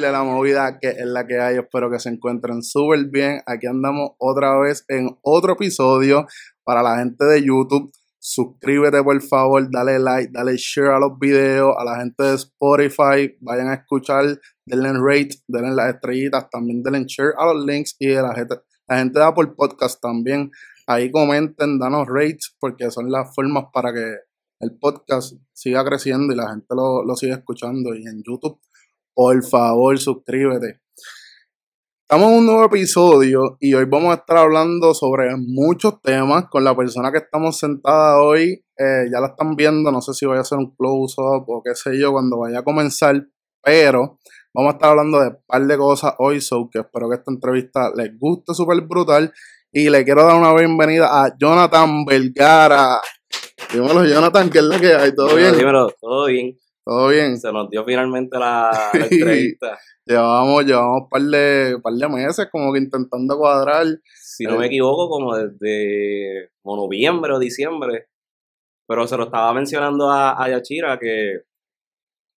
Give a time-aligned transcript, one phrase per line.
[0.00, 1.56] la movida que es la que hay.
[1.56, 3.40] Espero que se encuentren súper bien.
[3.46, 6.26] Aquí andamos otra vez en otro episodio
[6.64, 7.92] para la gente de YouTube.
[8.18, 11.74] Suscríbete por favor, dale like, dale share a los videos.
[11.78, 17.04] A la gente de Spotify, vayan a escuchar, denle rate, denle las estrellitas, también denle
[17.06, 18.56] share a los links y de la gente,
[18.88, 20.50] la gente de Apple Podcast también.
[20.86, 24.16] Ahí comenten, danos rates, porque son las formas para que
[24.60, 27.94] el podcast siga creciendo y la gente lo, lo siga escuchando.
[27.94, 28.58] Y en YouTube
[29.14, 30.80] por favor suscríbete.
[32.02, 36.62] Estamos en un nuevo episodio y hoy vamos a estar hablando sobre muchos temas con
[36.62, 38.62] la persona que estamos sentada hoy.
[38.76, 41.74] Eh, ya la están viendo, no sé si voy a hacer un close-up o qué
[41.74, 43.26] sé yo cuando vaya a comenzar,
[43.62, 44.18] pero
[44.52, 47.32] vamos a estar hablando de un par de cosas hoy, so que espero que esta
[47.32, 49.32] entrevista les guste súper brutal.
[49.72, 53.00] Y le quiero dar una bienvenida a Jonathan Vergara.
[53.72, 55.14] Dímelo, Jonathan, ¿qué es lo que hay?
[55.14, 55.56] ¿Todo bien?
[55.56, 56.56] Dímelo, todo bien.
[56.84, 57.38] ¿Todo bien?
[57.38, 59.78] Se nos dio finalmente la, la entrevista.
[60.04, 63.86] llevábamos, llevamos un par de, par de meses como que intentando cuadrar.
[64.14, 68.08] Si no me equivoco, como desde noviembre o diciembre.
[68.86, 71.44] Pero se lo estaba mencionando a, a Yachira que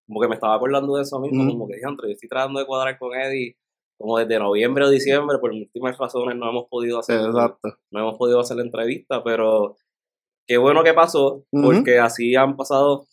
[0.08, 2.66] como que me estaba acordando de eso mismo, como que dije, yo estoy tratando de
[2.66, 3.58] cuadrar con Eddie
[3.98, 7.78] como desde noviembre o diciembre, por múltiples razones no hemos podido hacer, Exacto.
[7.92, 9.76] no hemos podido hacer la entrevista, pero
[10.48, 13.08] qué bueno que pasó, porque así han pasado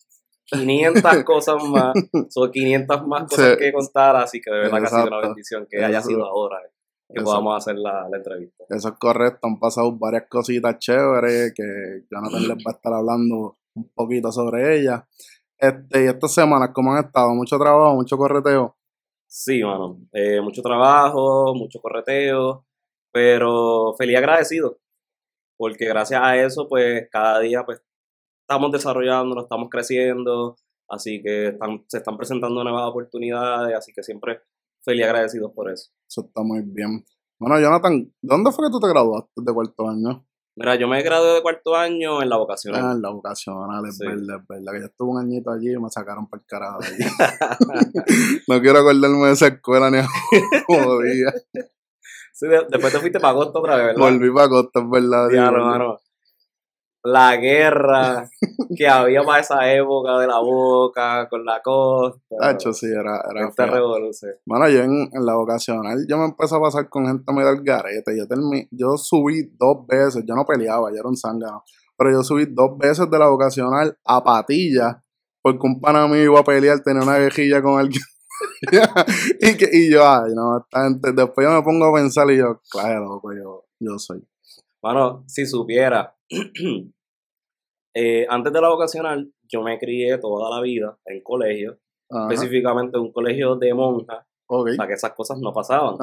[0.47, 1.95] 500 cosas más,
[2.29, 5.67] son 500 más cosas que contar, así que de verdad que ha sido una bendición
[5.71, 8.65] que haya sido ahora eh, que podamos hacer la, la, entrevista.
[8.69, 13.59] Eso es correcto, han pasado varias cositas chéveres que Jonathan les va a estar hablando
[13.75, 15.03] un poquito sobre ellas.
[15.59, 17.35] Este, y estas semanas, ¿cómo han estado?
[17.35, 18.77] ¿Mucho trabajo, mucho correteo?
[19.27, 22.67] Sí, mano, eh, mucho trabajo, mucho correteo,
[23.13, 24.79] pero feliz agradecido,
[25.57, 27.83] porque gracias a eso, pues cada día pues
[28.45, 30.57] estamos desarrollando, estamos creciendo,
[30.89, 34.43] así que están, se están presentando nuevas oportunidades, así que siempre
[34.83, 35.91] feliz y agradecidos por eso.
[36.09, 37.05] Eso está muy bien.
[37.39, 40.27] Bueno, Jonathan, ¿dónde fue que tú te graduaste de cuarto año?
[40.57, 42.81] Mira, yo me gradué de cuarto año en la vocacional.
[42.85, 44.73] Ah, en la vocacional, es verdad, es verdad.
[44.73, 46.97] Que yo estuve un añito allí y me sacaron por el carajo allí.
[48.49, 51.33] no quiero acordarme de esa escuela ni a día.
[52.33, 54.01] Sí, después te fuiste para Costa otra vez, ¿verdad?
[54.01, 55.29] Volví para Costa, es verdad.
[55.33, 55.99] Ya, hermano
[57.05, 58.31] la guerra
[58.75, 62.19] que había para esa época de la boca con la costa.
[62.41, 64.33] Hacho, sí, era, era Esta revolución.
[64.47, 68.17] Bueno, yo en, la vocacional, yo me empecé a pasar con gente medio al garete.
[68.17, 68.25] Yo,
[68.71, 71.63] yo subí dos veces, yo no peleaba, yo era un zángano.
[71.97, 75.05] Pero yo subí dos veces de la vocacional a patilla,
[75.43, 78.03] porque un pana mío iba a pelear, tenía una quejilla con alguien.
[79.41, 82.39] y, que, y yo, ay, no, esta gente, después yo me pongo a pensar y
[82.39, 84.27] yo, claro, loco, yo, yo soy.
[84.83, 86.15] Bueno, si supiera,
[87.95, 91.79] eh, antes de la vocacional, yo me crié toda la vida en colegio,
[92.31, 94.27] específicamente en un colegio de monjas,
[94.77, 95.97] para que esas cosas no pasaban.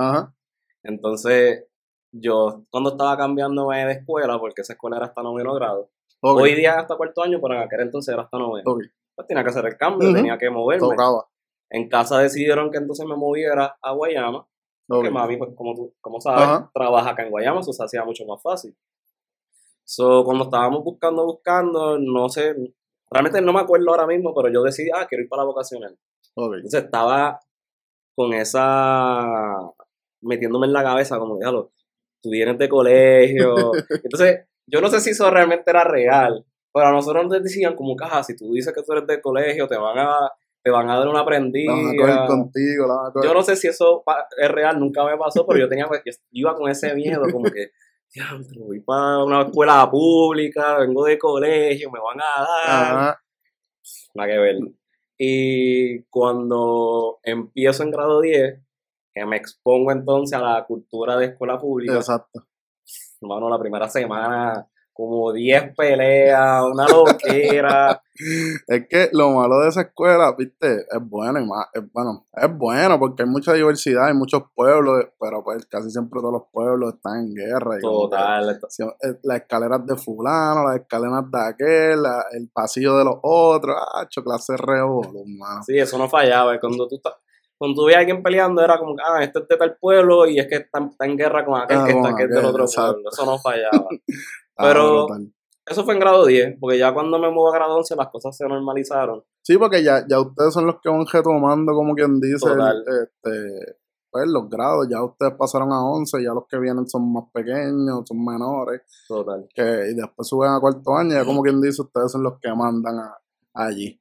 [0.83, 1.65] Entonces,
[2.13, 5.89] yo cuando estaba cambiándome de escuela, porque esa escuela era hasta noveno grado,
[6.21, 8.63] hoy día hasta cuarto año, pero en aquel entonces era hasta noveno.
[9.15, 10.87] Pues tenía que hacer el cambio, tenía que moverme.
[11.69, 14.45] En casa decidieron que entonces me moviera a Guayama,
[14.87, 18.25] porque mami, pues, como tú como sabes, trabaja acá en Guayama, eso se hacía mucho
[18.25, 18.75] más fácil.
[19.83, 22.55] So, cuando estábamos buscando, buscando, no sé,
[23.09, 25.97] realmente no me acuerdo ahora mismo, pero yo decidí, ah, quiero ir para la vocacional.
[26.35, 27.39] Entonces estaba
[28.15, 29.57] con esa,
[30.21, 31.71] metiéndome en la cabeza, como, déjalo,
[32.21, 33.55] tú vienes de colegio.
[34.03, 37.95] Entonces, yo no sé si eso realmente era real, pero a nosotros nos decían como,
[37.95, 40.15] caja, si tú dices que tú eres de colegio, te van a,
[40.63, 41.73] te van a dar una aprendida.
[42.27, 42.87] contigo,
[43.23, 44.03] Yo no sé si eso
[44.37, 47.71] es real, nunca me pasó, pero yo tenía, yo iba con ese miedo, como que
[48.57, 53.17] voy para una escuela pública, vengo de colegio, me van a dar.
[54.13, 54.57] Nada que ver.
[55.17, 58.59] Y cuando empiezo en grado 10,
[59.13, 61.95] que me expongo entonces a la cultura de escuela pública.
[61.95, 62.47] Exacto.
[63.21, 64.67] Hermano, la primera semana
[65.07, 68.01] como 10 peleas, una loquera.
[68.67, 72.57] es que lo malo de esa escuela, viste, es bueno y más, es, bueno, es
[72.57, 76.93] bueno porque hay mucha diversidad, hay muchos pueblos, pero pues casi siempre todos los pueblos
[76.93, 77.79] están en guerra.
[77.81, 78.49] Total.
[78.51, 82.03] Eh, las escaleras de fulano, las escaleras de aquel,
[82.33, 87.13] el pasillo de los otros, ah, clase revolum, Sí, eso no fallaba, cuando tú estás
[87.61, 90.39] cuando tú veías a alguien peleando era como, ah, este es de tal pueblo y
[90.39, 93.09] es que está, en guerra con aquel ah, que está aquí del otro pueblo.
[93.11, 93.85] Eso no fallaba.
[94.61, 95.07] Ah, Pero
[95.65, 98.35] eso fue en grado 10, porque ya cuando me muevo a grado 11 las cosas
[98.35, 99.23] se normalizaron.
[99.41, 103.77] Sí, porque ya, ya ustedes son los que van retomando, como quien dice, este,
[104.11, 108.03] pues los grados, ya ustedes pasaron a 11, ya los que vienen son más pequeños,
[108.05, 108.81] son menores.
[109.07, 109.47] Total.
[109.53, 112.53] Que, y después suben a cuarto año, ya como quien dice, ustedes son los que
[112.53, 112.99] mandan
[113.53, 113.99] allí.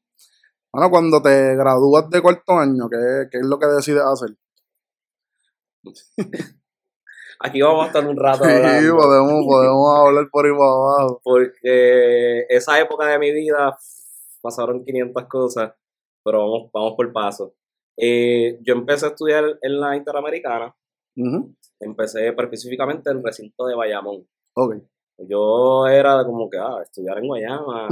[0.72, 4.36] Bueno, cuando te gradúas de cuarto año, ¿qué, qué es lo que decides hacer?
[7.42, 8.80] Aquí vamos a estar un rato hablando.
[8.80, 11.20] Sí, podemos, podemos hablar por ahí para abajo.
[11.24, 13.78] Porque esa época de mi vida
[14.42, 15.72] pasaron 500 cosas,
[16.22, 17.54] pero vamos, vamos por paso.
[17.96, 20.74] Eh, yo empecé a estudiar en la Interamericana.
[21.80, 24.26] Empecé específicamente en el recinto de Bayamón.
[24.54, 24.80] Okay.
[25.28, 27.88] Yo era como que, ah, estudiar en Guayama.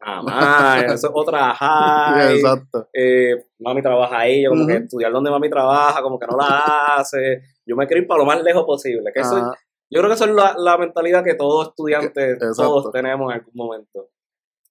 [0.00, 2.36] Nada más, eso es otra high.
[2.36, 2.88] Exacto.
[2.92, 6.96] Eh, mami trabaja ahí, yo como que estudiar donde mami trabaja, como que no la
[6.96, 7.42] hace.
[7.70, 9.12] Yo me quiero ir para lo más lejos posible.
[9.14, 9.54] Que eso,
[9.88, 14.10] yo creo que eso es la, mentalidad que todos estudiantes, todos tenemos en algún momento.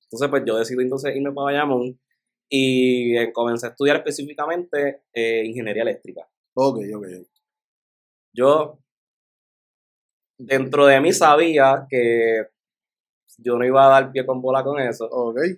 [0.03, 1.97] Entonces, pues yo decidí entonces irme para Bayamón
[2.49, 6.27] y eh, comencé a estudiar específicamente eh, ingeniería eléctrica.
[6.55, 7.05] Ok, ok.
[8.33, 8.79] Yo,
[10.37, 12.47] dentro de mí sabía que
[13.37, 15.09] yo no iba a dar pie con bola con eso.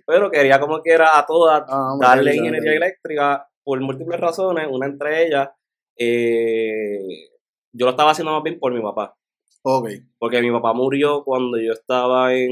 [0.06, 4.68] Pero quería como quiera a todas ah, darle ingeniería eléctrica por múltiples razones.
[4.70, 5.48] Una entre ellas,
[5.96, 7.31] eh,
[7.72, 9.16] yo lo estaba haciendo más bien por mi papá.
[10.18, 12.50] Porque mi papá murió cuando yo estaba en,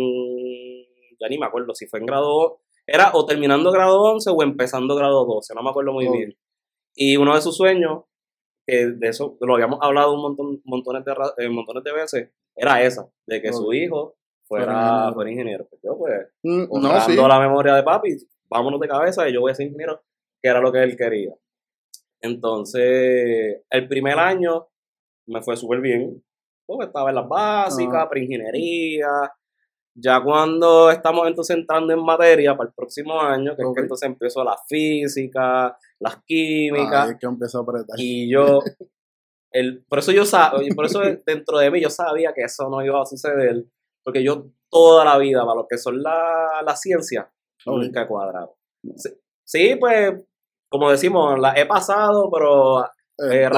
[1.20, 4.94] ya ni me acuerdo si fue en grado, era o terminando grado 11 o empezando
[4.96, 6.37] grado 12, no me acuerdo muy bien.
[6.94, 8.05] Y uno de sus sueños,
[8.67, 12.82] que de eso lo habíamos hablado un montón, montones, de, eh, montones de veces, era
[12.82, 14.16] esa, de que su hijo
[14.46, 15.66] fuera, fuera ingeniero.
[15.69, 16.12] Pues yo, pues,
[16.43, 16.64] mm,
[17.28, 18.16] la memoria de papi,
[18.49, 20.02] vámonos de cabeza y yo voy a ser ingeniero,
[20.43, 21.34] que era lo que él quería.
[22.20, 24.69] Entonces, el primer año
[25.31, 26.23] me fue súper bien,
[26.67, 29.09] porque estaba en las básicas, pre-ingeniería.
[29.94, 34.09] Ya cuando estamos entonces entrando en materia para el próximo año, que es que entonces
[34.09, 37.17] empezó la física, las químicas.
[37.19, 37.97] que empezó a apretar.
[37.99, 38.61] Y yo,
[39.53, 42.85] el, por eso yo sabía, por eso dentro de mí yo sabía que eso no
[42.85, 43.65] iba a suceder,
[44.05, 47.31] porque yo toda la vida, para lo que son la, la ciencia,
[47.67, 48.56] nunca he cuadrado.
[49.44, 50.25] Sí, pues,
[50.69, 52.85] como decimos, la he pasado, pero
[53.20, 53.50] eh, eh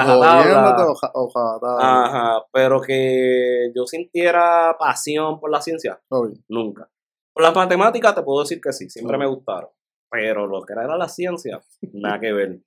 [1.80, 6.00] Ajá, pero que yo sintiera pasión por la ciencia,
[6.48, 6.88] nunca.
[7.32, 9.70] Por las matemáticas te puedo decir que sí, siempre me gustaron.
[10.10, 11.62] Pero lo que era la ciencia,
[11.92, 12.60] nada que ver.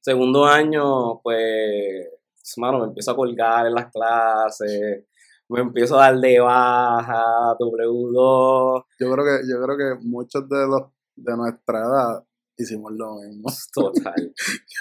[0.00, 2.08] Segundo año, pues,
[2.56, 5.04] mano, me empiezo a colgar en las clases,
[5.48, 7.22] me empiezo a dar de baja,
[7.58, 8.84] W2.
[8.98, 10.82] Yo creo que, yo creo que muchos de los
[11.16, 12.24] de nuestra edad
[12.56, 13.48] hicimos lo mismo.
[13.74, 14.32] Total.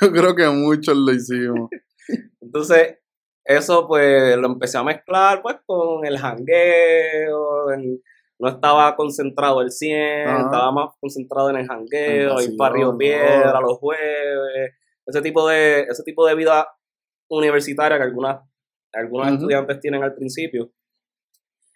[0.02, 1.70] yo creo que muchos lo hicimos.
[2.42, 3.00] Entonces,
[3.44, 7.68] eso pues lo empecé a mezclar pues con el jangueo,
[8.40, 13.62] no estaba concentrado el 100, estaba más concentrado en el jangueo, ir para Río Piedra
[13.62, 14.74] los jueves,
[15.06, 16.68] ese tipo de ese tipo de vida
[17.30, 18.40] universitaria que algunas
[18.94, 20.72] algunos estudiantes tienen al principio.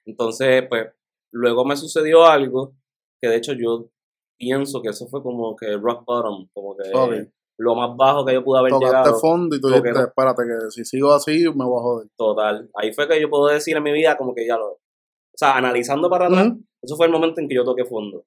[0.05, 0.87] Entonces, pues,
[1.31, 2.75] luego me sucedió algo
[3.21, 3.91] que de hecho yo
[4.39, 8.43] pienso que eso fue como que rock bottom, como que lo más bajo que yo
[8.43, 9.19] pude haber Tocaste llegado.
[9.19, 12.07] fondo y tú dijiste, espérate, que si sigo así me voy a joder.
[12.15, 12.69] Total.
[12.73, 14.71] Ahí fue que yo puedo decir en mi vida como que ya lo...
[14.71, 18.25] O sea, analizando para atrás, eso fue el momento en que yo toqué fondo.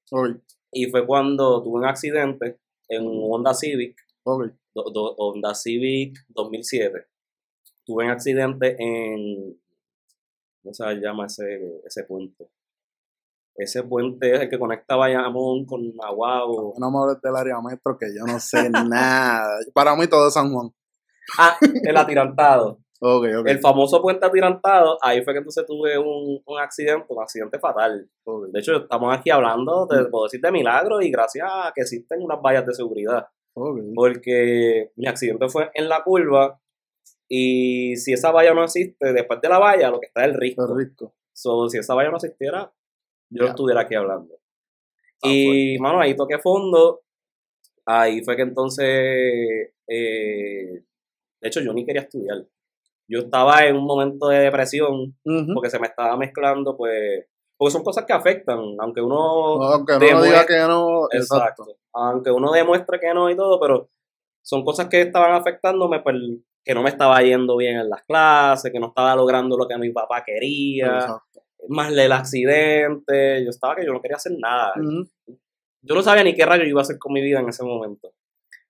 [0.70, 3.97] Y fue cuando tuve un accidente en un Honda Civic.
[4.25, 7.06] Honda Civic 2007
[7.85, 9.61] tuve un accidente en,
[10.62, 12.49] ¿cómo se llama ese, ese puente?
[13.54, 16.78] Ese puente es el que conecta Bayamón con Nahuatl.
[16.78, 19.46] No me hables del área metro que yo no sé nada.
[19.75, 20.70] Para mí todo es San Juan.
[21.38, 22.78] Ah, el atirantado.
[23.00, 23.52] okay, okay.
[23.52, 28.09] El famoso puente atirantado, ahí fue que entonces tuve un, un accidente, un accidente fatal.
[28.52, 32.23] De hecho, estamos aquí hablando, de, puedo decir, de milagro y gracias a que existen
[32.23, 33.26] unas vallas de seguridad.
[33.94, 36.59] Porque mi accidente fue en la curva
[37.28, 40.35] y si esa valla no existe, después de la valla, lo que está es el
[40.35, 40.64] risco.
[40.64, 41.14] El risco.
[41.32, 42.73] So, si esa valla no existiera,
[43.32, 44.34] yo estuviera aquí hablando.
[45.22, 47.00] Ah, y, mano, ahí toqué fondo.
[47.84, 48.86] Ahí fue que entonces,
[49.88, 50.84] eh,
[51.40, 52.44] de hecho, yo ni quería estudiar.
[53.08, 55.16] Yo estaba en un momento de depresión
[55.52, 59.62] porque se me estaba mezclando, pues, porque son cosas que afectan, aunque uno...
[59.62, 61.08] aunque uno diga que no.
[61.10, 61.64] Exacto.
[61.92, 63.90] Aunque uno demuestre que no y todo, pero
[64.42, 66.16] son cosas que estaban afectándome, pues
[66.64, 69.76] que no me estaba yendo bien en las clases, que no estaba logrando lo que
[69.78, 71.20] mi papá quería,
[71.69, 74.75] más el accidente, yo estaba que yo no quería hacer nada.
[75.85, 78.12] Yo no sabía ni qué rayo iba a hacer con mi vida en ese momento.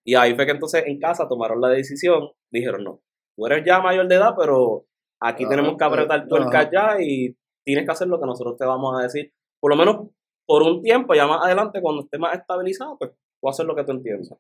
[0.05, 3.01] Y ahí fue que entonces en casa tomaron la decisión, dijeron, no,
[3.37, 4.87] tú eres ya mayor de edad, pero
[5.21, 8.99] aquí tenemos que apretar tuercas ya y tienes que hacer lo que nosotros te vamos
[8.99, 9.33] a decir.
[9.61, 10.09] Por lo menos
[10.47, 13.77] por un tiempo, ya más adelante, cuando esté más estabilizado, pues voy a hacer lo
[13.77, 14.35] que tú entiendas.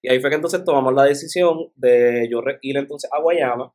[0.00, 3.72] Y ahí fue que entonces tomamos la decisión de yo ir entonces a Guayama.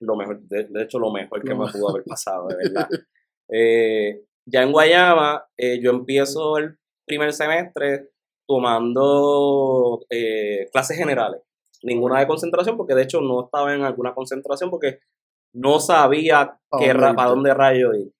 [0.00, 2.88] Lo mejor, de, hecho, lo mejor que me pudo haber pasado, de verdad.
[3.48, 6.76] Eh, ya en Guayama, eh, yo empiezo el
[7.06, 8.10] primer semestre
[8.46, 11.42] tomando eh, clases generales.
[11.84, 14.98] Ninguna de concentración, porque de hecho no estaba en alguna concentración porque
[15.52, 18.12] no sabía qué para dónde rayo ir.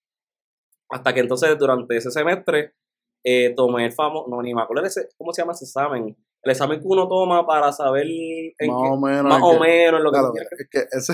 [0.88, 2.74] Hasta que entonces durante ese semestre
[3.24, 6.16] eh, tomé el famoso, no ni me acuerdo cómo se llama ese examen.
[6.42, 8.06] El examen que uno toma para saber
[8.66, 10.18] más, o, menos, más o menos lo que,
[10.58, 11.12] es que ese,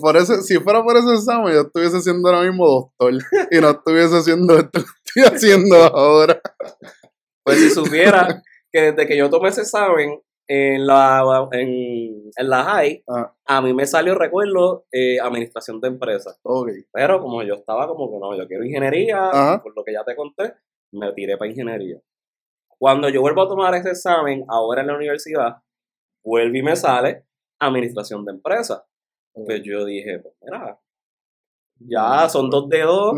[0.00, 3.14] por eso, si fuera por ese examen, yo estuviese siendo ahora mismo doctor
[3.50, 6.40] y no estuviese haciendo esto que estoy haciendo ahora.
[7.44, 12.64] Pues si supiera que desde que yo tomé ese examen en la, en, en la
[12.64, 13.34] high, ah.
[13.46, 16.40] a mí me salió, recuerdo, eh, administración de empresas.
[16.92, 20.16] Pero como yo estaba como que no, yo quiero ingeniería, por lo que ya te
[20.16, 20.54] conté,
[20.92, 21.98] me tiré para ingeniería.
[22.78, 25.56] Cuando yo vuelvo a tomar ese examen, ahora en la universidad,
[26.24, 27.24] vuelvo y me sale
[27.60, 28.82] administración de empresas.
[29.34, 30.78] Pues yo dije, pues mira,
[31.80, 33.14] ya son dos dedos,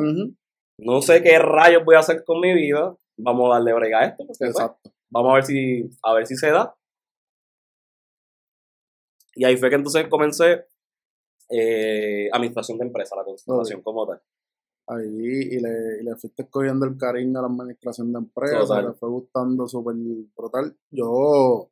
[0.79, 4.05] no sé qué rayos voy a hacer con mi vida, vamos a darle brega a
[4.07, 4.25] esto.
[4.27, 4.91] Pues, Exacto.
[5.11, 6.75] vamos a ver si, a ver si se da.
[9.35, 10.65] Y ahí fue que entonces comencé
[11.51, 14.23] eh, administración de empresa, la concentración como tal.
[14.89, 18.93] Ahí, y le, y le fuiste escogiendo el cariño a la administración de empresa, le
[18.95, 19.97] fue gustando súper
[20.35, 20.75] brutal.
[20.91, 21.71] Yo,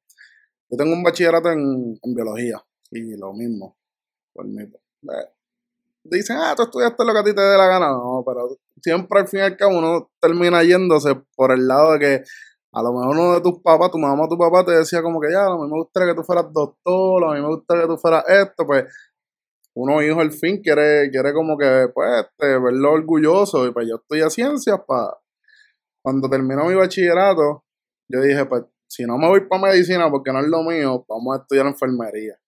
[0.68, 3.76] yo tengo un bachillerato en, en biología, y lo mismo
[4.34, 4.62] por mí.
[4.62, 5.28] Eh,
[6.04, 7.88] dicen, ah, tú estudiaste lo que a ti te dé la gana.
[7.88, 11.98] No, pero siempre al fin y al cabo uno termina yéndose por el lado de
[11.98, 12.24] que
[12.72, 15.20] a lo mejor uno de tus papás, tu mamá o tu papá te decía como
[15.20, 17.88] que ya, a mí me gustaría que tú fueras doctor, a mí me gustaría que
[17.88, 18.84] tú fueras esto, pues
[19.76, 24.26] uno hijo al fin quiere, quiere como que, pues, este, verlo orgulloso y pues yo
[24.26, 25.18] a ciencias para...
[26.02, 27.64] Cuando terminó mi bachillerato,
[28.08, 31.36] yo dije, pues, si no me voy para medicina porque no es lo mío, vamos
[31.36, 32.38] a estudiar enfermería.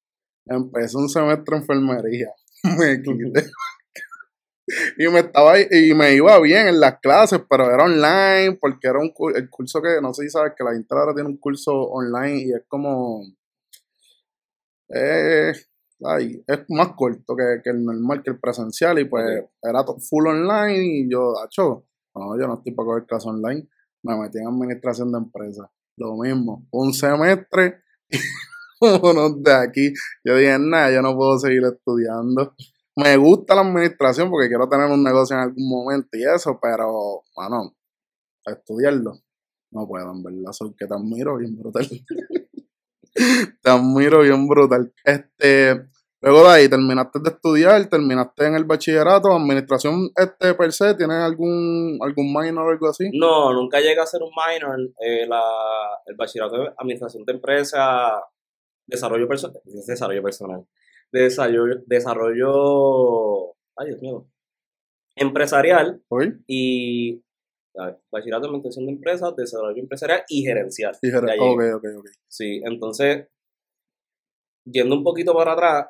[0.47, 2.31] Empecé un semestre en enfermería.
[2.79, 3.50] me quité.
[4.99, 8.99] y me estaba y me iba bien en las clases, pero era online porque era
[8.99, 11.73] un el curso que no sé si sabes que la Inter ahora tiene un curso
[11.73, 13.23] online y es como
[14.88, 15.53] eh,
[16.05, 20.26] ay, es más corto que, que, el normal, que el presencial y pues era full
[20.26, 23.69] online y yo, hecho, no, yo no estoy para coger clases online,
[24.03, 27.83] me metí en administración de empresas, lo mismo, un semestre
[28.80, 29.92] unos de aquí.
[30.25, 32.54] Yo dije, nada, yo no puedo seguir estudiando.
[32.97, 37.23] Me gusta la administración porque quiero tener un negocio en algún momento y eso, pero,
[37.35, 37.75] bueno,
[38.47, 39.21] estudiarlo
[39.76, 40.52] no puedo, en verdad.
[40.52, 41.87] Soy que te admiro bien brutal.
[43.62, 44.92] te admiro bien brutal.
[45.04, 45.88] Este,
[46.21, 51.18] luego de ahí, terminaste de estudiar, terminaste en el bachillerato, administración este per se, ¿tienes
[51.18, 53.11] algún, algún minor o algo así?
[53.12, 54.78] No, nunca llegué a ser un minor.
[55.00, 55.42] Eh, la,
[56.06, 58.23] el bachillerato de administración de empresa
[58.87, 60.66] desarrollo personal, desarrollo personal,
[61.12, 64.26] desarrollo, desarrollo, ay Dios mío,
[65.16, 66.02] empresarial
[66.47, 67.23] y
[68.11, 70.97] bachillerato de de empresas, desarrollo empresarial y gerencial.
[71.02, 71.11] Y
[72.28, 73.28] Sí, entonces,
[74.64, 75.87] yendo un poquito para atrás,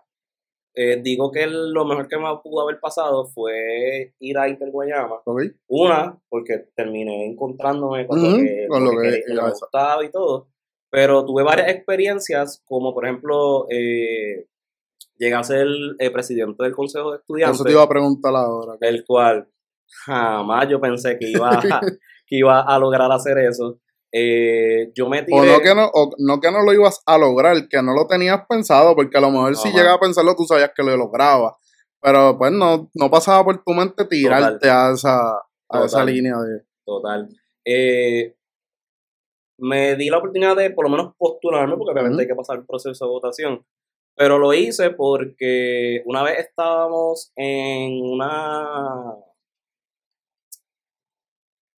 [0.75, 5.23] eh, digo que lo mejor que me pudo haber pasado fue ir a Inter Guayama.
[5.69, 10.49] Una, porque terminé encontrándome con lo que, me gustaba y todo.
[10.97, 14.49] Pero tuve varias experiencias, como por ejemplo, eh,
[15.19, 17.57] llegué a ser el eh, presidente del Consejo de Estudiantes.
[17.57, 18.79] Eso te iba a preguntar ahora.
[18.81, 19.47] El cual
[20.07, 21.51] jamás yo pensé que iba,
[22.27, 23.79] que iba a lograr hacer eso.
[24.11, 25.39] Eh, yo me tiré...
[25.39, 28.47] O no que no, no que no lo ibas a lograr, que no lo tenías
[28.49, 31.57] pensado, porque a lo mejor si llegaba a pensarlo tú sabías que lo lograbas.
[32.01, 36.63] Pero pues no, no pasaba por tu mente tirarte a esa, a esa línea de...
[36.87, 37.29] Total.
[37.67, 38.36] Eh,
[39.59, 42.67] me di la oportunidad de por lo menos postularme, porque obviamente hay que pasar el
[42.67, 43.65] proceso de votación.
[44.17, 49.15] Pero lo hice porque una vez estábamos en una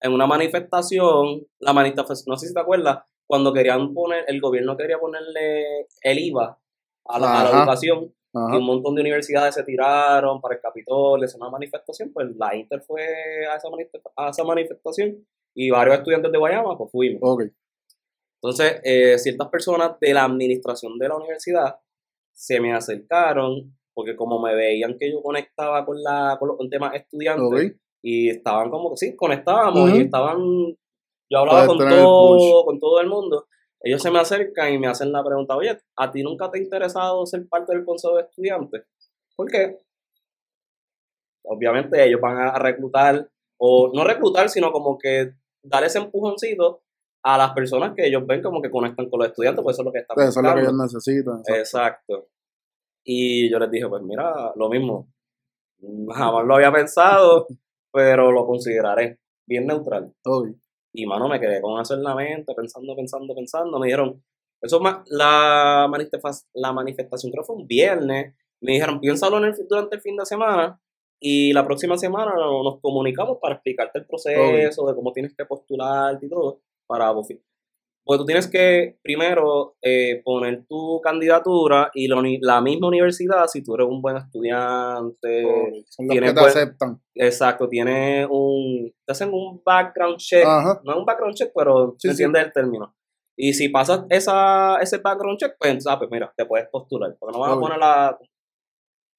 [0.01, 4.77] en una manifestación, la manifestación, no sé si te acuerdas, cuando querían poner, el gobierno
[4.77, 6.57] quería ponerle el IVA
[7.05, 11.49] a la, educación, y un montón de universidades se tiraron para el Capitolio, es una
[11.49, 13.03] manifestación, pues la Inter fue
[13.47, 13.67] a esa,
[14.15, 17.49] a esa manifestación y varios estudiantes de Guayama, pues fuimos.
[18.41, 21.75] Entonces, eh, ciertas personas de la administración de la universidad
[22.33, 26.95] se me acercaron porque como me veían que yo conectaba con, la, con los temas
[26.95, 30.39] estudiantes y estaban como que sí, conectábamos y estaban,
[31.29, 33.45] yo hablaba con todo, con todo el mundo.
[33.81, 36.61] Ellos se me acercan y me hacen la pregunta, oye, ¿a ti nunca te ha
[36.61, 38.83] interesado ser parte del consejo de estudiantes?
[39.35, 39.77] ¿Por qué?
[41.43, 46.83] Obviamente ellos van a reclutar, o no reclutar, sino como que dar ese empujoncito
[47.23, 49.85] a las personas que ellos ven como que conectan con los estudiantes, pues eso es
[49.85, 51.41] lo que están Eso es lo que ellos necesitan.
[51.47, 52.29] Exacto.
[53.03, 55.11] Y yo les dije, pues mira, lo mismo.
[56.09, 57.47] Jamás lo había pensado,
[57.93, 60.13] pero lo consideraré bien neutral.
[60.25, 60.55] Obvio.
[60.93, 63.79] Y, mano, me quedé con eso en la mente, pensando, pensando, pensando.
[63.79, 64.23] Me dijeron,
[64.61, 65.87] eso la,
[66.53, 68.33] la manifestación creo que fue un viernes.
[68.61, 70.79] Me dijeron, piénsalo en durante el fin de semana
[71.19, 76.25] y la próxima semana nos comunicamos para explicarte el proceso, de cómo tienes que postularte
[76.25, 77.13] y todo, para
[78.09, 83.75] pues tú tienes que primero eh, poner tu candidatura y la misma universidad, si tú
[83.75, 85.45] eres un buen estudiante,
[85.95, 86.99] tienes que te aceptan.
[87.13, 92.09] Exacto, tiene un, te hacen un background check, no es un background check, pero sí,
[92.09, 92.95] entiendes el término.
[93.37, 97.37] Y si pasas esa, ese background check, pues, ah, pues mira, te puedes postular, porque
[97.37, 98.17] no vas a poner la,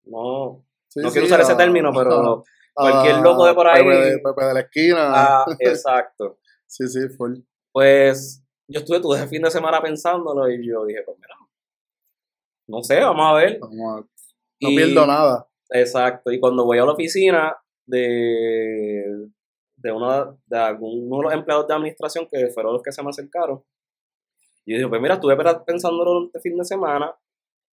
[0.07, 0.65] no,
[0.97, 2.43] no quiero usar ese término, pero
[2.75, 3.85] cualquier loco de por ahí.
[3.85, 5.13] Pepe de, la esquina.
[5.15, 6.39] Ah, exacto.
[6.67, 7.39] sí, sí, full.
[7.73, 11.37] Pues yo estuve todo ese fin de semana pensándolo y yo dije, pues mira,
[12.69, 13.61] no sé, vamos a ver.
[13.61, 15.47] No pierdo nada.
[15.71, 19.29] Exacto, y cuando voy a la oficina de,
[19.77, 23.11] de, una, de alguno de los empleados de administración que fueron los que se me
[23.11, 23.63] acercaron,
[24.67, 25.37] y dije, pues mira, estuve
[25.67, 27.15] pensándolo este fin de semana,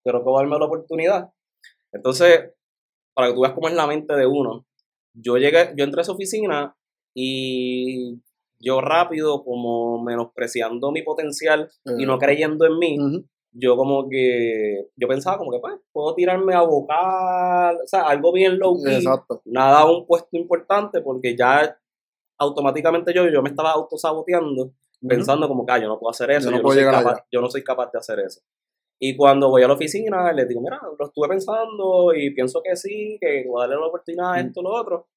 [0.03, 1.29] pero que darme la oportunidad.
[1.91, 2.51] Entonces,
[3.13, 4.65] para que tú veas cómo es la mente de uno,
[5.13, 6.75] yo llegué, yo entré a esa oficina
[7.15, 8.21] y
[8.59, 12.97] yo rápido, como menospreciando mi potencial y no creyendo en mí,
[13.51, 18.31] yo como que, yo pensaba como que, pues, puedo tirarme a vocal, o sea, algo
[18.31, 19.03] bien low key,
[19.45, 21.77] nada un puesto importante, porque ya
[22.39, 24.71] automáticamente yo, yo me estaba autosaboteando,
[25.07, 27.49] pensando como que, ah, yo no puedo hacer eso, yo, no, soy capaz, yo no
[27.49, 28.41] soy capaz de hacer eso.
[28.99, 32.75] Y cuando voy a la oficina, les digo, mira, lo estuve pensando y pienso que
[32.75, 35.07] sí, que voy a darle la oportunidad a esto, lo otro.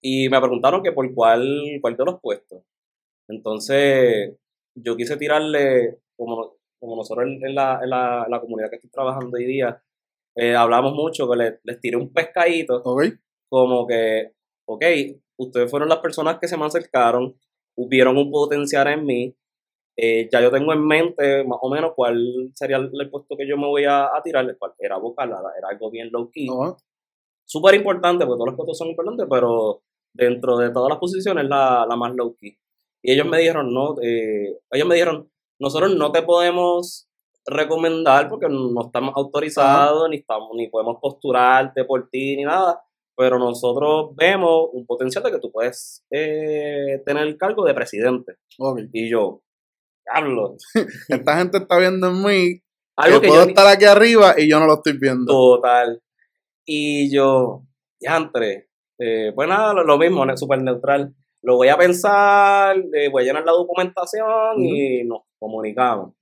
[0.00, 2.62] Y me preguntaron que por cuál, cuál de los puestos.
[3.28, 4.36] Entonces,
[4.74, 9.36] yo quise tirarle, como, como nosotros en la, en, la, la comunidad que estoy trabajando
[9.36, 9.82] hoy día,
[10.36, 12.82] eh, hablamos mucho, que les, les tiré un pescadito.
[13.48, 14.34] Como que,
[14.66, 14.84] ok,
[15.36, 17.36] ustedes fueron las personas que se me acercaron,
[17.76, 19.34] vieron un potencial en mí.
[19.96, 23.56] Eh, ya yo tengo en mente más o menos cuál sería el, puesto que yo
[23.56, 26.46] me voy a, a tirar, cual era vocal, era algo bien low key.
[27.44, 31.86] Súper importante, porque todos los puestos son importantes, pero dentro de todas las posiciones la,
[31.88, 32.58] la más low key.
[33.02, 37.08] Y ellos me dijeron, no, eh, ellos me dijeron, nosotros no te podemos
[37.46, 42.82] recomendar porque no estamos autorizados, ni estamos, ni podemos posturarte por ti, ni nada,
[43.16, 48.34] pero nosotros vemos un potencial de que tú puedes eh, tener el cargo de presidente.
[48.92, 49.42] Y yo,
[50.04, 50.62] Carlos.
[51.08, 52.62] Esta gente está viendo en mí
[52.96, 55.32] Algo que, puedo estar aquí arriba y yo no lo estoy viendo.
[55.32, 56.02] Total.
[56.64, 57.62] Y yo,
[58.00, 58.67] ya entré
[58.98, 61.14] eh, pues nada, lo, mismo, súper neutral.
[61.42, 66.14] Lo voy a pensar, eh, voy a llenar la documentación y nos comunicamos.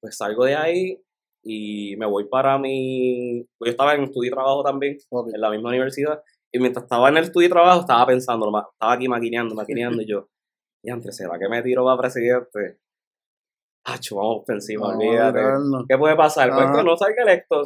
[0.00, 1.00] Pues salgo de ahí
[1.42, 3.42] y me voy para mi...
[3.42, 4.98] Yo estaba en estudio y trabajo también,
[5.32, 6.22] en la misma universidad.
[6.52, 10.06] Y mientras estaba en el estudio y trabajo, estaba pensando, estaba aquí maquineando, maquineando, y
[10.06, 10.28] yo,
[10.82, 12.78] y antes, ¿será que me tiro para presidente?
[13.84, 15.40] Ah, vamos por encima, olvídate.
[15.88, 16.50] ¿Qué puede pasar?
[16.50, 17.62] Pues que no salga electo,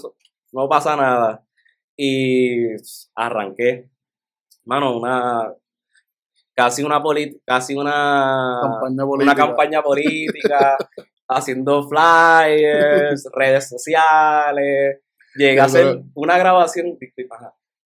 [0.52, 1.46] no pasa nada.
[1.96, 2.66] Y
[3.14, 3.90] arranqué
[4.64, 5.52] mano, una
[6.54, 7.02] casi una
[7.46, 10.76] casi una campaña política, una campaña política
[11.28, 15.00] haciendo flyers, redes sociales.
[15.36, 16.98] Llega a hacer una grabación.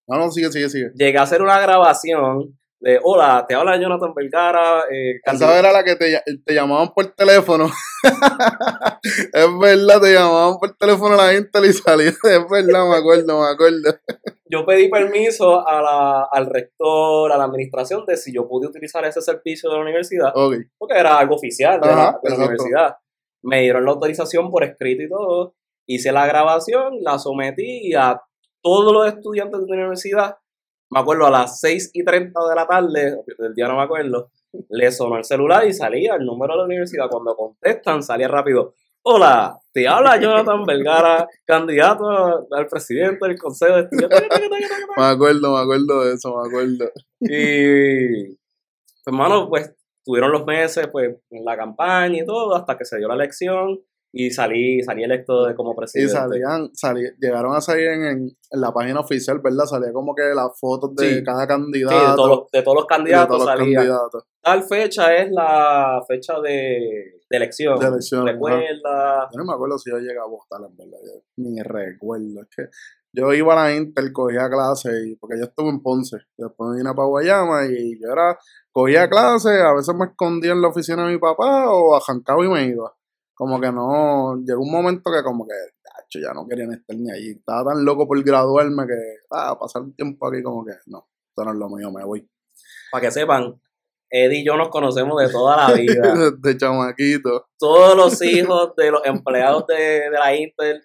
[0.06, 0.90] No, no, sigue, sigue, sigue.
[0.94, 4.84] Llega a hacer una grabación de hola, te habla Jonathan Vergara.
[4.90, 7.70] Eh, Esa era la que te, te llamaban por teléfono.
[9.02, 12.10] es verdad, te llamaban por teléfono a la gente y salía.
[12.24, 13.98] Es verdad, me acuerdo, me acuerdo.
[14.46, 19.04] Yo pedí permiso a la, al rector, a la administración, de si yo pude utilizar
[19.04, 20.32] ese servicio de la universidad.
[20.78, 22.96] Porque era algo oficial de, la, universidad.
[23.42, 25.54] Me dieron la autorización por escrito y todo.
[25.86, 28.20] Hice la grabación, la sometí a
[28.62, 30.36] todos los estudiantes de la universidad
[30.94, 34.30] me acuerdo, a las 6 y 30 de la tarde, del día no me acuerdo,
[34.68, 37.08] le sonó el celular y salía el número de la universidad.
[37.10, 38.74] Cuando contestan, salía rápido.
[39.06, 44.20] Hola, te habla Jonathan Vergara, candidato al presidente del Consejo de Estudiantes.
[44.96, 46.90] me acuerdo, me acuerdo de eso, me acuerdo.
[47.20, 48.38] Y,
[49.04, 53.08] hermano, pues tuvieron los meses pues en la campaña y todo, hasta que se dio
[53.08, 53.78] la elección
[54.10, 56.10] y salí, salí electo de como presidente.
[56.10, 59.66] Y salían, salí, llegaron a salir en, en, la página oficial, ¿verdad?
[59.66, 61.94] Salía como que las fotos de cada candidato.
[61.94, 63.78] Sí, de todos, los, de todos los candidatos de salía.
[63.80, 64.24] Candidatos.
[64.44, 67.78] Tal fecha es la fecha de, de elección.
[67.78, 68.26] De elección.
[68.26, 69.28] Recuerda.
[69.32, 70.98] Yo no me acuerdo si yo llegué a votar, en verdad.
[71.36, 72.42] ni recuerdo.
[72.42, 72.68] Es que
[73.12, 76.18] yo iba a la Inter, cogía clase, y, porque yo estuve en Ponce.
[76.36, 78.38] Después me vine para Guayama y yo era,
[78.70, 82.48] cogía clase, a veces me escondía en la oficina de mi papá o arrancaba y
[82.48, 82.94] me iba
[83.34, 85.54] como que no, llegó un momento que como que,
[86.20, 87.30] ya no querían estar ni allí.
[87.32, 91.44] Estaba tan loco por graduarme que, ah, pasar un tiempo aquí como que, no, esto
[91.44, 92.28] no es lo mío, me voy.
[92.92, 93.60] Para que sepan,
[94.16, 96.14] Eddie y yo nos conocemos de toda la vida.
[96.38, 97.46] de chamaquito.
[97.58, 100.82] Todos los hijos de los empleados de, de la Intel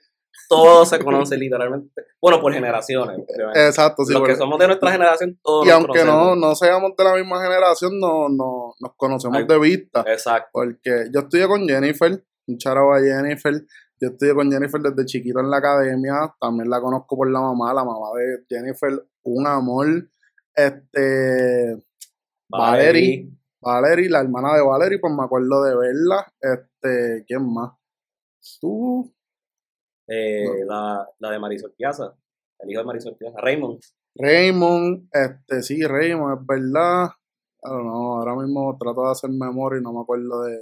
[0.50, 2.02] todos se conocen literalmente.
[2.20, 3.20] Bueno, por generaciones.
[3.54, 4.14] Exacto, sí.
[4.14, 7.40] Los que somos de nuestra generación, todos Y aunque no, no seamos de la misma
[7.42, 10.04] generación, no, no nos conocemos de vista.
[10.08, 10.50] Exacto.
[10.52, 13.54] Porque yo estudié con Jennifer, un charo a Jennifer.
[14.02, 16.34] Yo estudié con Jennifer desde chiquito en la academia.
[16.42, 19.88] También la conozco por la mamá, la mamá de Jennifer, un amor.
[20.56, 21.78] Este.
[22.50, 23.30] Valerie.
[23.62, 26.32] Valerie, la hermana de Valerie, pues me acuerdo de verla.
[26.40, 27.74] Este, ¿quién más?
[28.60, 29.14] Tú,
[30.08, 32.16] eh, la, la, de Marisol Piazza,
[32.60, 33.80] el hijo de Marisol Piazza, Raymond.
[34.16, 37.10] Raymond, este, sí, Raymond, es verdad.
[37.62, 40.58] No, ahora mismo trato de hacer memoria y no me acuerdo de,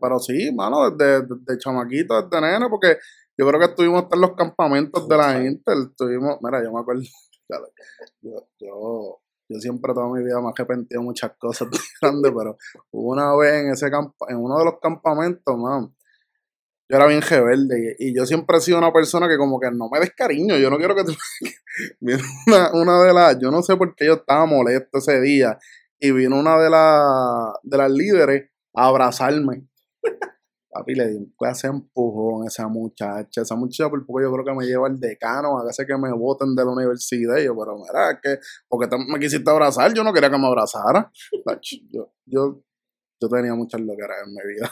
[0.00, 2.98] pero sí, mano, desde, de chamaquito, desde nene, porque
[3.38, 7.02] yo creo que estuvimos en los campamentos de la Intel, estuvimos, mira, yo me acuerdo,
[8.20, 11.68] yo, yo, yo siempre toda mi vida me he arrepentido muchas cosas
[12.00, 12.56] grandes, pero
[12.92, 15.92] una vez en ese en uno de los campamentos, man,
[16.88, 19.88] yo era bien rebelde y, yo siempre he sido una persona que como que no
[19.90, 21.14] me des cariño, yo no quiero que tú...
[22.46, 25.58] una, una de las, yo no sé por qué yo estaba molesto ese día
[25.98, 29.66] y vino una de, las de las líderes a abrazarme.
[30.70, 33.42] Papi, le di un clase empujón a esa muchacha.
[33.42, 36.12] Esa muchacha por poco yo creo que me lleva al decano, a veces que me
[36.12, 37.38] voten de la universidad.
[37.38, 41.10] Y yo, pero mira, que porque me quisiste abrazar, yo no quería que me abrazara.
[41.90, 42.62] Yo, yo,
[43.20, 44.70] yo tenía muchas loqueras en mi vida.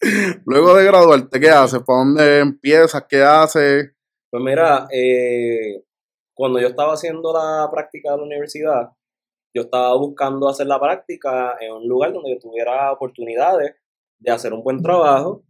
[0.46, 1.80] Luego de graduarte, ¿qué haces?
[1.86, 3.04] ¿Para dónde empiezas?
[3.08, 3.92] ¿Qué haces?
[4.30, 5.84] Pues mira, eh,
[6.34, 8.90] cuando yo estaba haciendo la práctica de la universidad,
[9.54, 13.74] yo estaba buscando hacer la práctica en un lugar donde yo tuviera oportunidades
[14.18, 15.42] de hacer un buen trabajo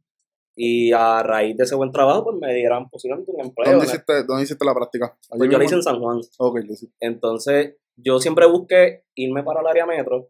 [0.56, 3.70] y a raíz de ese buen trabajo pues me dieran posiblemente un empleo.
[3.70, 5.16] ¿Dónde, hiciste, ¿dónde hiciste, la práctica?
[5.28, 6.20] Pues yo la hice en San Juan.
[6.38, 6.60] Ok,
[7.00, 10.28] Entonces yo siempre busqué irme para el área metro.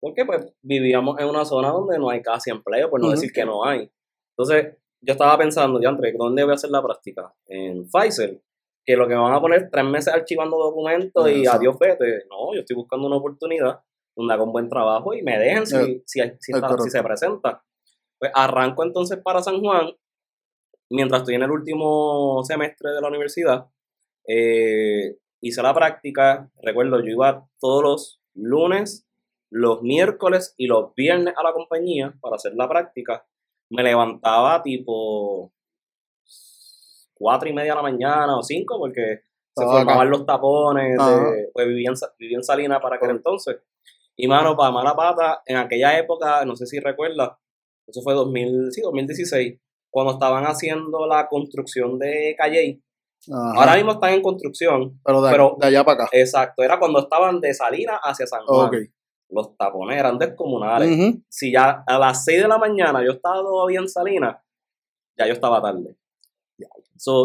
[0.00, 3.44] Porque pues vivíamos en una zona donde no hay casi empleo, por no decir que
[3.44, 3.90] no hay.
[4.36, 7.34] Entonces, yo estaba pensando, diantre, ¿dónde voy a hacer la práctica?
[7.46, 8.40] En Pfizer,
[8.84, 12.24] que lo que me van a poner tres meses archivando documentos y adiós vete.
[12.28, 13.80] No, yo estoy buscando una oportunidad
[14.16, 17.64] donde haga un buen trabajo y me dejen si, eh, si, si, si se presenta.
[18.18, 19.90] Pues arranco entonces para San Juan,
[20.90, 23.66] mientras estoy en el último semestre de la universidad,
[24.26, 29.06] eh, hice la práctica, recuerdo, yo iba todos los lunes
[29.54, 33.24] los miércoles y los viernes a la compañía para hacer la práctica.
[33.70, 35.52] Me levantaba tipo
[37.14, 39.22] cuatro y media de la mañana o cinco porque
[39.56, 40.98] se formaban los tapones,
[41.52, 43.58] pues vivía en, Salina para aquel entonces.
[44.16, 47.32] Y mano, para mala pata, en aquella época, no sé si recuerdas,
[47.86, 49.58] eso fue 2000, sí, 2016,
[49.90, 52.80] cuando estaban haciendo la construcción de Calle.
[53.30, 55.00] Ahora mismo están en construcción.
[55.04, 56.08] Pero de, allá para acá.
[56.12, 58.70] Exacto, era cuando estaban de Salina hacia San Juan
[59.34, 61.16] los tapones eran descomunales.
[61.28, 64.36] Si ya a las 6 de la mañana yo estaba todavía en Salinas,
[65.18, 65.96] ya yo estaba tarde.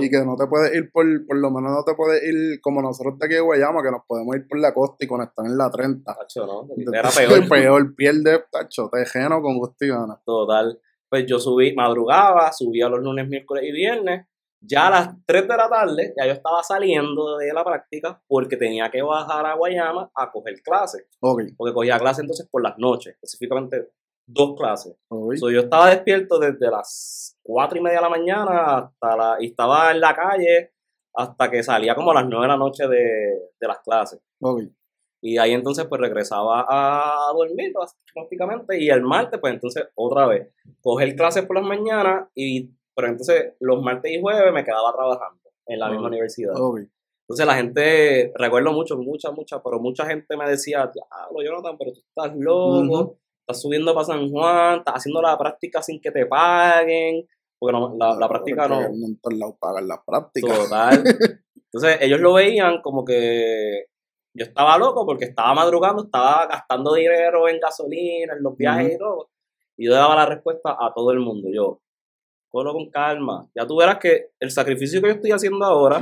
[0.02, 2.82] Y que no te puedes ir por, por lo menos no te puedes ir como
[2.82, 5.58] nosotros de aquí de Guayama, que nos podemos ir por la costa y conectar en
[5.58, 6.16] la 30.
[6.16, 6.68] Tacho, ¿no?
[6.94, 7.48] Era peor.
[7.48, 9.90] peor, pierde, tacho, tejeno con gusto y
[10.26, 10.80] Total.
[11.10, 14.28] Pues yo subí, madrugaba, subía los lunes, miércoles y viernes,
[14.62, 18.58] ya a las 3 de la tarde, ya yo estaba saliendo de la práctica porque
[18.58, 21.08] tenía que bajar a Guayama a coger clases.
[21.20, 21.54] Okay.
[21.58, 23.90] Porque cogía clases entonces por las noches, específicamente
[24.32, 24.96] dos clases.
[25.10, 29.92] yo estaba despierto desde las 4 y media de la mañana hasta la, y estaba
[29.92, 30.72] en la calle
[31.16, 34.22] hasta que salía como a las 9 de la noche de, las clases.
[35.22, 37.74] Y ahí entonces pues regresaba a dormir
[38.14, 40.48] prácticamente y el martes pues entonces otra vez
[40.82, 45.42] coger clases por las mañanas y pero entonces los martes y jueves me quedaba trabajando
[45.66, 46.54] en la misma universidad.
[46.54, 51.94] Entonces la gente, recuerdo mucho, mucha, mucha, pero mucha gente me decía, diablo Jonathan, pero
[51.94, 53.18] tú estás loco,
[53.50, 58.16] estás subiendo para San Juan, estás haciendo la práctica sin que te paguen, porque la,
[58.16, 58.82] la, práctica no...
[58.82, 60.54] No pagan la práctica.
[60.54, 61.04] Total.
[61.56, 63.86] Entonces ellos lo veían como que
[64.36, 68.98] yo estaba loco porque estaba madrugando, estaba gastando dinero en gasolina, en los viajes y
[68.98, 69.30] todo.
[69.78, 71.50] Y yo daba la respuesta a todo el mundo.
[71.52, 71.82] Yo,
[72.50, 73.50] colo con calma.
[73.56, 76.00] Ya tú verás que el sacrificio que yo estoy haciendo ahora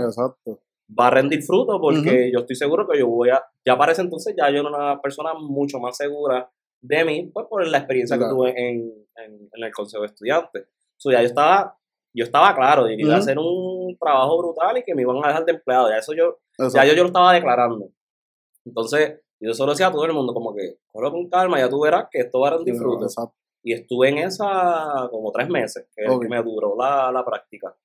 [1.00, 4.02] va a rendir fruto porque yo estoy seguro que yo voy a, ya para ese
[4.02, 6.50] entonces ya yo era una persona mucho más segura
[6.82, 9.08] de mí, pues por la experiencia que tuve en,
[9.54, 10.68] el consejo de estudiantes.
[10.98, 11.78] So, ya yo estaba,
[12.14, 15.18] yo estaba claro de que iba a hacer un trabajo brutal y que me iban
[15.24, 15.90] a dejar de empleado.
[15.90, 16.38] Ya eso yo,
[16.74, 17.90] ya yo, yo lo estaba declarando.
[18.66, 22.08] Entonces, yo solo decía a todo el mundo como que, con calma, ya tú verás
[22.12, 23.08] que esto va a rendir fruto.
[23.64, 27.76] Y estuve en esa como tres meses, que, me duró la, la práctica.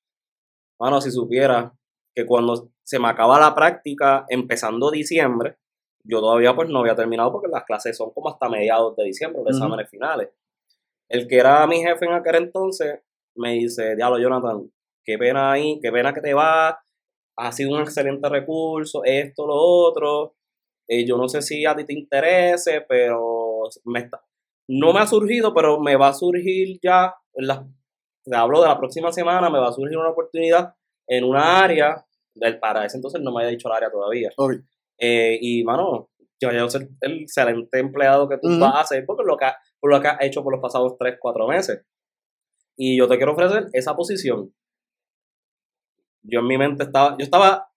[0.78, 1.72] Bueno, si supiera
[2.14, 5.58] que cuando se me acaba la práctica, empezando diciembre,
[6.04, 9.42] yo todavía pues no había terminado porque las clases son como hasta mediados de diciembre,
[9.44, 10.30] los exámenes finales.
[11.08, 13.00] El que era mi jefe en aquel entonces
[13.34, 14.70] me dice, diablo Jonathan,
[15.04, 16.82] qué pena ahí, qué pena que te va,
[17.36, 20.34] ha sido un excelente recurso, esto, lo otro,
[20.88, 24.22] eh, yo no sé si a ti te interese, pero me está,
[24.68, 27.66] no me ha surgido, pero me va a surgir ya, la,
[28.24, 30.74] te hablo de la próxima semana, me va a surgir una oportunidad
[31.06, 34.30] en una área, del, para ese entonces no me había dicho el área todavía.
[35.04, 36.10] Eh, y, mano,
[36.40, 39.46] yo voy a ser el excelente empleado que tú vas a hacer porque lo que,
[39.80, 41.84] por lo que has hecho por los pasados 3, 4 meses.
[42.76, 44.54] Y yo te quiero ofrecer esa posición.
[46.22, 47.68] Yo en mi mente estaba, yo estaba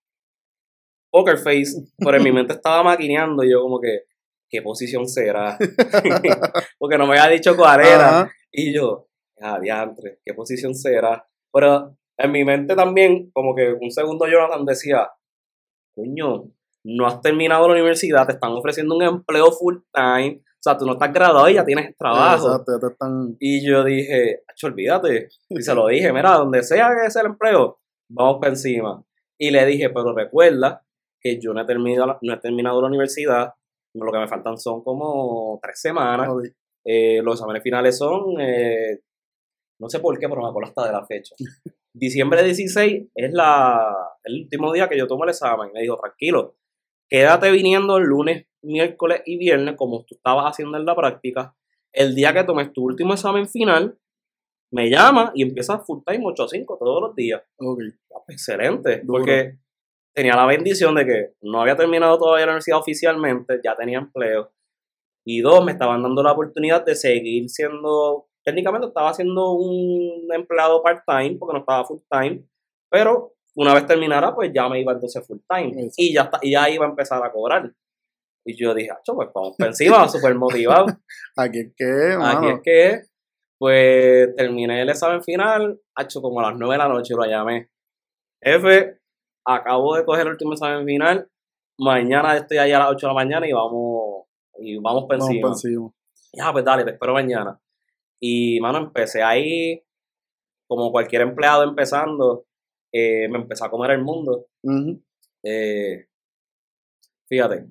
[1.11, 4.03] poker face, pero en mi mente estaba maquineando y yo como que,
[4.47, 5.57] ¿qué posición será?
[6.77, 8.31] porque no me había dicho cuál era.
[8.51, 9.07] Y yo,
[9.41, 11.27] ah, diantre, ¿qué posición será?
[11.51, 15.09] Pero en mi mente también, como que un segundo Jonathan decía,
[15.95, 16.51] coño,
[16.85, 20.85] no has terminado la universidad, te están ofreciendo un empleo full time, o sea, tú
[20.85, 22.47] no estás graduado y ya tienes trabajo.
[22.47, 23.35] Exacto, ya te están...
[23.39, 25.29] Y yo dije, olvídate.
[25.49, 29.03] Y se lo dije, mira, donde sea que sea el empleo, vamos para encima.
[29.39, 30.85] Y le dije, pero recuerda
[31.19, 33.53] que yo no he terminado, no he terminado la universidad,
[33.95, 36.29] lo que me faltan son como tres semanas.
[36.85, 38.99] Eh, los exámenes finales son, eh,
[39.79, 41.35] no sé por qué, pero me acuerdo hasta de la fecha.
[41.93, 45.71] Diciembre 16 es la, el último día que yo tomo el examen.
[45.73, 46.55] Me dijo, tranquilo,
[47.09, 51.55] quédate viniendo el lunes, miércoles y viernes, como tú estabas haciendo en la práctica.
[51.93, 53.97] El día que tomes tu último examen final,
[54.71, 57.41] me llama y empieza full time 8 a 5 todos los días.
[57.57, 57.87] Okay.
[58.27, 59.59] Excelente, porque
[60.13, 64.51] tenía la bendición de que no había terminado todavía la universidad oficialmente, ya tenía empleo.
[65.25, 70.81] Y dos, me estaban dando la oportunidad de seguir siendo, técnicamente estaba siendo un empleado
[70.81, 72.45] part-time, porque no estaba full-time,
[72.89, 75.89] pero una vez terminara, pues ya me iba entonces full time.
[75.97, 77.71] Y ya, está, y ya iba a empezar a cobrar.
[78.45, 80.85] Y yo dije, pues vamos encima, súper motivado.
[81.35, 83.01] Aquí es que, Aquí es que,
[83.57, 87.69] pues terminé el examen final, hecho como a las 9 de la noche lo llamé.
[88.41, 88.99] F,
[89.45, 91.29] acabo de coger el último examen final,
[91.79, 94.25] mañana estoy allá a las 8 de la mañana y vamos,
[94.59, 95.47] y vamos por encima.
[95.47, 95.89] Vamos encima.
[96.33, 97.59] Ya, pues dale, te espero mañana.
[98.19, 99.81] Y, mano, empecé ahí,
[100.67, 102.45] como cualquier empleado empezando,
[102.97, 104.45] eh, me empecé a comer el mundo.
[105.43, 106.07] Eh,
[107.27, 107.67] fíjate,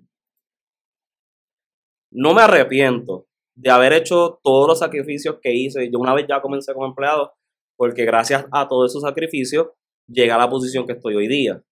[2.13, 5.91] no me arrepiento de haber hecho todos los sacrificios que hice.
[5.91, 7.33] Yo una vez ya comencé como empleado,
[7.77, 9.69] porque gracias a todos esos sacrificios
[10.07, 11.65] llegué a la posición que estoy hoy día,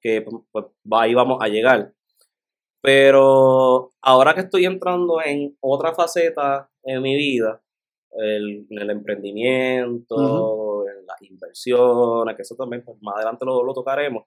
[0.00, 1.92] que pues, ahí vamos a llegar.
[2.80, 7.60] Pero ahora que estoy entrando en otra faceta en mi vida,
[8.12, 10.69] el, en el emprendimiento,
[11.10, 14.24] las inversiones, que eso también pues, más adelante lo, lo tocaremos,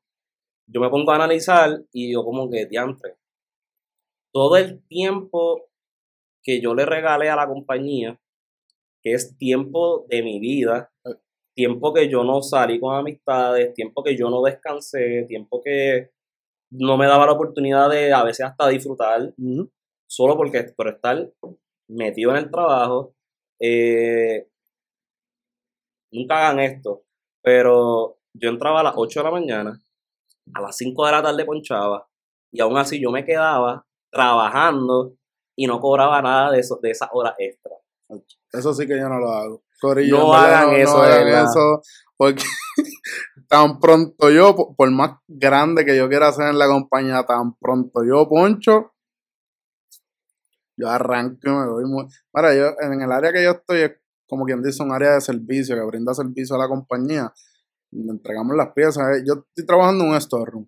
[0.67, 3.15] yo me pongo a analizar y yo como que diantre.
[4.31, 5.69] Todo el tiempo
[6.43, 8.19] que yo le regalé a la compañía,
[9.01, 10.91] que es tiempo de mi vida,
[11.55, 16.11] tiempo que yo no salí con amistades, tiempo que yo no descansé, tiempo que
[16.71, 19.33] no me daba la oportunidad de a veces hasta disfrutar,
[20.07, 21.31] solo porque por estar
[21.87, 23.13] metido en el trabajo,
[23.59, 24.47] eh,
[26.13, 27.03] nunca hagan esto,
[27.41, 29.79] pero yo entraba a las 8 de la mañana,
[30.53, 32.07] a las 5 de la tarde ponchaba,
[32.51, 35.15] y aún así yo me quedaba trabajando
[35.55, 37.73] y no cobraba nada de, eso, de esas horas extra.
[38.51, 39.63] Eso sí que yo no lo hago.
[39.81, 41.81] no hagan eso, no hagan eso,
[42.15, 42.43] porque
[43.49, 48.03] tan pronto yo, por más grande que yo quiera hacer en la compañía, tan pronto
[48.05, 48.93] yo poncho,
[50.77, 52.05] yo arranco y me voy muy...
[52.33, 53.81] Mira, yo en el área que yo estoy
[54.27, 57.33] como quien dice, un área de servicio que brinda servicio a la compañía.
[57.91, 59.17] entregamos las piezas.
[59.17, 60.67] Eh, yo estoy trabajando en un storeroom.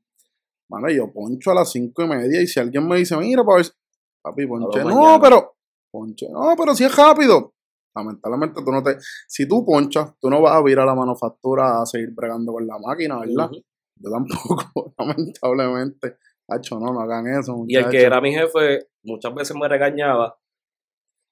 [0.67, 4.47] Bueno, yo poncho a las cinco y media y si alguien me dice, mira, papi,
[4.47, 5.55] ponche, no, pero,
[5.91, 7.53] ponche, no, pero si es rápido.
[7.95, 11.81] Lamentablemente tú no te, si tú ponchas, tú no vas a ir a la manufactura
[11.81, 13.49] a seguir bregando con la máquina, ¿verdad?
[13.97, 16.17] Yo tampoco, lamentablemente.
[16.47, 17.63] Hacho, no, no hagan eso.
[17.67, 20.37] Y el que era mi jefe muchas veces me regañaba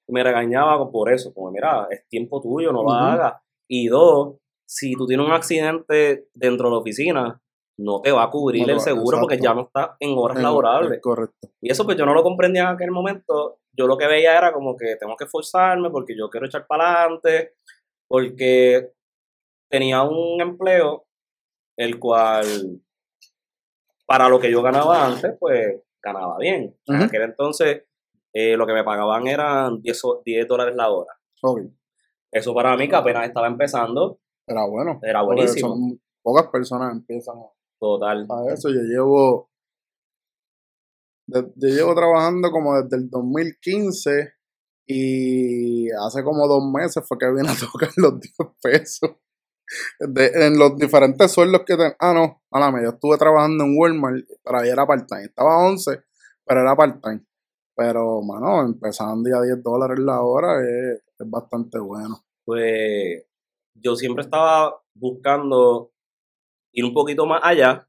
[0.08, 3.34] me regañaba por eso, como mira, es tiempo tuyo, no lo hagas.
[3.68, 4.36] Y dos,
[4.68, 7.40] si tú tienes un accidente dentro de la oficina,
[7.78, 11.00] no te va a cubrir el seguro porque ya no está en horas laborables.
[11.00, 11.48] Correcto.
[11.60, 13.58] Y eso pues yo no lo comprendía en aquel momento.
[13.76, 17.02] Yo lo que veía era como que tengo que esforzarme porque yo quiero echar para
[17.02, 17.54] adelante,
[18.08, 18.92] porque
[19.68, 21.06] tenía un empleo
[21.76, 22.46] el cual
[24.06, 26.76] para lo que yo ganaba antes, pues ganaba bien.
[26.86, 27.84] En aquel entonces
[28.34, 31.12] eh, lo que me pagaban eran 10, 10 dólares la hora.
[32.32, 34.18] Eso para mí, que apenas estaba empezando.
[34.46, 34.98] Era bueno.
[35.02, 35.96] Era buenísimo.
[36.22, 37.36] pocas personas empiezan
[37.78, 38.26] Total.
[38.28, 38.68] a eso.
[38.70, 39.50] Yo llevo
[41.26, 44.34] yo llevo trabajando como desde el 2015
[44.86, 49.10] y hace como dos meses fue que vine a tocar los 10 pesos.
[50.00, 51.94] en los diferentes sueldos que ten...
[51.98, 52.90] Ah, no, a la media.
[52.90, 55.24] Estuve trabajando en Walmart, pero ahí era part-time.
[55.24, 56.02] Estaba 11,
[56.44, 57.24] pero era part-time.
[57.76, 62.24] Pero, mano, empezando a 10 dólares la hora es, es bastante bueno.
[62.44, 63.26] Pues
[63.74, 65.90] yo siempre estaba buscando
[66.72, 67.88] ir un poquito más allá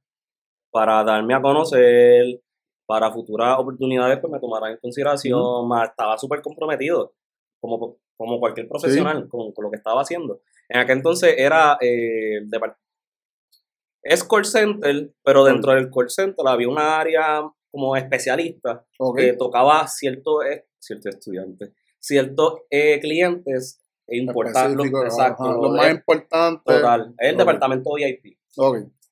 [0.71, 2.41] para darme a conocer,
[2.85, 7.13] para futuras oportunidades pues me tomarán en consideración, más estaba súper comprometido,
[7.59, 10.41] como, como cualquier profesional, con, lo que estaba haciendo.
[10.69, 12.41] En aquel entonces era eh,
[14.03, 17.41] es call center, pero dentro del call center había una área
[17.75, 18.85] como especialista
[19.17, 20.45] que tocaba ciertos
[20.79, 26.61] cierto estudiantes, ciertos eh, clientes importantes, exacto, lo más importante.
[26.65, 28.37] Total, es el departamento VIP.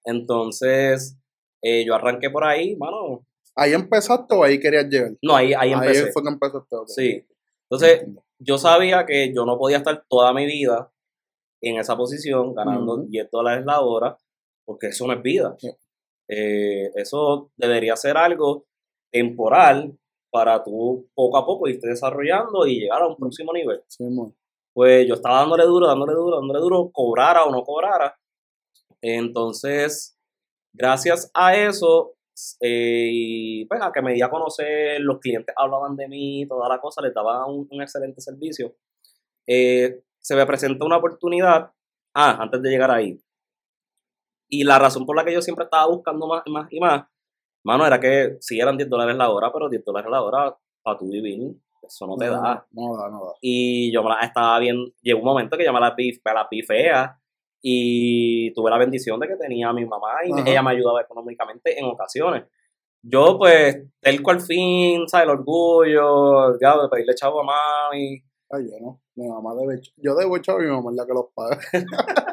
[0.05, 1.17] Entonces,
[1.61, 5.11] eh, yo arranqué por ahí, mano, ¿Ahí empezaste o ahí querías llegar?
[5.21, 6.05] No, ahí, ahí empecé.
[6.05, 6.75] Ahí fue que empezaste.
[6.87, 7.27] Sí.
[7.69, 8.07] Entonces,
[8.39, 10.91] yo sabía que yo no podía estar toda mi vida
[11.61, 14.17] en esa posición, ganando 10 dólares la hora,
[14.65, 15.55] porque eso no es vida.
[16.27, 18.65] Eh, eso debería ser algo
[19.11, 19.97] temporal
[20.31, 23.81] para tú poco a poco irte desarrollando y llegar a un próximo nivel.
[23.87, 24.03] Sí,
[24.73, 28.17] pues yo estaba dándole duro, dándole duro, dándole duro, cobrara o no cobrara.
[29.01, 30.17] Entonces,
[30.73, 32.15] gracias a eso,
[32.61, 36.67] eh, y pues a que me di a conocer, los clientes hablaban de mí, toda
[36.67, 38.75] la cosa, les daba un, excelente servicio.
[39.45, 41.71] Eh, se me presentó una oportunidad,
[42.15, 43.19] ah, antes de llegar ahí.
[44.53, 47.05] Y la razón por la que yo siempre estaba buscando más, más y más,
[47.63, 50.95] mano, era que si eran 10 dólares la hora, pero 10 dólares la hora para
[50.99, 52.63] tu vivir, eso no te da.
[52.69, 53.31] No da, no da.
[53.41, 56.47] Y yo me la estaba bien, llegó un momento que yo me la me la
[56.67, 57.19] fea
[57.63, 61.79] y tuve la bendición de que tenía a mi mamá y ella me ayudaba económicamente
[61.79, 62.43] en ocasiones.
[63.01, 65.25] Yo, pues, el cual fin, ¿sabes?
[65.25, 68.21] El orgullo, ya, de pedirle chavo a mami.
[68.51, 69.01] Ay, yo no.
[69.15, 69.81] Mi mamá debe.
[69.97, 71.57] Yo debo chavo a mi mamá, es la que los paga.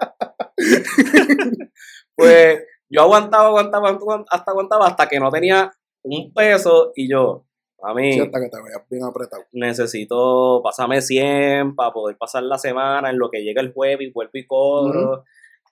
[2.16, 3.98] pues, yo aguantaba, aguantaba,
[4.30, 7.46] hasta aguantaba, hasta que no tenía un peso y yo,
[7.82, 8.18] a mí.
[8.18, 8.58] que te
[8.90, 9.44] bien apretado.
[9.52, 14.12] Necesito, pasarme 100 para poder pasar la semana en lo que llega el jueves y
[14.12, 15.24] vuelvo y cobro.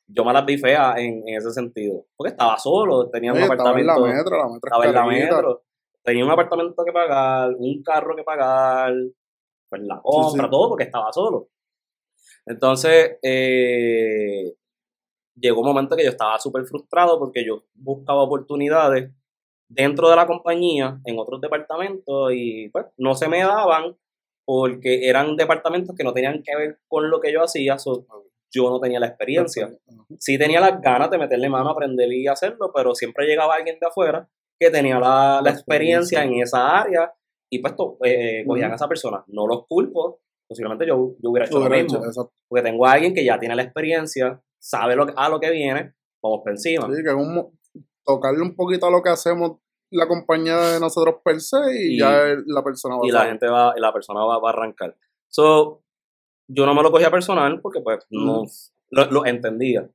[0.06, 2.06] Yo me las vi feas en, ese sentido.
[2.16, 3.92] Porque estaba solo, tenía un apartamento.
[3.92, 5.62] Estaba en la metro, la metro Estaba en la metro.
[6.02, 8.94] Tenía un apartamento que pagar, un carro que pagar,
[9.68, 11.50] pues la compra, todo, porque estaba solo.
[12.46, 14.54] Entonces, eh,
[15.40, 19.10] llegó un momento que yo estaba súper frustrado porque yo buscaba oportunidades
[19.68, 23.96] dentro de la compañía, en otros departamentos, y pues no se me daban
[24.46, 27.76] porque eran departamentos que no tenían que ver con lo que yo hacía,
[28.50, 29.70] yo no tenía la experiencia.
[30.18, 33.86] Sí tenía las ganas de meterle mano, aprender y hacerlo, pero siempre llegaba alguien de
[33.86, 34.26] afuera
[34.58, 37.12] que tenía la, experiencia en esa área
[37.50, 37.74] y pues
[38.04, 39.22] eh, cogían a esa persona.
[39.26, 42.00] No los culpo, posiblemente yo, yo hubiera hecho lo mismo,
[42.48, 45.94] porque tengo a alguien que ya tiene la experiencia, sabe lo, a lo que viene,
[46.22, 46.86] vamos por encima.
[46.94, 47.58] Sí, que un,
[48.04, 49.58] tocarle un poquito a lo que hacemos
[49.90, 53.72] la compañía de nosotros per se y, ya la persona va y la gente va
[53.74, 54.94] y la persona va, a arrancar.
[55.28, 55.82] So
[56.46, 58.44] yo no me lo cogía personal porque pues no
[58.90, 59.88] lo, entendía.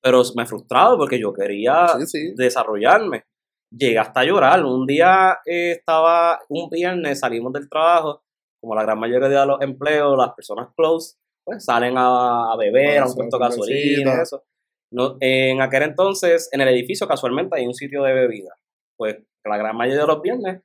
[0.00, 1.86] Pero me frustrado porque yo quería
[2.34, 3.24] desarrollarme.
[3.70, 4.64] Llegué hasta llorar.
[4.64, 8.24] Un día eh, estaba un viernes salimos del trabajo
[8.60, 13.06] como la gran mayoría de los empleos las personas close pues salen a, beber a
[13.06, 14.44] un puesto de gasolina eso
[14.92, 18.54] no, en aquel entonces, en el edificio casualmente hay un sitio de bebida.
[18.96, 20.62] Pues la gran mayoría de los viernes,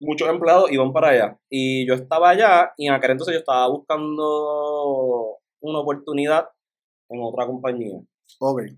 [0.00, 1.38] muchos empleados iban para allá.
[1.50, 6.48] Y yo estaba allá y en aquel entonces yo estaba buscando una oportunidad
[7.10, 8.00] en otra compañía.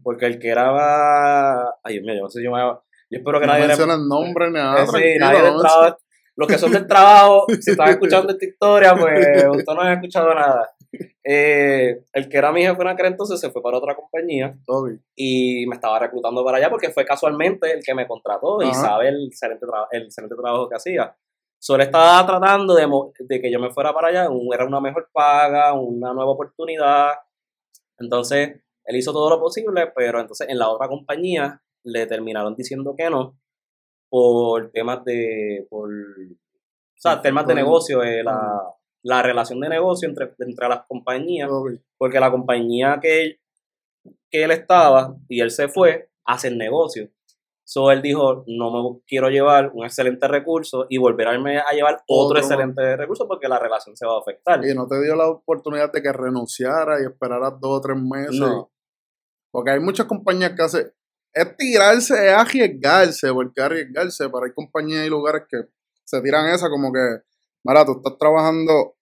[0.02, 1.70] Porque el que era...
[1.84, 2.58] Ay, Dios mío, yo no sé si yo me...
[2.58, 3.86] Yo espero que no nadie...
[3.86, 4.84] No el nombre ni nada.
[4.86, 5.96] Sí, nadie del trabajo...
[6.36, 10.34] Los que son del trabajo, si están escuchando esta historia, pues usted no ha escuchado
[10.34, 10.70] nada.
[11.22, 14.58] Eh, el que era mi jefe en aquel entonces se fue para otra compañía
[15.14, 19.08] y me estaba reclutando para allá porque fue casualmente el que me contrató y sabe
[19.08, 21.16] el excelente, el excelente trabajo que hacía.
[21.58, 22.88] Solo estaba tratando de,
[23.20, 27.10] de, que yo me fuera para allá, era una mejor paga, una nueva oportunidad.
[27.98, 32.94] Entonces, él hizo todo lo posible, pero entonces en la otra compañía le terminaron diciendo
[32.96, 33.38] que no
[34.08, 38.60] por temas de, por, o sea, temas de negocio, eh, la,
[39.02, 41.48] la relación de negocio entre, entre las compañías,
[41.96, 43.40] porque la compañía que,
[44.30, 47.10] que él estaba y él se fue, hace el negocio.
[47.64, 52.38] So él dijo, no me quiero llevar un excelente recurso y volver a llevar otro,
[52.38, 54.64] excelente recurso porque la relación se va a afectar.
[54.64, 58.40] Y no te dio la oportunidad de que renunciara y esperara dos o tres meses.
[59.52, 60.92] Porque hay muchas compañías que hacen,
[61.32, 65.58] es tirarse, es arriesgarse, porque arriesgarse, pero hay compañías y lugares que
[66.04, 67.22] se tiran esa como que,
[67.64, 68.96] mira, tú estás trabajando,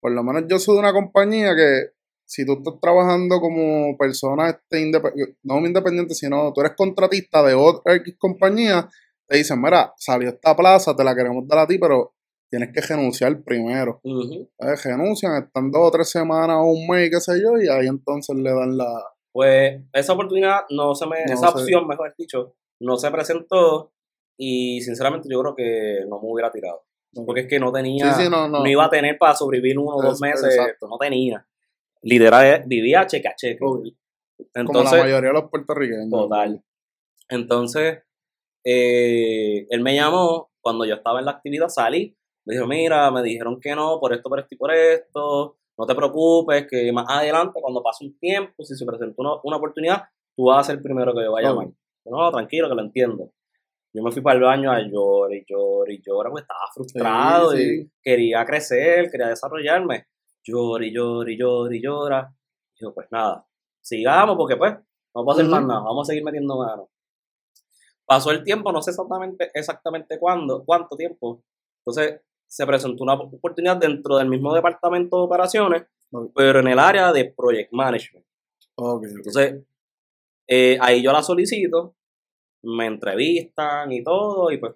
[0.00, 1.92] por lo menos yo soy de una compañía que
[2.24, 4.90] si tú estás trabajando como persona este
[5.42, 8.88] no independiente, sino tú eres contratista de otra X compañía,
[9.28, 12.14] te dicen, mira, salió esta plaza, te la queremos dar a ti, pero
[12.50, 14.00] tienes que renunciar primero.
[14.84, 18.36] Renuncian, están dos o tres semanas o un mes, qué sé yo, y ahí entonces
[18.36, 18.90] le dan la...
[19.32, 23.92] Pues esa oportunidad no se me, esa opción, mejor dicho, no se presentó
[24.38, 26.82] y sinceramente yo creo que no me hubiera tirado.
[27.14, 30.56] Porque es que no tenía, no, iba a tener para sobrevivir uno o dos meses,
[30.80, 31.46] no tenía.
[32.02, 33.58] Literal, vivía cheque a cheque.
[34.54, 36.10] Entonces, Como la mayoría de los puertorriqueños.
[36.10, 36.62] Total.
[37.28, 38.02] Entonces,
[38.64, 43.22] eh, él me llamó, cuando yo estaba en la actividad salí, me dijo, mira, me
[43.22, 47.06] dijeron que no, por esto, por esto y por esto, no te preocupes, que más
[47.08, 50.04] adelante, cuando pase un tiempo, si se presenta una, oportunidad,
[50.36, 51.68] tú vas a ser el primero que yo vaya a llamar.
[52.04, 53.30] No, tranquilo, que lo entiendo.
[53.94, 57.58] Yo me fui para el baño a llorar y llorar y llorar, porque estaba frustrado
[57.58, 60.06] y quería crecer, quería desarrollarme.
[60.42, 62.34] Llora y llora y llora y llora.
[62.74, 63.46] Y yo, pues nada,
[63.80, 64.74] sigamos porque pues
[65.14, 66.88] no puedo hacer más nada, vamos a seguir metiendo manos.
[68.06, 71.42] Pasó el tiempo, no sé exactamente, exactamente cuándo, cuánto tiempo.
[71.84, 75.84] Entonces se presentó una oportunidad dentro del mismo departamento de operaciones,
[76.34, 78.26] pero en el área de project management.
[78.76, 79.64] Entonces,
[80.46, 81.94] eh, ahí yo la solicito,
[82.62, 84.74] me entrevistan y todo, y pues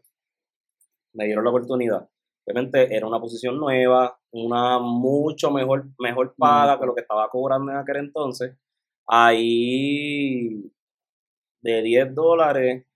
[1.12, 2.08] me dieron la oportunidad.
[2.46, 7.72] Obviamente era una posición nueva, una mucho mejor, mejor paga que lo que estaba cobrando
[7.72, 8.56] en aquel entonces.
[9.06, 10.70] Ahí
[11.60, 12.86] de 10 dólares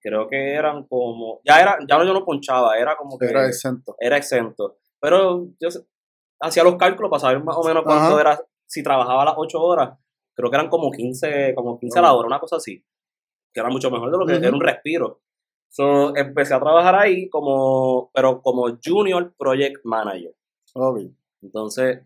[0.00, 3.96] creo que eran como, ya era, ya yo no ponchaba, era como que era exento.
[3.98, 4.78] Era exento.
[5.00, 5.68] Pero yo
[6.40, 9.98] hacía los cálculos para saber más o menos cuánto era, si trabajaba las 8 horas,
[10.34, 12.84] creo que eran como 15, como 15 a la hora, una cosa así,
[13.52, 15.20] que era mucho mejor de lo que era un respiro.
[15.70, 20.34] So, empecé a trabajar ahí como, pero como Junior Project Manager.
[21.42, 22.00] Entonces,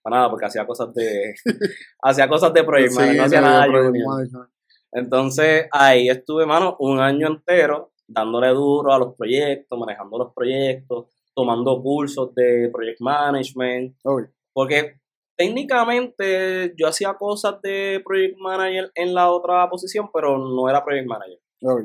[0.00, 1.34] para nada, porque hacía cosas de,
[2.02, 4.48] hacía cosas de Project Manager, no hacía nada Junior.
[4.92, 11.06] Entonces ahí estuve, mano, un año entero dándole duro a los proyectos, manejando los proyectos,
[11.34, 13.96] tomando cursos de project management.
[14.52, 15.00] Porque
[15.36, 21.06] técnicamente yo hacía cosas de project manager en la otra posición, pero no era project
[21.06, 21.38] manager.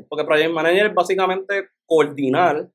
[0.10, 2.70] Porque project manager es básicamente coordinar,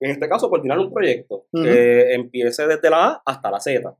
[0.00, 3.96] en este caso coordinar un proyecto que empiece desde la A hasta la Z.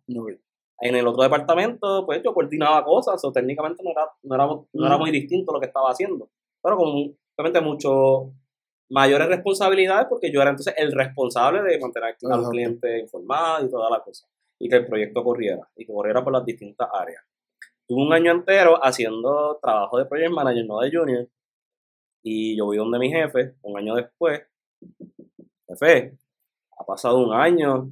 [0.81, 4.87] En el otro departamento, pues yo coordinaba cosas, o técnicamente no era, no era, no
[4.87, 6.29] era muy distinto lo que estaba haciendo.
[6.61, 6.89] Pero con
[7.37, 8.33] obviamente mucho
[8.91, 13.89] mayores responsabilidades porque yo era entonces el responsable de mantener al cliente informado y toda
[13.89, 14.27] la cosa.
[14.63, 17.25] Y que el proyecto corriera, y que corriera por las distintas áreas.
[17.89, 21.29] Tuve un año entero haciendo trabajo de project manager, no de junior,
[22.23, 24.43] y yo voy donde mi jefe, un año después,
[25.67, 26.17] jefe,
[26.79, 27.91] ha pasado un año,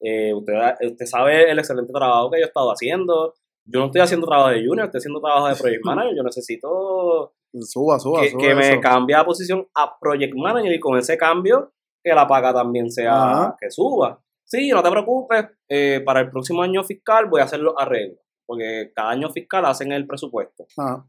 [0.00, 0.54] eh, usted,
[0.86, 3.34] usted sabe el excelente trabajo que yo he estado haciendo.
[3.64, 6.16] Yo no estoy haciendo trabajo de junior, estoy haciendo trabajo de project manager.
[6.16, 10.98] Yo necesito suba, suba, que, que me cambie la posición a project manager y con
[10.98, 14.20] ese cambio que la paga también sea que suba.
[14.48, 18.18] Sí, no te preocupes, eh, para el próximo año fiscal voy a hacer los arreglos,
[18.46, 20.66] porque cada año fiscal hacen el presupuesto.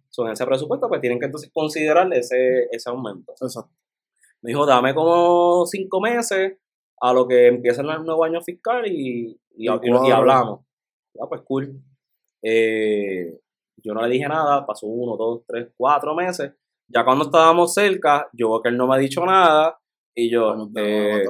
[0.10, 3.32] Son ese presupuesto, pues tienen que entonces considerar ese, ese aumento.
[3.32, 3.72] Exacto.
[4.42, 6.58] Me dijo, dame como cinco meses,
[7.02, 10.66] a lo que empieza el nuevo año fiscal y, y, hablamos.
[11.14, 11.82] Ya, pues cool.
[12.42, 13.40] Eh,
[13.78, 16.52] yo no le dije nada, pasó uno, dos, tres, cuatro meses.
[16.90, 19.80] Ya cuando estábamos cerca, yo veo que él no me ha dicho nada
[20.20, 21.24] y yo, eh,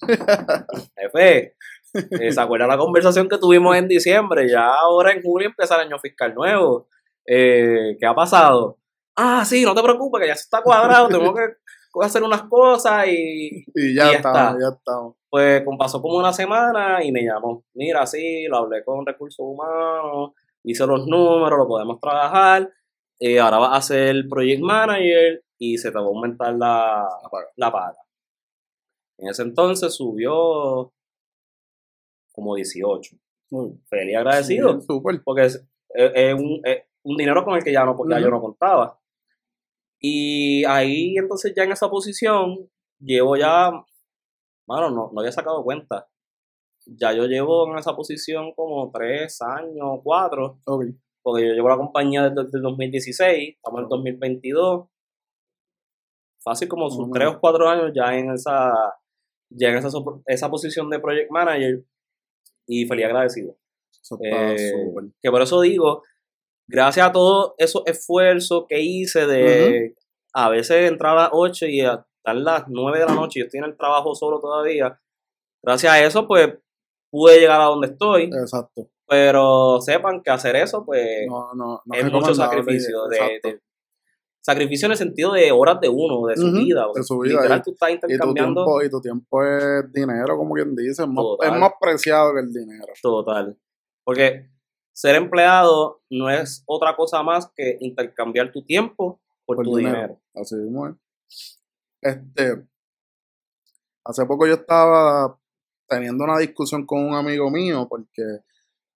[0.96, 1.56] jefe,
[1.94, 4.48] eh, ¿se acuerda la conversación que tuvimos en diciembre?
[4.48, 6.88] Ya ahora en julio empieza el año fiscal nuevo.
[7.26, 8.78] Eh, ¿Qué ha pasado?
[9.16, 11.56] Ah, sí, no te preocupes, que ya se está cuadrado, tengo que
[12.02, 14.92] hacer unas cosas y, y ya, está, ya está.
[15.28, 17.64] Pues pasó como una semana y me llamó.
[17.74, 20.32] Mira, sí, lo hablé con recursos humanos,
[20.62, 22.70] hice los números, lo podemos trabajar.
[23.18, 27.08] Eh, ahora vas a ser project manager y se te va a aumentar la,
[27.56, 27.96] la paga.
[29.18, 30.92] En ese entonces subió
[32.32, 33.16] como 18.
[33.88, 34.78] Feliz agradecido.
[35.24, 35.64] Porque es,
[36.34, 36.62] un,
[37.02, 38.98] un, dinero con el que ya, no, ya yo no contaba.
[40.00, 43.70] Y ahí entonces ya en esa posición llevo ya,
[44.66, 46.08] bueno, no, no había sacado cuenta.
[46.86, 50.60] Ya yo llevo en esa posición como tres años, cuatro.
[50.64, 54.88] Porque yo llevo la compañía desde, el 2016, estamos en el 2022.
[56.40, 58.72] Fácil como sus tres o cuatro años ya en esa,
[59.50, 59.88] ya en esa,
[60.26, 61.84] esa posición de project manager
[62.66, 63.56] y feliz agradecido.
[64.22, 64.78] Eh,
[65.20, 66.02] que por eso digo
[66.68, 69.94] gracias a todos esos esfuerzos que hice de
[70.34, 73.58] a veces entrar a las 8 y hasta las 9 de la noche, yo estoy
[73.58, 75.00] en el trabajo solo todavía,
[75.62, 76.54] gracias a eso pues
[77.10, 78.24] pude llegar a donde estoy.
[78.24, 78.88] Exacto.
[79.06, 81.26] Pero sepan que hacer eso pues
[81.94, 83.06] es mucho sacrificio.
[83.06, 83.60] De,
[84.48, 86.86] sacrificio en el sentido de horas de uno, de su vida.
[86.94, 87.56] De su vida.
[87.56, 88.82] y, tú estás intercambiando.
[88.82, 91.02] Y tu, tiempo, es dinero, como quien dice.
[91.02, 92.86] Es más, es más preciado que el dinero.
[93.02, 93.58] Total.
[94.04, 94.50] Porque
[94.94, 100.18] ser empleado no es otra cosa más que intercambiar tu tiempo por, tu dinero.
[100.34, 100.96] Así mismo
[102.00, 102.66] Este,
[104.04, 105.38] hace poco yo estaba
[105.88, 108.22] teniendo una discusión con un amigo mío porque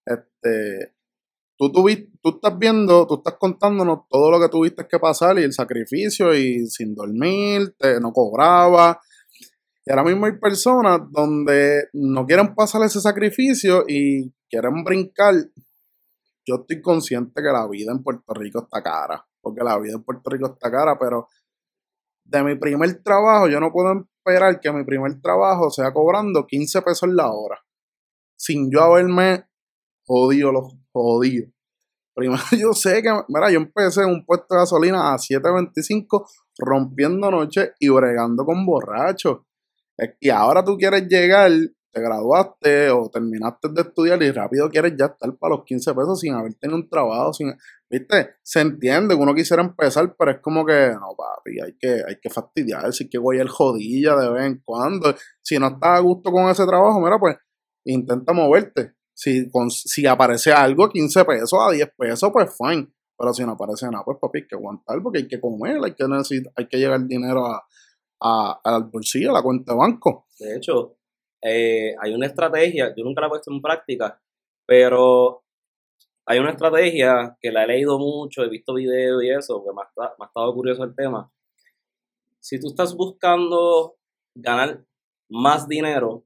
[0.07, 0.95] este
[1.71, 1.87] tú, tú,
[2.23, 6.35] tú estás viendo, tú estás contándonos todo lo que tuviste que pasar y el sacrificio
[6.35, 9.01] y sin dormir, te, no cobraba.
[9.85, 15.35] Y ahora mismo hay personas donde no quieren pasar ese sacrificio y quieren brincar.
[16.47, 20.03] Yo estoy consciente que la vida en Puerto Rico está cara, porque la vida en
[20.03, 21.29] Puerto Rico está cara, pero
[22.25, 26.83] de mi primer trabajo yo no puedo esperar que mi primer trabajo sea cobrando 15
[26.83, 27.61] pesos la hora,
[28.37, 29.45] sin yo haberme
[30.05, 31.49] jodido los jodido.
[32.15, 36.27] Primero yo sé que, mira, yo empecé en un puesto de gasolina a 7.25
[36.59, 39.41] rompiendo noche y bregando con borrachos.
[40.21, 41.51] Y ahora tú quieres llegar,
[41.93, 46.21] te graduaste o terminaste de estudiar y rápido quieres ya estar para los 15 pesos
[46.21, 47.31] sin haber tenido un trabajo,
[47.91, 52.03] viste, se entiende que uno quisiera empezar, pero es como que, no papi, hay que,
[52.07, 55.99] hay que fastidiar, si que voy el jodilla de vez en cuando, si no estás
[55.99, 57.37] a gusto con ese trabajo, mira, pues
[57.85, 62.89] intenta moverte, si, si aparece algo, 15 pesos a 10 pesos, pues fine.
[63.17, 65.95] Pero si no aparece nada, pues papi, hay que aguantar porque hay que comer, hay
[65.95, 70.27] que, necesitar, hay que llegar dinero a, al bolsillo, a la cuenta de banco.
[70.39, 70.97] De hecho,
[71.41, 74.21] eh, hay una estrategia, yo nunca la he puesto en práctica,
[74.67, 75.45] pero
[76.27, 79.83] hay una estrategia que la he leído mucho, he visto videos y eso, que me
[79.83, 81.31] ha, me ha estado curioso el tema.
[82.41, 83.97] Si tú estás buscando
[84.35, 84.85] ganar
[85.29, 86.25] más dinero,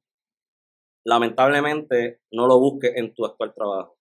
[1.07, 3.97] lamentablemente no lo busques en tu actual trabajo.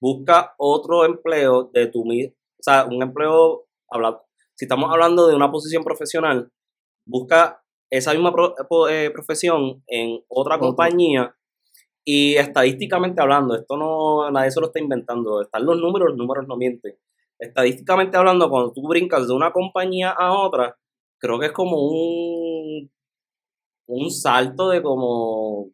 [0.00, 3.66] Busca otro empleo de tu mismo, o sea, un empleo,
[4.54, 6.50] si estamos hablando de una posición profesional,
[7.06, 8.34] busca esa misma
[8.90, 11.34] eh, profesión en otra compañía
[12.04, 16.46] y estadísticamente hablando, esto no nadie se lo está inventando, están los números, los números
[16.48, 16.98] no mienten.
[17.38, 20.76] Estadísticamente hablando, cuando tú brincas de una compañía a otra,
[21.18, 22.90] creo que es como un
[23.88, 25.70] un salto de como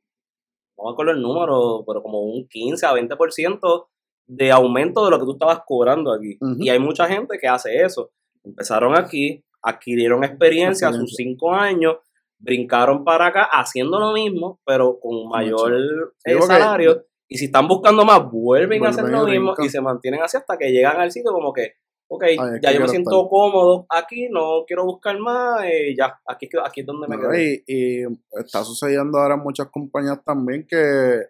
[0.77, 3.87] no me acuerdo el número, pero como un 15 a 20%
[4.27, 6.39] de aumento de lo que tú estabas cobrando aquí.
[6.59, 8.11] Y hay mucha gente que hace eso.
[8.43, 11.97] Empezaron aquí, adquirieron experiencia a sus 5 años,
[12.39, 17.05] brincaron para acá haciendo lo mismo, pero con mayor eh, salario.
[17.29, 20.59] Y si están buscando más, vuelven a hacer lo mismo y se mantienen así hasta
[20.59, 21.75] que llegan al sitio como que
[22.09, 22.24] ok,
[22.62, 26.86] ya yo me siento cómodo aquí, no quiero buscar más, eh, ya, aquí, aquí es
[26.86, 27.34] donde me quedo.
[27.34, 31.28] Y, está sucediendo ahora en muchas compañías también que,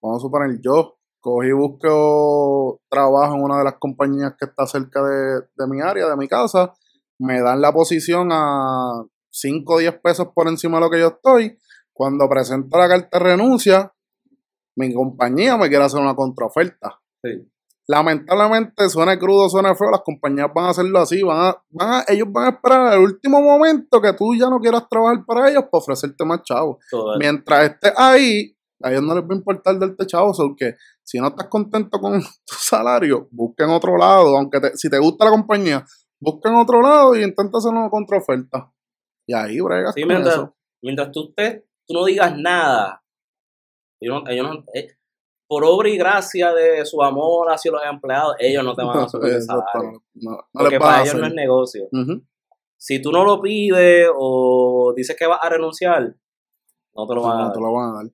[0.00, 4.66] vamos a suponer, yo cogí y busco trabajo en una de las compañías que está
[4.66, 6.72] cerca de, de mi área, de mi casa,
[7.18, 11.08] me dan la posición a 5 o 10 pesos por encima de lo que yo
[11.08, 11.58] estoy.
[11.92, 13.92] Cuando presento la carta de renuncia,
[14.76, 17.00] mi compañía me quiere hacer una contraoferta.
[17.22, 17.50] Sí
[17.88, 22.44] lamentablemente suena crudo, suena feo, las compañías van a hacerlo así, van a, ellos van
[22.46, 26.24] a esperar el último momento que tú ya no quieras trabajar para ellos para ofrecerte
[26.24, 26.78] más chavos.
[27.18, 31.28] Mientras estés ahí, a ellos no les va a importar darte chavos, porque si no
[31.28, 35.84] estás contento con tu salario, busca en otro lado, aunque si te gusta la compañía,
[36.20, 38.72] busca en otro lado y intenta hacer una contraoferta.
[39.28, 40.48] Y ahí bregas sí, mientras,
[40.82, 43.02] Mientras tú, te, tú no digas nada,
[44.00, 44.96] ellos no, ellos eh,
[45.46, 49.08] por obra y gracia de su amor hacia los empleados, ellos no te van a
[49.08, 49.38] subir
[50.52, 51.88] porque para ellos no es negocio.
[52.76, 56.14] Si tú no lo pides o dices que vas a renunciar,
[56.94, 57.52] no te lo van a dar.
[57.52, 58.06] Te lo van a dar.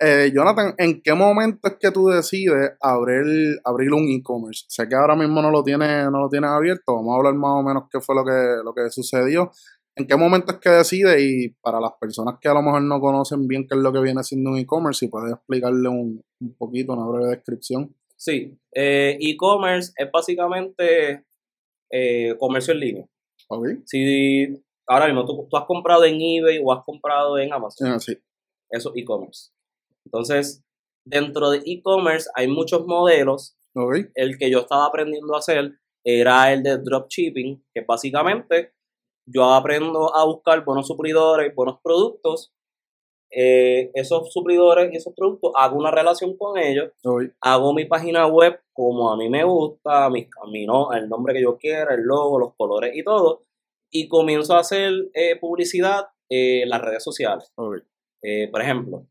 [0.00, 4.64] Eh, Jonathan, ¿en qué momento es que tú decides abrir, abrir un e-commerce?
[4.68, 6.94] Sé que ahora mismo no lo tienes, no lo tienes abierto.
[6.94, 9.50] Vamos a hablar más o menos qué fue lo que, lo que sucedió.
[9.98, 11.20] ¿En qué momento es que decide?
[11.20, 14.00] Y para las personas que a lo mejor no conocen bien qué es lo que
[14.00, 16.24] viene siendo un e-commerce, si puedes explicarle un,
[16.56, 17.94] poquito, una breve descripción.
[18.16, 21.24] Sí, eh, e-commerce es básicamente
[21.90, 23.08] eh, comercio en línea.
[23.48, 23.78] Okay.
[23.86, 28.16] Si ahora mismo tú, has comprado en eBay o has comprado en Amazon, ah, sí.
[28.70, 29.50] eso es e-commerce.
[30.04, 30.62] Entonces,
[31.04, 33.56] dentro de e-commerce hay muchos modelos.
[33.74, 34.06] Okay.
[34.14, 38.74] El que yo estaba aprendiendo a hacer era el de dropshipping, que básicamente
[39.30, 42.52] yo aprendo a buscar buenos suplidores, buenos productos
[43.30, 46.92] eh, esos suplidores y esos productos, hago una relación con ellos,
[47.40, 50.28] hago mi página web como a mí me gusta, mi,
[50.94, 53.42] el nombre que yo quiera, el logo, los colores y todo,
[53.90, 57.52] y comienzo a hacer eh, publicidad en las redes sociales.
[58.22, 59.06] Eh, por ejemplo,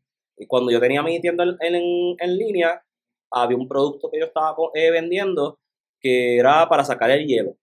[0.48, 2.82] cuando yo tenía mi tienda en, línea,
[3.30, 5.58] había un producto que yo estaba vendiendo
[6.00, 7.56] que era para sacar el hielo.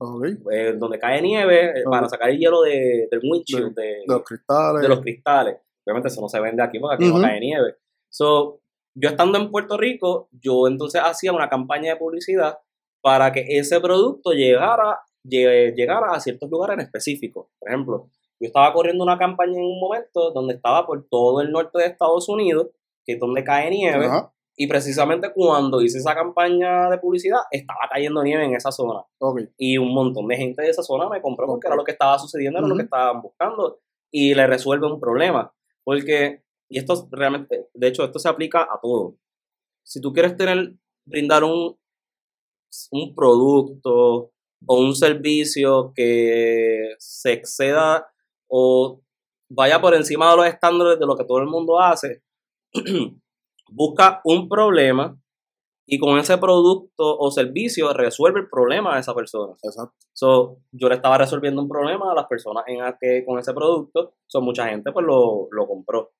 [0.00, 4.82] Donde cae nieve, para sacar el hielo de, del windshield, de, los cristales.
[4.82, 5.56] De los cristales.
[5.84, 7.76] Obviamente eso no se vende aquí porque aquí no cae nieve.
[8.08, 8.60] So,
[8.94, 12.58] yo estando en Puerto Rico, yo entonces hacía una campaña de publicidad
[13.02, 17.50] para que ese producto llegara, llegara a ciertos lugares en específico.
[17.58, 18.08] Por ejemplo,
[18.40, 21.86] yo estaba corriendo una campaña en un momento donde estaba por todo el norte de
[21.86, 22.68] Estados Unidos,
[23.04, 24.08] que es donde cae nieve,
[24.60, 29.00] y precisamente cuando hice esa campaña de publicidad, estaba cayendo nieve en esa zona.
[29.56, 32.18] Y un montón de gente de esa zona me compró porque era lo que estaba
[32.18, 33.80] sucediendo, era lo que estaban buscando,
[34.10, 35.50] y le resuelve un problema.
[35.82, 39.16] Porque, y esto realmente, de hecho, esto se aplica a todo.
[39.82, 40.74] Si tú quieres tener,
[41.06, 41.78] brindar un,
[42.90, 44.30] un producto
[44.66, 48.12] o un servicio que se exceda
[48.46, 49.00] o
[49.48, 52.22] vaya por encima de los estándares de lo que todo el mundo hace,
[53.70, 55.16] busca un problema
[55.92, 59.54] y con ese producto o servicio resuelve el problema de esa persona.
[59.60, 59.96] Exacto.
[60.12, 64.14] So, yo le estaba resolviendo un problema a las personas en que con ese producto,
[64.26, 66.12] so, mucha gente pues lo, compró.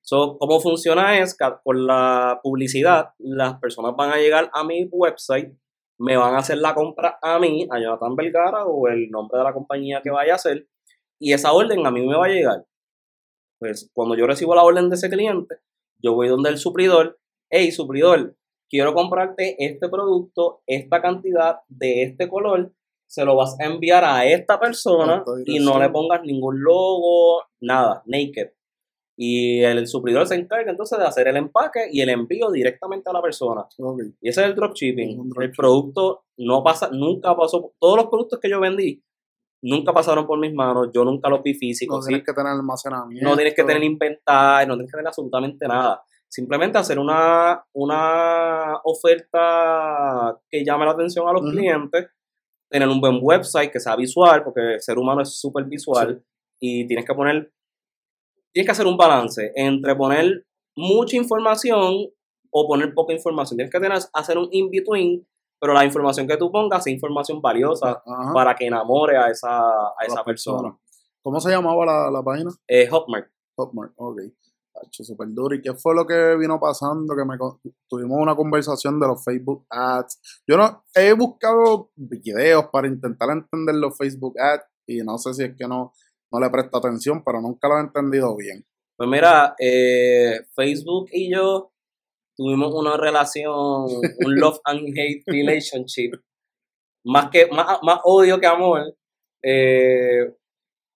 [0.00, 4.88] so, ¿Cómo funciona es que con la publicidad las personas van a llegar a mi
[4.90, 5.52] website,
[5.98, 9.44] me van a hacer la compra a mí, a Jonathan Vergara o el nombre de
[9.44, 10.68] la compañía que vaya a hacer,
[11.20, 12.64] y esa orden a mí me va a llegar.
[13.58, 15.56] Pues cuando yo recibo la orden de ese cliente,
[15.98, 17.18] yo voy donde el suplidor,
[17.50, 18.36] hey, suplidor,
[18.68, 22.72] quiero comprarte este producto, esta cantidad de este color,
[23.06, 28.02] se lo vas a enviar a esta persona y no le pongas ningún logo, nada,
[28.06, 28.50] naked.
[29.16, 33.12] Y el, suplidor se encarga entonces de hacer el empaque y el envío directamente a
[33.12, 33.66] la persona.
[34.20, 35.32] Y ese es el dropshipping.
[35.40, 37.72] el producto no pasa, nunca pasó.
[37.80, 39.02] Todos los productos que yo vendí
[39.62, 40.88] nunca pasaron por mis manos.
[40.92, 42.00] Yo nunca los vi físicos.
[42.00, 43.28] No tienes que tener almacenamiento.
[43.28, 46.02] No tienes que tener inventario, no tienes que tener absolutamente nada.
[46.28, 52.06] Simplemente hacer una, una oferta que llame la atención a los clientes,
[52.68, 56.22] tener un buen website que sea visual, porque el ser humano es súper visual,
[56.60, 57.50] y tienes que poner,
[58.52, 60.46] tienes que hacer un balance entre poner
[60.76, 62.10] mucha información
[62.50, 63.56] o poner poca información.
[63.56, 65.26] Tienes que tener, hacer un in-between,
[65.60, 68.02] pero la información que tú pongas es información valiosa
[68.32, 70.76] para que enamore a esa, a esa persona.
[71.22, 72.50] ¿Cómo se llamaba la, la página?
[72.66, 73.28] Eh, Hotmart.
[73.56, 74.20] Hotmart, ok
[74.90, 75.54] súper duro.
[75.54, 77.14] ¿Y qué fue lo que vino pasando?
[77.16, 77.36] Que me
[77.88, 80.42] tuvimos una conversación de los Facebook Ads.
[80.46, 85.44] Yo no he buscado videos para intentar entender los Facebook Ads y no sé si
[85.44, 85.92] es que no,
[86.32, 88.64] no le presto atención, pero nunca lo he entendido bien.
[88.96, 91.72] Pues mira, eh, Facebook y yo
[92.38, 93.86] tuvimos una relación,
[94.24, 96.12] un love and hate relationship.
[97.04, 98.94] Más que más, más odio que amor.
[99.42, 100.32] Eh,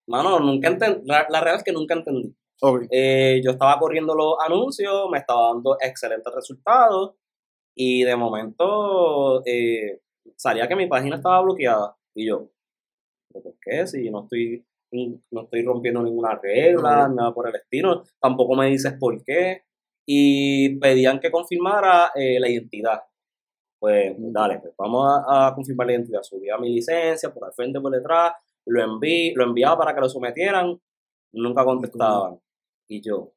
[0.08, 1.00] mano, nunca entendí.
[1.04, 2.34] La, la, realidad es que nunca entendí.
[2.90, 7.16] Eh, yo estaba corriendo los anuncios, me estaba dando excelentes resultados
[7.74, 10.00] y de momento eh,
[10.36, 12.50] salía que mi página estaba bloqueada y yo,
[13.32, 13.84] ¿por qué?
[13.88, 18.94] Si no estoy, no estoy rompiendo ninguna regla, nada por el estilo, tampoco me dices
[19.00, 19.64] por qué
[20.06, 23.02] y pedían que confirmara eh, la identidad.
[23.78, 26.22] Pues dale, pues vamos a, confirmar la identidad.
[26.22, 28.34] Subía mi licencia por el frente, por detrás,
[28.66, 30.80] lo envié, lo enviaba para que lo sometieran,
[31.32, 32.38] nunca contestaban.
[32.88, 33.32] Y yo,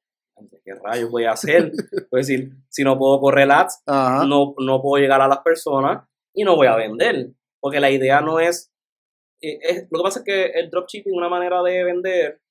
[0.63, 1.72] ¿qué rayos voy a hacer?
[2.09, 6.43] pues decir, si no puedo correr ads, no, no puedo llegar a las personas y
[6.43, 7.32] no voy a vender.
[7.59, 8.72] Porque la idea no es,
[9.41, 12.41] eh, es, Lo que pasa es que el dropshipping, una manera de vender,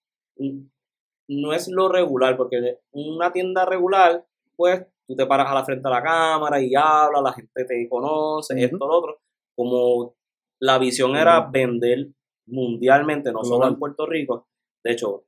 [1.29, 4.25] no es lo regular, porque una tienda regular,
[4.57, 7.89] pues tú te paras a la frente de la cámara y hablas, la gente te
[7.89, 9.21] conoce, esto, lo otro.
[9.55, 10.15] Como
[10.61, 12.09] la visión era vender
[12.47, 14.49] mundialmente, no solo en Puerto Rico.
[14.83, 15.25] De hecho,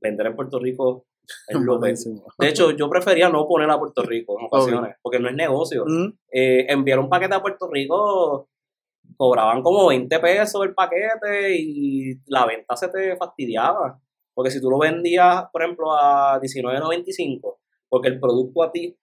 [0.00, 1.06] vender en Puerto Rico
[1.48, 1.94] es lo De
[2.48, 5.84] hecho, yo prefería no poner a Puerto Rico en ocasiones, porque no es negocio.
[6.30, 8.48] Eh, enviar un paquete a Puerto Rico
[9.16, 14.00] cobraban como 20 pesos el paquete y la venta se te fastidiaba.
[14.34, 17.56] Porque si tú lo vendías, por ejemplo, a $19.95,
[17.88, 18.96] porque el producto a ti,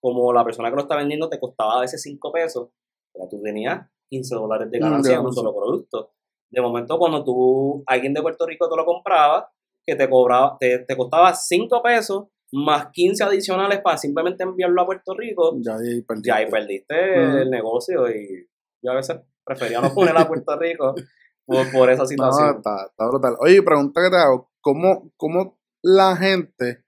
[0.00, 2.68] como la persona que lo está vendiendo, te costaba a veces 5 pesos,
[3.12, 6.10] pero tú tenías 15 dólares de mm, ganancia en un solo producto.
[6.50, 9.50] De momento, cuando tú, alguien de Puerto Rico te lo compraba,
[9.86, 14.86] que te cobraba, te, te costaba 5 pesos más 15 adicionales para simplemente enviarlo a
[14.86, 18.46] Puerto Rico, ya ahí perdiste, ya ahí perdiste el negocio y
[18.80, 20.94] yo a veces prefería no poner a Puerto Rico
[21.72, 22.56] por, esa situación.
[22.56, 23.36] está, brutal.
[23.40, 26.84] Oye, pregunta que te hago, ¿cómo, cómo la gente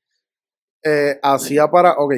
[0.83, 2.15] eh, hacía para, ok,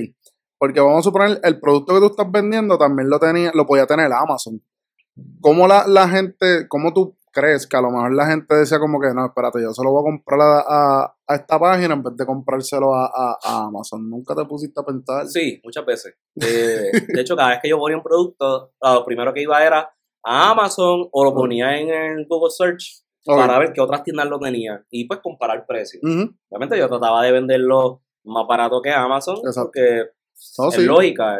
[0.56, 3.86] porque vamos a suponer, el producto que tú estás vendiendo también lo tenía, lo podía
[3.86, 4.62] tener Amazon.
[5.40, 9.00] ¿Cómo la, la gente, cómo tú crees que a lo mejor la gente decía como
[9.00, 12.16] que no, espérate, yo se lo voy a comprar a, a, esta página en vez
[12.16, 14.08] de comprárselo a, a, Amazon?
[14.08, 15.26] ¿Nunca te pusiste a pensar?
[15.26, 16.14] Sí, muchas veces.
[16.40, 19.90] Eh, de hecho, cada vez que yo ponía un producto, lo primero que iba era
[20.24, 24.38] a Amazon o lo ponía en el Google Search para ver qué otras tiendas lo
[24.38, 26.02] tenían y pues comparar precios.
[26.48, 31.38] Obviamente yo trataba de venderlo más barato que Amazon porque es lógica.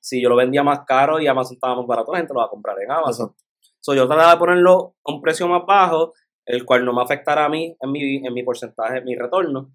[0.00, 2.46] Si yo lo vendía más caro y Amazon estaba más barato, la gente lo va
[2.46, 3.34] a comprar en Amazon.
[3.80, 6.12] So, yo trataba de ponerlo a un precio más bajo,
[6.44, 9.72] el cual no me afectara a mí en mi, en mi porcentaje, en mi retorno.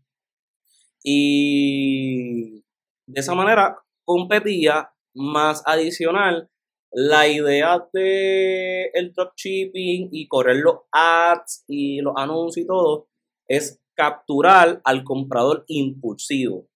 [1.03, 2.63] Y
[3.05, 6.49] de esa manera competía más adicional
[6.91, 13.07] la idea de el dropshipping y correr los ads y los anuncios y todo
[13.47, 16.67] es capturar al comprador impulsivo,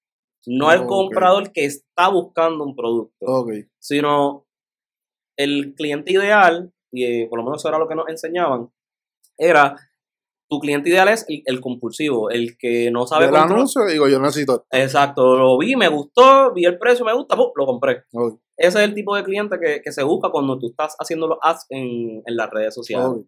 [0.47, 3.45] no al comprador que está buscando un producto,
[3.79, 4.47] sino
[5.37, 8.69] el cliente ideal y eh, por lo menos eso era lo que nos enseñaban,
[9.37, 9.75] era
[10.51, 13.27] tu cliente ideal es el, compulsivo, el que no sabe.
[13.27, 14.65] El anuncio, digo, yo necesito.
[14.69, 18.03] Exacto, lo vi, me gustó, vi el precio, me gusta, lo compré.
[18.61, 21.65] Ese es el tipo de cliente que, se busca cuando tú estás haciendo los ads
[21.69, 23.23] en, las redes sociales.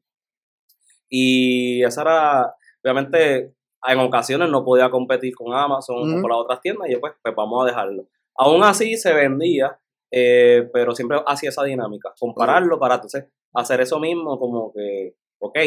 [1.10, 3.56] Y esa era, obviamente,
[3.88, 7.14] en ocasiones no podía competir con Amazon o con las otras tiendas, y yo, pues,
[7.22, 8.06] pues vamos a dejarlo.
[8.36, 9.80] Aún así se vendía,
[10.12, 13.26] eh, pero siempre hacía esa dinámica, compararlo para entonces
[13.56, 15.58] hacer eso mismo, como que, ok,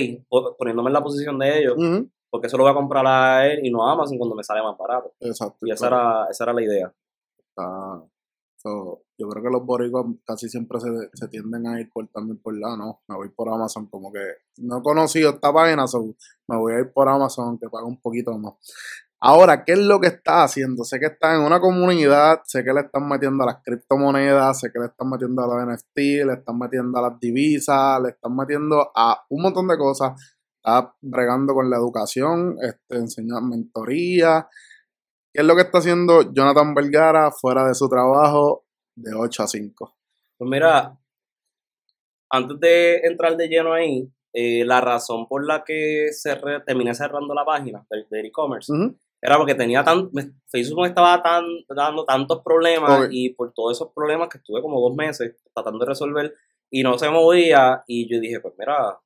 [0.56, 1.76] poniéndome en la posición de ellos,
[2.30, 4.62] porque eso lo voy a comprar a él y no a Amazon cuando me sale
[4.62, 5.12] más barato.
[5.18, 5.58] Exacto.
[5.62, 6.94] Y esa, era, esa era la idea.
[7.56, 8.00] Ah,
[9.18, 12.76] yo creo que los boricuas casi siempre se, tienden a ir por también por la,
[12.76, 14.20] no, me voy por Amazon, como que
[14.58, 16.14] no he conocido esta página, so
[16.48, 18.54] me voy a ir por Amazon, que paga un poquito más.
[19.18, 20.84] Ahora, ¿qué es lo que está haciendo?
[20.84, 24.70] Sé que está en una comunidad, sé que le están metiendo a las criptomonedas, sé
[24.70, 28.36] que le están metiendo a los NFT, le están metiendo a las divisas, le están
[28.36, 30.12] metiendo a un montón de cosas.
[30.56, 34.48] Está bregando con la educación, este, enseñando mentoría.
[35.32, 38.65] ¿Qué es lo que está haciendo Jonathan Vergara fuera de su trabajo
[38.96, 39.96] de 8 a 5?
[40.38, 40.98] Pues mira,
[42.30, 46.10] antes de entrar de lleno ahí, eh, la razón por la que
[46.66, 48.72] terminé cerrando la página de e-commerce
[49.22, 50.10] era porque tenía tan,
[50.46, 54.80] Facebook me estaba tan, dando tantos problemas y por todos esos problemas que estuve como
[54.80, 56.34] dos meses tratando de resolver
[56.70, 59.00] y no se movía y yo dije, pues mira,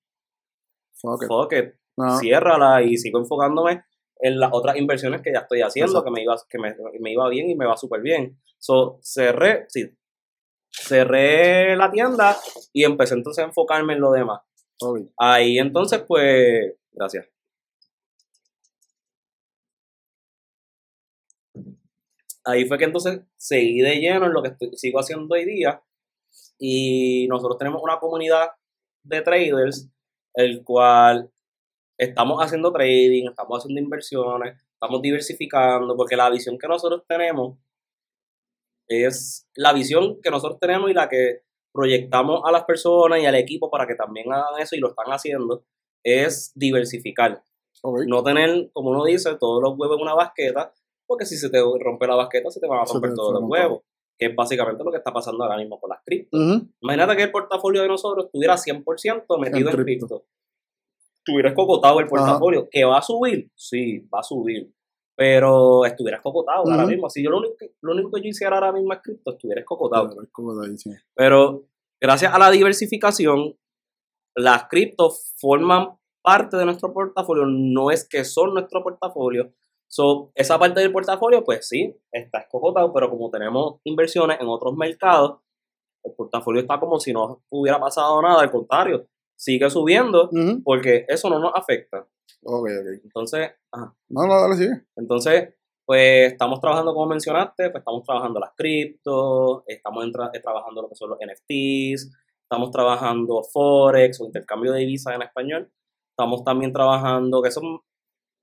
[0.95, 1.75] fuck, it,
[2.19, 3.85] ciérrala y sigo enfocándome
[4.23, 7.51] en las otras inversiones que ya estoy haciendo, que me iba, que me, iba bien
[7.51, 8.39] y me va súper bien.
[8.59, 9.91] So, cerré, sí,
[10.71, 12.37] cerré la tienda
[12.73, 14.41] y empecé entonces a enfocarme en lo demás.
[15.19, 17.27] Ahí entonces, pues, gracias.
[22.45, 25.83] ahí fue que entonces seguí de lleno en lo que sigo haciendo hoy día.
[26.59, 28.51] Y nosotros tenemos una comunidad
[29.03, 29.89] de traders,
[30.35, 31.31] el cual
[32.01, 37.59] estamos haciendo trading, estamos haciendo inversiones, estamos diversificando, porque la visión que nosotros tenemos
[38.89, 41.43] es la visión que nosotros tenemos y la que
[41.73, 45.13] proyectamos a las personas y al equipo para que también hagan eso y lo están
[45.13, 45.63] haciendo,
[46.03, 47.43] es diversificar.
[48.07, 50.73] No tener, como uno dice, todos los huevos en una basqueta,
[51.07, 53.83] porque si se te rompe la basqueta, se te van a romper todos los huevos.
[54.19, 56.41] Que es básicamente lo que está pasando ahora mismo con las criptos.
[56.81, 60.25] Imagínate que el portafolio de nosotros estuviera 100% metido en, cripto.
[61.31, 62.69] Estuvieras cocotado el portafolio.
[62.71, 63.51] ¿Que va a subir?
[63.55, 64.73] Sí, va a subir.
[65.17, 67.09] Pero estuvieras cocotado ahora mismo.
[67.09, 69.65] Si yo lo único, que, lo único que yo hiciera ahora mismo es cripto, estuvieras
[69.65, 70.17] cocotado.
[71.15, 71.65] Pero
[72.01, 73.57] gracias a la diversificación,
[74.35, 77.45] las criptos forman parte de nuestro portafolio.
[77.47, 79.53] No es que son nuestro portafolio,
[79.93, 84.77] So, esa parte del portafolio, pues sí, está escojotado, pero como tenemos inversiones en otros
[84.77, 85.41] mercados,
[86.05, 89.09] el portafolio está como si no hubiera pasado nada, al contrario,
[89.41, 90.29] sigue subiendo
[90.63, 92.07] porque eso no nos afecta.
[92.43, 93.01] Ok, ok.
[93.05, 93.95] Entonces, ajá.
[94.11, 94.83] No, no, dale, sigue.
[94.97, 95.55] Entonces,
[95.87, 100.95] pues estamos trabajando, como mencionaste, pues estamos trabajando las criptos, estamos eh, trabajando lo que
[100.95, 102.13] son los NFTs,
[102.43, 105.73] estamos trabajando Forex o intercambio de divisas en español,
[106.11, 107.81] estamos también trabajando, que son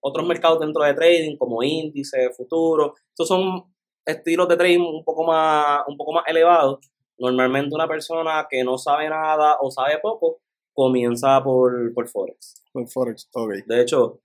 [0.02, 2.96] otros mercados dentro de trading como índice, futuro.
[3.10, 3.66] Estos son
[4.04, 6.80] estilos de trading un poco más, un poco más elevados.
[7.20, 10.40] Normalmente una persona que no sabe nada o sabe poco
[10.78, 12.64] comienza por, por Forex.
[12.72, 13.52] Por Forex, ok.
[13.66, 14.22] De hecho,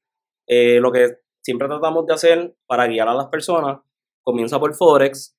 [0.46, 3.80] eh, lo que siempre tratamos de hacer para guiar a las personas,
[4.22, 5.34] comienza por Forex,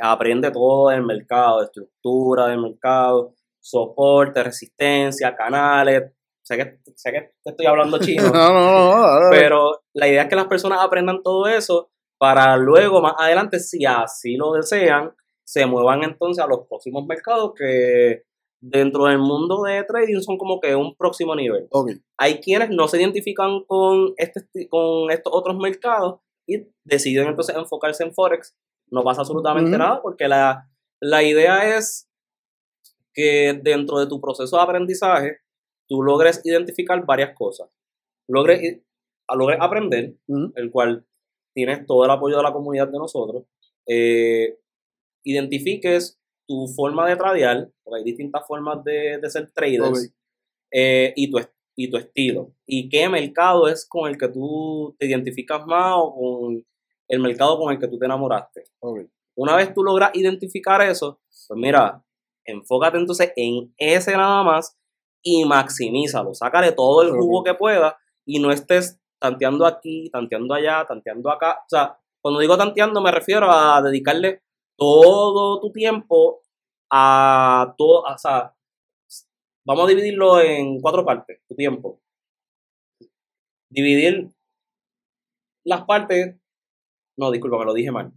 [0.00, 6.12] aprende todo del mercado, estructura del mercado, soporte, resistencia, canales,
[6.44, 10.28] sé que, sé que te estoy hablando chino, no, no, no, pero la idea es
[10.28, 15.12] que las personas aprendan todo eso para luego, más adelante, si así lo desean,
[15.44, 18.22] se muevan entonces a los próximos mercados que
[18.62, 21.68] dentro del mundo de trading son como que un próximo nivel.
[22.16, 28.04] Hay quienes no se identifican con, este, con estos otros mercados y deciden entonces enfocarse
[28.04, 28.56] en Forex.
[28.88, 32.08] No pasa absolutamente nada porque la, la idea es
[33.12, 35.38] que dentro de tu proceso de aprendizaje
[35.88, 37.68] tú logres identificar varias cosas.
[38.28, 38.80] Logres,
[39.34, 40.14] logres aprender,
[40.54, 41.04] el cual
[41.52, 43.44] tienes todo el apoyo de la comunidad de nosotros.
[43.88, 44.58] Eh,
[45.24, 50.12] identifiques tu forma de tradear, porque hay distintas formas de, ser traders,
[50.70, 51.40] eh, y, tu,
[51.76, 52.52] y tu estilo.
[52.66, 56.64] Y qué mercado es con el que tú te identificas más o con
[57.08, 58.64] el mercado con el que tú te enamoraste.
[59.34, 62.02] Una vez tú logras identificar eso, pues mira,
[62.44, 64.76] enfócate entonces en ese nada más
[65.22, 66.34] y maximízalo.
[66.34, 71.60] Sácale todo el jugo que pueda y no estés tanteando aquí, tanteando allá, tanteando acá.
[71.60, 74.42] O sea, cuando digo tanteando me refiero a dedicarle
[74.76, 76.42] todo tu tiempo
[76.90, 78.54] a todo, o sea,
[79.64, 82.00] vamos a dividirlo en cuatro partes, tu tiempo.
[83.70, 84.30] Dividir
[85.64, 86.36] las partes,
[87.16, 88.12] no, disculpa, me lo dije mal.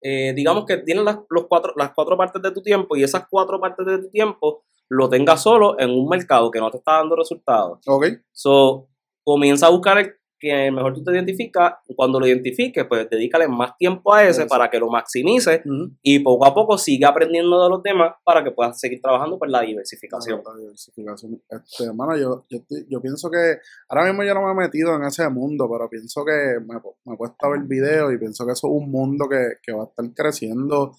[0.00, 3.26] Eh, digamos que tienes las, los cuatro, las cuatro partes de tu tiempo y esas
[3.28, 6.98] cuatro partes de tu tiempo lo tengas solo en un mercado que no te está
[6.98, 7.80] dando resultados.
[7.86, 8.06] Ok.
[8.32, 8.88] So,
[9.22, 10.14] comienza a buscar el
[10.44, 14.70] que mejor tú te identificas, cuando lo identifiques, pues dedícale más tiempo a ese para
[14.70, 15.62] que lo maximice
[16.02, 19.48] y poco a poco siga aprendiendo de los demás para que puedas seguir trabajando por
[19.48, 20.42] la diversificación.
[20.44, 21.42] La, diversificación.
[21.48, 22.44] Este, hermano, yo,
[22.88, 26.24] yo, pienso que ahora mismo yo no me he metido en ese mundo, pero pienso
[26.24, 26.74] que me,
[27.04, 29.86] me cuesta ver videos y pienso que eso es un mundo que, que va a
[29.86, 30.92] estar creciendo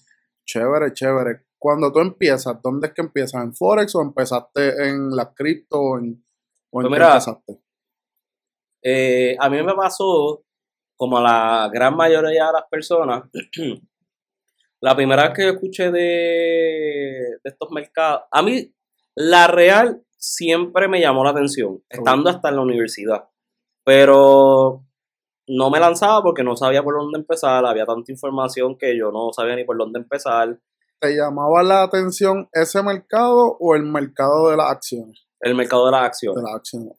[0.46, 1.46] chévere, chévere.
[1.58, 3.42] Cuando tú empiezas, ¿dónde es que empiezas?
[3.42, 6.24] ¿En Forex o empezaste en la cripto o en,
[6.70, 7.60] o en pues empezaste?
[8.82, 10.44] Eh, a mí me pasó,
[10.96, 13.24] como a la gran mayoría de las personas,
[14.80, 18.72] la primera vez que escuché de, estos mercados, a mí
[19.14, 23.28] la real siempre me llamó la atención, estando hasta en la universidad.
[23.84, 24.84] Pero
[25.48, 29.32] no me lanzaba porque no sabía por dónde empezar, había tanta información que yo no
[29.32, 30.58] sabía ni por dónde empezar.
[30.98, 35.26] ¿Te llamaba la atención ese mercado o el mercado de las acciones?
[35.40, 36.42] El mercado de las acciones.
[36.42, 36.92] De las acciones,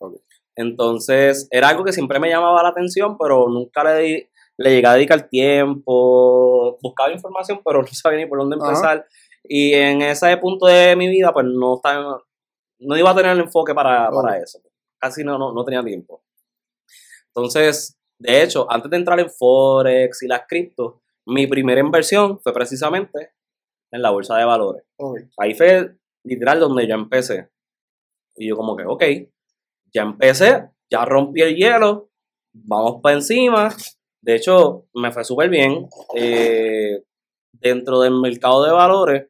[0.58, 4.94] entonces, era algo que siempre me llamaba la atención, pero nunca le, le llegué a
[4.94, 6.80] dedicar tiempo.
[6.82, 9.06] Buscaba información, pero no sabía ni por dónde empezar.
[9.44, 12.24] Y en ese punto de mi vida, pues no estaba,
[12.80, 14.10] no iba a tener el enfoque para,
[14.44, 14.60] eso.
[15.00, 16.24] Casi no, no, tenía tiempo.
[17.28, 20.96] Entonces, de hecho, antes de entrar en Forex y las criptos,
[21.28, 23.34] mi primera inversión fue precisamente
[23.92, 24.84] en la bolsa de valores.
[25.38, 27.52] Ahí fue literal donde yo empecé.
[28.36, 29.04] Y yo como que, ok,
[29.94, 32.10] ya empecé, ya rompí el hielo,
[32.54, 33.70] vamos para encima.
[34.22, 35.88] De hecho, me fue súper bien.
[36.16, 37.04] Eh,
[37.54, 39.28] dentro del mercado de valores,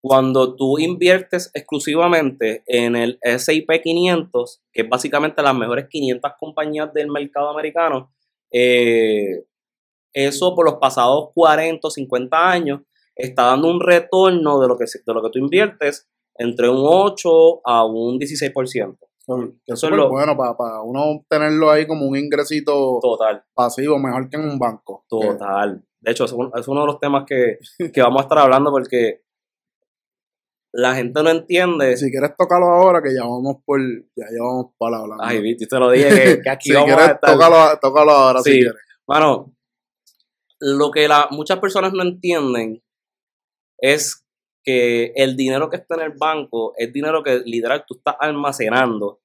[0.00, 6.92] cuando tú inviertes exclusivamente en el SIP 500, que es básicamente las mejores 500 compañías
[6.94, 8.12] del mercado americano,
[8.52, 9.44] eh,
[10.12, 12.80] eso por los pasados 40 o 50 años
[13.14, 17.60] está dando un retorno de lo que, de lo que tú inviertes entre un 8
[17.64, 18.96] a un 16%.
[19.66, 23.44] Eso es lo, bueno para, uno tenerlo ahí como un ingresito total.
[23.54, 25.04] pasivo, mejor que en un banco.
[25.08, 25.84] Total.
[26.00, 27.58] De hecho, es, uno de los temas que,
[28.00, 29.22] vamos a estar hablando porque
[30.72, 31.96] la gente no entiende.
[31.96, 33.80] Si quieres tocarlo ahora, que ya vamos por.
[34.16, 35.18] Ya llevamos palabras.
[35.20, 37.32] Ay, viste, te lo dije que, aquí si vamos quieres, a estar.
[37.32, 38.52] Tócalo, tócalo ahora sí.
[38.52, 38.80] si quieres.
[39.06, 39.54] Bueno,
[40.60, 42.82] lo que la, muchas personas no entienden
[43.78, 44.24] es
[44.64, 49.20] que el dinero que está en el banco es dinero que literal tú estás almacenando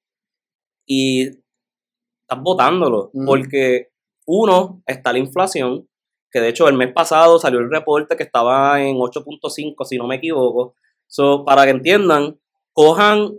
[0.86, 3.10] y estás botándolo.
[3.26, 3.88] Porque
[4.26, 5.88] uno, está la inflación,
[6.30, 10.06] que de hecho el mes pasado salió el reporte que estaba en 8.5, si no
[10.06, 10.74] me equivoco.
[11.06, 12.40] So, para que entiendan,
[12.72, 13.38] cojan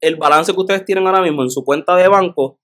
[0.00, 2.60] el balance que ustedes tienen ahora mismo en su cuenta de banco,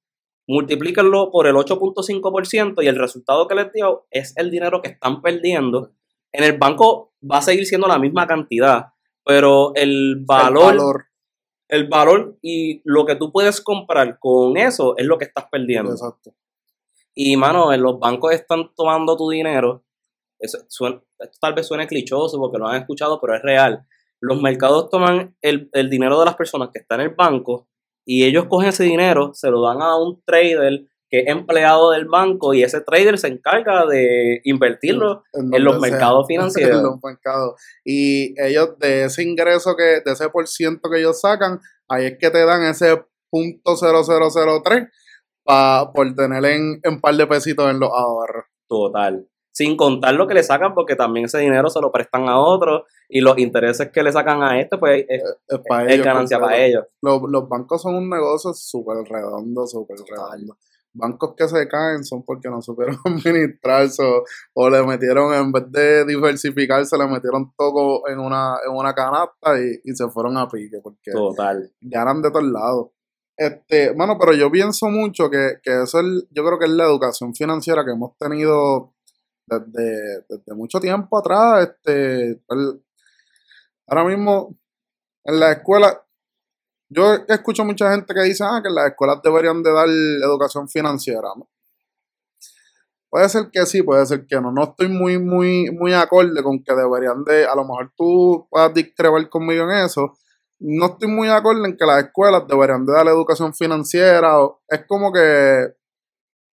[0.46, 5.22] multiplíquenlo por el 8.5% y el resultado que les dio es el dinero que están
[5.22, 5.92] perdiendo
[6.34, 8.88] en el banco va a seguir siendo la misma cantidad,
[9.24, 11.06] pero el valor,
[11.68, 15.92] el valor, y lo que tú puedes comprar con eso es lo que estás perdiendo.
[15.92, 16.34] Exacto.
[17.14, 19.84] Y mano, los bancos están tomando tu dinero.
[20.40, 21.04] Eso esto
[21.40, 23.86] tal vez suene clichoso porque lo han escuchado, pero es real.
[24.20, 27.68] Los mercados toman el, el dinero de las personas que están en el banco
[28.04, 32.06] y ellos cogen ese dinero, se lo dan a un trader que es empleado del
[32.06, 36.82] banco y ese trader se encarga de invertirlo en, los mercados financieros.
[36.82, 37.54] los mercados.
[37.84, 42.18] Y ellos, de ese ingreso, que de ese por ciento que ellos sacan, ahí es
[42.18, 44.90] que te dan ese .0003
[45.44, 48.46] pa, por tener en un par de pesitos en los ahorros.
[48.68, 49.28] Total.
[49.52, 52.82] Sin contar lo que le sacan, porque también ese dinero se lo prestan a otros
[53.08, 55.22] y los intereses que le sacan a este, pues es,
[56.02, 56.86] ganancia para ellos.
[57.00, 60.56] Los, los, bancos son un negocio súper redondo, súper redondo
[60.94, 64.02] bancos que se caen son porque no supieron administrarse
[64.54, 69.60] o, le metieron, en vez de diversificarse, le metieron todo en una, en una canasta
[69.60, 71.70] y, se fueron a pique porque Total.
[71.80, 72.88] ganan de todos lados.
[73.36, 77.34] Este, bueno, pero yo pienso mucho que, eso es, yo creo que es la educación
[77.34, 78.94] financiera que hemos tenido
[79.46, 81.68] desde, desde mucho tiempo atrás.
[81.68, 82.40] Este,
[83.86, 84.56] ahora mismo
[85.24, 86.03] en la escuela,
[86.94, 91.28] yo escucho mucha gente que dice ah, que las escuelas deberían de dar educación financiera.
[93.10, 94.52] Puede ser que sí, puede ser que no.
[94.52, 98.72] No estoy muy, muy, muy acorde con que deberían de, a lo mejor tú puedas
[98.74, 100.16] discrepar conmigo en eso.
[100.60, 104.36] No estoy muy de acuerdo en que las escuelas deberían de dar educación financiera.
[104.68, 105.74] es como que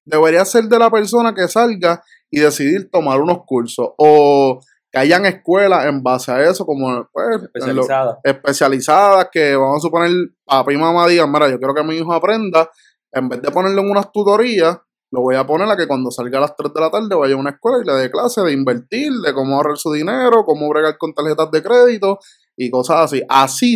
[0.06, 3.90] debería ser de la persona que salga y decidir tomar unos cursos.
[3.98, 4.60] O
[4.96, 8.18] que hayan escuelas en base a eso, como pues, especializadas.
[8.24, 10.10] especializadas, que vamos a suponer,
[10.46, 12.70] papá y mamá digan, mira, yo quiero que mi hijo aprenda,
[13.12, 14.78] en vez de ponerlo en unas tutorías,
[15.12, 17.36] lo voy a poner a que cuando salga a las 3 de la tarde vaya
[17.36, 20.70] a una escuela y le dé clase de invertir, de cómo ahorrar su dinero, cómo
[20.70, 22.20] bregar con tarjetas de crédito
[22.56, 23.22] y cosas así.
[23.28, 23.76] Así,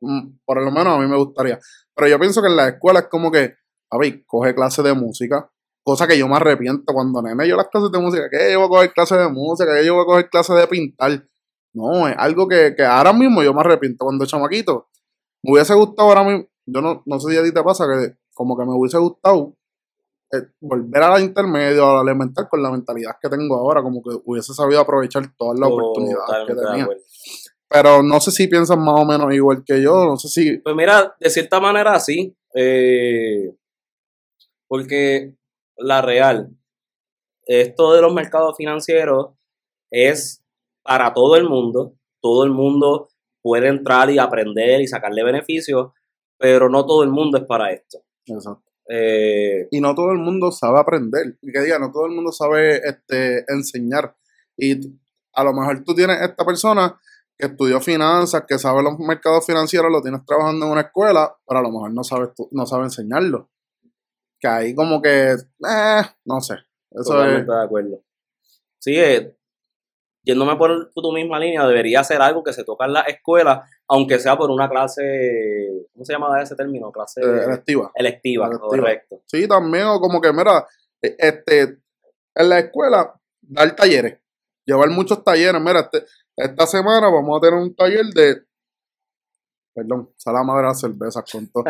[0.00, 1.58] mm, por lo menos a mí me gustaría.
[1.96, 3.54] Pero yo pienso que en la escuela es como que,
[3.90, 5.50] a ver, coge clase de música,
[5.90, 8.66] Cosa que yo me arrepiento cuando nene yo las clases de música, que yo voy
[8.66, 11.26] a coger clases de música, que yo voy a coger clases de pintar.
[11.74, 14.04] No, es algo que, ahora mismo yo me arrepiento.
[14.04, 14.86] Cuando chamaquito,
[15.42, 18.14] me hubiese gustado ahora mismo, yo no, no sé si a ti te pasa, que
[18.32, 19.56] como que me hubiese gustado
[20.32, 24.00] eh, volver a la intermedia, a la elemental, con la mentalidad que tengo ahora, como
[24.00, 26.88] que hubiese sabido aprovechar todas las oportunidades que tenía.
[27.68, 30.58] Pero no sé si piensan más o menos igual que yo, no sé si...
[30.58, 33.56] Pues mira, de cierta manera sí, eh,
[34.68, 35.34] porque
[35.80, 36.50] la real.
[37.46, 39.30] Esto de los mercados financieros
[39.90, 40.44] es
[40.82, 41.94] para todo el mundo.
[42.20, 43.08] Todo el mundo
[43.42, 45.92] puede entrar y aprender y sacarle beneficios,
[46.38, 48.02] pero no todo el mundo es para esto.
[48.26, 48.70] Exacto.
[48.88, 51.38] Eh, y no todo el mundo sabe aprender.
[51.40, 54.16] Y que diga, no todo el mundo sabe este, enseñar.
[54.56, 54.98] Y
[55.32, 57.00] a lo mejor tú tienes esta persona
[57.38, 61.60] que estudió finanzas, que sabe los mercados financieros, lo tienes trabajando en una escuela, pero
[61.60, 63.48] a lo mejor no sabe, no sabe enseñarlo
[64.40, 66.54] que ahí como que, eh, no sé.
[66.90, 68.02] Eso Totalmente de acuerdo.
[68.78, 69.36] Sí, eh,
[70.22, 74.18] yéndome por tu misma línea, debería ser algo que se toca en la escuela, aunque
[74.18, 76.90] sea por una clase, ¿cómo se llama ese término?
[76.90, 77.90] Clase eh, electiva.
[77.94, 78.50] electiva.
[78.58, 79.22] correcto.
[79.26, 80.66] Sí, también, o como que, mira,
[81.02, 81.78] e, este,
[82.34, 84.18] en la escuela, dar talleres,
[84.64, 85.60] llevar muchos talleres.
[85.60, 88.42] Mira, este, esta semana vamos a tener un taller de
[89.74, 91.64] perdón, salama de las cervezas con todo.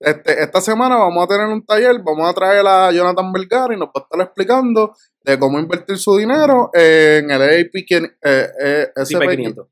[0.00, 3.76] Este, esta semana vamos a tener un taller, vamos a traer a Jonathan Belgar y
[3.76, 8.88] nos va a estar explicando de cómo invertir su dinero en el AP eh, eh,
[8.94, 9.68] SP500.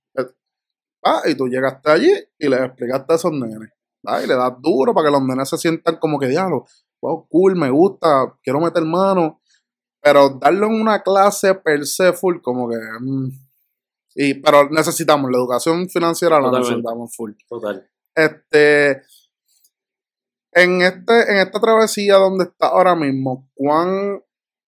[1.07, 3.71] Ah, y tú llegaste allí y le explicaste a esos nenes.
[4.07, 6.65] Ah, y le das duro para que los nenes se sientan como que diablo,
[7.03, 9.41] wow, cool, me gusta, quiero meter mano.
[10.03, 12.77] Pero darle una clase per se full, como que.
[13.01, 13.29] Mm,
[14.15, 17.33] y, pero necesitamos la educación financiera, la necesitamos full.
[17.49, 17.89] Total.
[18.15, 19.03] Este,
[20.53, 24.23] en, este, en esta travesía donde estás ahora mismo, ¿cuán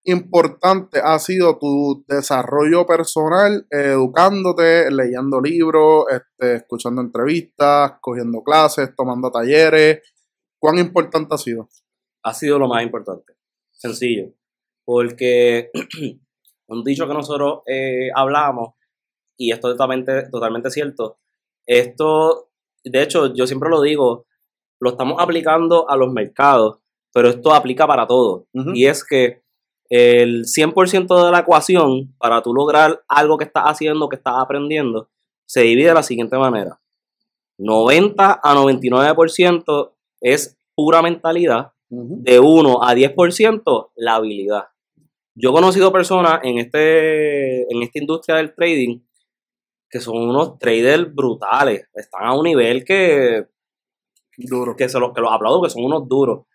[0.05, 9.31] importante ha sido tu desarrollo personal, educándote, leyendo libros, este, escuchando entrevistas, cogiendo clases, tomando
[9.31, 10.03] talleres?
[10.59, 11.69] ¿Cuán importante ha sido?
[12.25, 13.35] Ha sido lo más importante.
[13.71, 14.33] Sencillo.
[14.85, 15.71] Porque
[16.69, 18.76] un dicho que nosotros eh, hablamos
[19.37, 21.19] y esto es totalmente, totalmente cierto.
[21.67, 22.49] Esto,
[22.85, 24.27] de hecho, yo siempre lo digo,
[24.81, 26.79] lo estamos aplicando a los mercados,
[27.13, 28.47] pero esto aplica para todo.
[28.75, 29.43] Y es que
[29.89, 35.09] el 100% de la ecuación, para tú lograr algo que estás haciendo, que estás aprendiendo,
[35.47, 36.81] se divide de la siguiente manera.
[37.59, 44.65] 90 a 99% es pura mentalidad, de 1 a 10% la habilidad.
[45.35, 49.01] Yo he conocido personas en, este, en esta industria del trading
[49.89, 51.89] que son unos traders brutales.
[51.95, 53.47] Están a un nivel que.
[54.37, 54.77] Duro.
[54.77, 56.47] Que, se los, que los aplaudo, que son unos duros.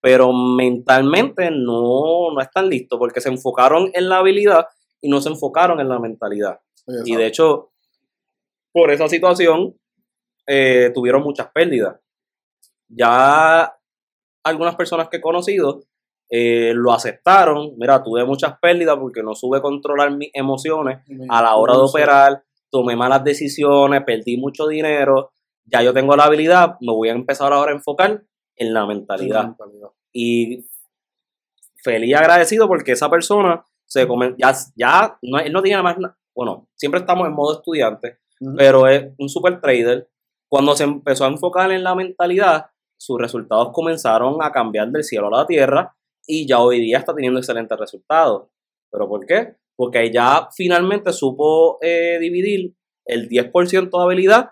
[0.00, 4.66] Pero mentalmente no, no están listos porque se enfocaron en la habilidad
[5.00, 6.60] y no se enfocaron en la mentalidad.
[7.04, 7.70] y de hecho,
[8.72, 9.76] por esa situación,
[10.46, 12.00] eh, tuvieron muchas pérdidas.
[12.88, 13.76] Ya
[14.42, 15.82] algunas personas que he conocido
[16.28, 17.74] eh, lo aceptaron.
[17.76, 22.44] Mira, tuve muchas pérdidas porque no supe controlar mis emociones a la hora de operar
[22.70, 25.32] tomé malas decisiones, perdí mucho dinero,
[25.64, 28.22] ya yo tengo la habilidad, me voy a empezar ahora a enfocar
[28.56, 29.54] en la mentalidad.
[30.12, 30.66] Y
[31.82, 35.96] feliz y agradecido porque esa persona se come, ya, ya no, él no tiene más,
[36.34, 38.18] bueno, siempre estamos en modo estudiante,
[38.56, 40.08] pero es un super trader.
[40.48, 42.66] Cuando se empezó a enfocar en la mentalidad,
[42.96, 45.96] sus resultados comenzaron a cambiar del cielo a la tierra
[46.26, 48.48] y ya hoy día está teniendo excelentes resultados.
[48.90, 49.56] ¿Pero por qué?
[49.80, 52.76] Porque ya finalmente supo eh, dividir
[53.06, 54.50] el 10% de habilidad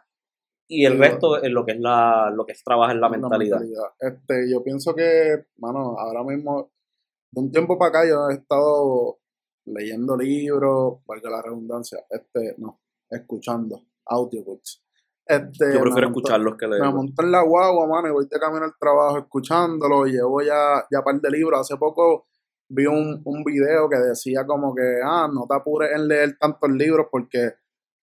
[0.66, 3.60] y el resto es lo que es la lo que es trabajar en la mentalidad.
[4.00, 6.72] Este, yo pienso que, bueno, ahora mismo,
[7.30, 9.18] de un tiempo para acá yo he estado
[9.66, 14.82] leyendo libros, valga la redundancia, este, no, escuchando audiobooks.
[15.26, 16.84] Este, yo prefiero escucharlos que leer.
[16.84, 20.40] Me monto en la guagua, mano, y voy de camino al trabajo escuchándolo, y llevo
[20.40, 21.60] ya, ya par de libros.
[21.60, 22.27] Hace poco
[22.68, 26.70] vi un, un video que decía como que, ah, no te apures en leer tantos
[26.70, 27.54] libros porque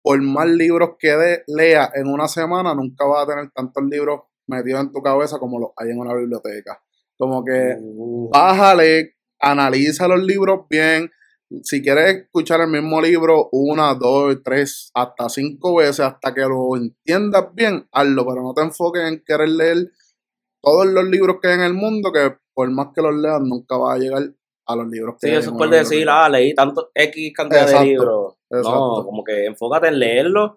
[0.02, 4.20] por más libros que de, lea en una semana, nunca vas a tener tantos libros
[4.46, 6.80] metidos en tu cabeza como los hay en una biblioteca.
[7.18, 8.30] Como que uh.
[8.30, 11.10] bájale, analiza los libros bien.
[11.62, 16.76] Si quieres escuchar el mismo libro una, dos, tres, hasta cinco veces, hasta que lo
[16.76, 19.90] entiendas bien, hazlo, pero no te enfoques en querer leer
[20.62, 23.76] todos los libros que hay en el mundo, que por más que los leas, nunca
[23.76, 24.22] vas a llegar
[24.66, 28.34] a los libros que Sí, eso puede decir, ah, leí tanto X cantidad de libros.
[28.50, 30.56] No, como que enfócate en leerlo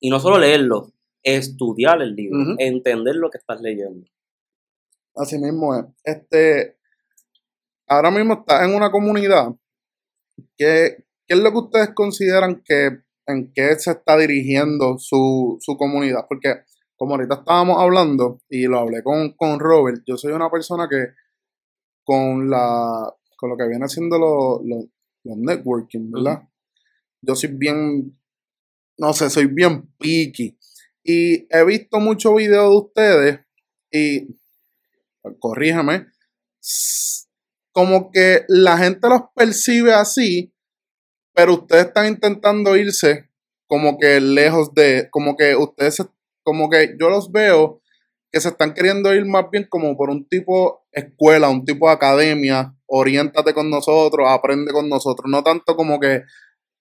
[0.00, 4.06] y no solo leerlo, estudiar el libro, entender lo que estás leyendo.
[5.14, 5.84] Así mismo es.
[6.04, 6.76] Este,
[7.86, 9.48] ahora mismo estás en una comunidad.
[10.56, 15.76] ¿Qué, ¿Qué es lo que ustedes consideran que en qué se está dirigiendo su, su
[15.76, 16.26] comunidad?
[16.28, 16.62] Porque
[16.96, 21.08] como ahorita estábamos hablando y lo hablé con, con Robert, yo soy una persona que
[22.04, 24.86] con la con lo que viene haciendo los, los,
[25.24, 26.48] networking, ¿verdad?
[27.20, 28.16] Yo soy bien,
[28.96, 30.56] no sé, soy bien picky.
[31.02, 33.40] Y he visto muchos videos de ustedes
[33.90, 34.36] y,
[35.40, 36.06] corríjame,
[37.72, 40.52] como que la gente los percibe así,
[41.34, 43.28] pero ustedes están intentando irse
[43.66, 46.02] como que lejos de, como que ustedes,
[46.42, 47.82] como que yo los veo
[48.30, 51.94] que se están queriendo ir más bien como por un tipo escuela, un tipo de
[51.94, 56.22] academia, oriéntate con nosotros, aprende con nosotros, no tanto como que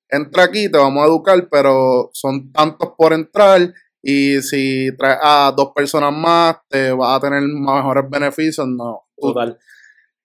[0.09, 5.53] entra aquí, te vamos a educar, pero son tantos por entrar y si traes a
[5.55, 9.07] dos personas más, te vas a tener mejores beneficios, no.
[9.17, 9.57] Total.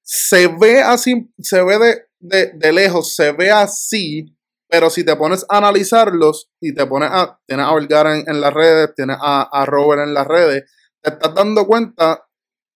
[0.02, 4.36] Se ve así, se ve de, de, de lejos, se ve así,
[4.68, 8.40] pero si te pones a analizarlos y te pones a, tienes a Olgar en, en
[8.40, 10.70] las redes, tienes a, a Robert en las redes,
[11.02, 12.26] te estás dando cuenta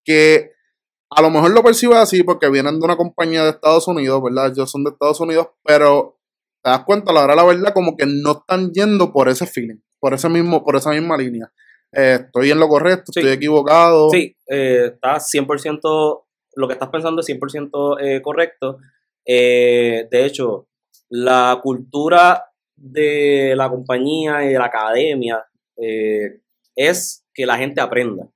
[0.04, 0.53] que
[1.14, 4.52] a lo mejor lo percibes así porque vienen de una compañía de Estados Unidos, ¿verdad?
[4.52, 6.18] Ellos son de Estados Unidos, pero
[6.62, 9.80] te das cuenta, la verdad, la verdad, como que no están yendo por ese feeling,
[10.00, 11.52] por ese mismo, por esa misma línea.
[11.92, 14.10] Eh, estoy en lo correcto, estoy equivocado.
[14.10, 16.24] Sí, eh, está 100%,
[16.56, 18.78] lo que estás pensando es 100% eh, correcto.
[19.24, 20.66] de hecho,
[21.08, 22.44] la cultura
[22.76, 25.44] de la compañía y de la academia
[26.74, 28.28] es que la gente aprenda.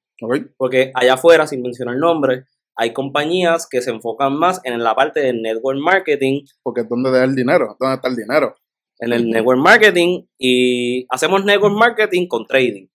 [0.57, 2.45] Porque allá afuera, sin mencionar el nombre,
[2.79, 6.45] hay compañías que se enfocan más en la parte del network marketing.
[6.63, 8.55] Porque es donde da el dinero, donde está el dinero.
[9.01, 12.87] En el network marketing y hacemos network marketing con trading.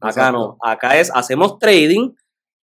[0.00, 2.10] acá no, acá es hacemos trading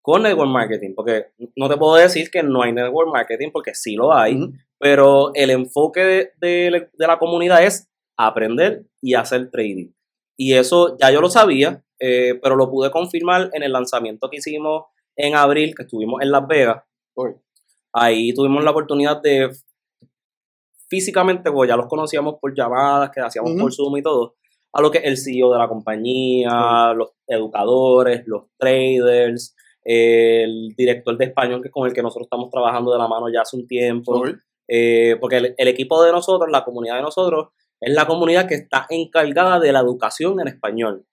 [0.01, 3.95] con network marketing, porque no te puedo decir que no hay network marketing, porque sí
[3.95, 4.37] lo hay,
[4.77, 7.87] pero el enfoque de, la comunidad es
[8.17, 9.91] aprender y hacer trading.
[10.37, 14.37] Y eso ya yo lo sabía, eh, pero lo pude confirmar en el lanzamiento que
[14.37, 14.85] hicimos
[15.25, 16.83] en abril, que estuvimos en Las Vegas.
[17.93, 19.51] Ahí tuvimos la oportunidad de
[20.87, 24.35] físicamente, pues ya los conocíamos por llamadas que hacíamos por Zoom y todo,
[24.73, 31.25] a lo que el CEO de la compañía, los educadores, los traders, el director de
[31.25, 34.23] español que con el que nosotros estamos trabajando de la mano ya hace un tiempo.
[34.67, 37.49] Eh, porque el, equipo de nosotros, la comunidad de nosotros,
[37.79, 41.05] es la comunidad que está encargada de la educación en español.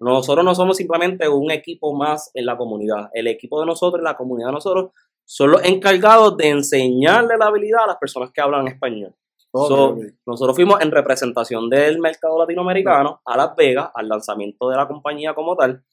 [0.00, 3.08] Nosotros no somos simplemente un equipo más en la comunidad.
[3.12, 4.90] El equipo de nosotros, la comunidad de nosotros,
[5.24, 9.14] son los encargados de enseñarle la habilidad a las personas que hablan español.
[9.52, 15.34] Nosotros fuimos en representación del mercado latinoamericano a Las Vegas, al lanzamiento de la compañía
[15.34, 15.84] como tal.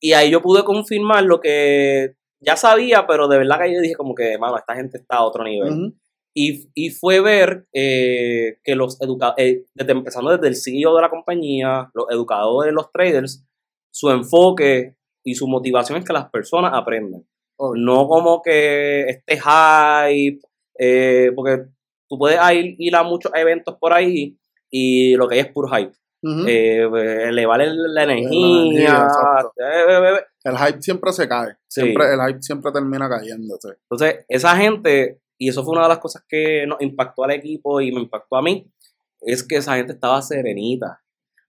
[0.00, 3.94] Y ahí yo pude confirmar lo que ya sabía, pero de verdad que yo dije
[3.94, 5.94] como que, mano, esta gente está a otro nivel.
[6.38, 11.08] Y, fue ver eh, que los educadores, eh, desde, empezando desde el CEO de la
[11.08, 13.42] compañía, los educadores, los traders,
[13.90, 17.24] su enfoque y su motivación es que las personas aprendan.
[17.58, 20.40] No como que este hype,
[20.78, 21.68] eh, porque
[22.06, 24.38] tú puedes ir, ir, a muchos eventos por ahí
[24.70, 25.94] y lo que hay es puro hype.
[26.22, 29.08] elevar la energía,
[30.44, 31.56] El hype siempre se cae.
[31.66, 33.78] Siempre, el hype siempre termina cayéndose.
[33.88, 37.80] Entonces, esa gente, y eso fue una de las cosas que nos impactó al equipo
[37.80, 38.70] y me impactó a mí,
[39.20, 41.02] es que esa gente estaba serenita.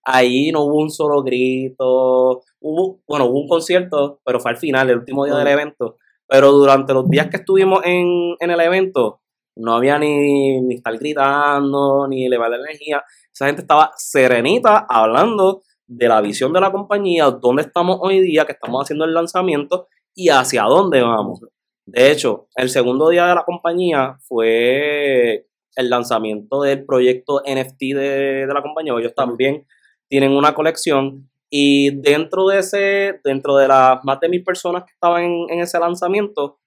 [0.03, 2.41] Ahí no hubo un solo grito.
[2.59, 5.97] Hubo, bueno, hubo un concierto, pero fue al final, el último día del evento.
[6.27, 9.21] Pero durante los días que estuvimos en, en el evento,
[9.55, 13.03] no había ni, ni estar gritando, ni elevar la energía.
[13.33, 18.45] Esa gente estaba serenita hablando de la visión de la compañía, dónde estamos hoy día,
[18.45, 21.41] que estamos haciendo el lanzamiento y hacia dónde vamos.
[21.87, 25.47] De hecho, el segundo día de la compañía fue
[25.77, 28.93] el lanzamiento del proyecto NFT de, la compañía.
[28.99, 29.65] Ellos también
[30.09, 34.91] tienen una colección y dentro de ese, dentro de las más de mil personas que
[34.91, 36.59] estaban en, ese lanzamiento,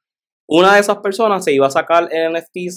[0.49, 2.73] una de esas personas se iba a sacar el NFT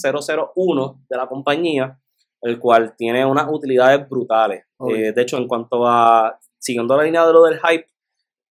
[0.53, 1.97] 001 de la compañía,
[2.41, 4.65] el cual tiene unas utilidades brutales.
[4.89, 7.87] Eh, de hecho, en cuanto a, siguiendo la línea de lo del hype,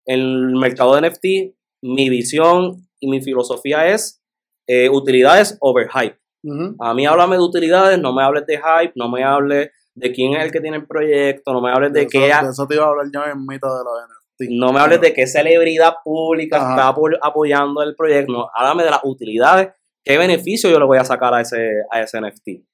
[0.04, 4.22] el mercado de NFT, mi visión y mi filosofía es
[4.66, 6.18] eh, utilidades over hype.
[6.78, 10.34] A mí háblame de utilidades, no me hables de hype, no me hables de quién
[10.34, 12.28] es el que tiene el proyecto, no me hables de, qué...
[12.30, 14.50] eso te iba a hablar yo en mitad de los NFT.
[14.58, 19.00] No me hables de qué celebridad pública está apoyando el proyecto, no, háblame de las
[19.02, 19.68] utilidades,
[20.02, 22.64] qué beneficio yo le voy a sacar a ese, a ese NFT.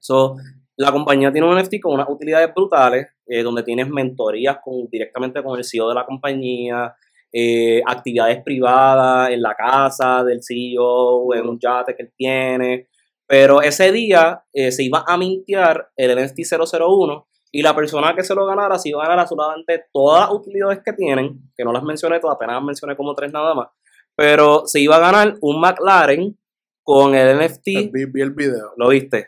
[0.00, 0.36] So,
[0.76, 5.42] la compañía tiene un NFT con unas utilidades brutales, eh, donde tienes mentorías con, directamente
[5.42, 6.94] con el CEO de la compañía,
[7.36, 12.86] eh, actividades privadas en la casa del CEO, en un yate que él tiene,
[13.26, 18.22] pero ese día eh, se iba a mintear el NFT 001 y la persona que
[18.22, 21.72] se lo ganara se iba a ganar absolutamente todas las utilidades que tienen, que no
[21.72, 23.68] las mencioné todas, apenas mencioné como tres nada más,
[24.14, 26.38] pero se iba a ganar un McLaren
[26.84, 27.90] con el NFT.
[27.90, 28.74] Vi, el video.
[28.76, 29.26] Lo viste.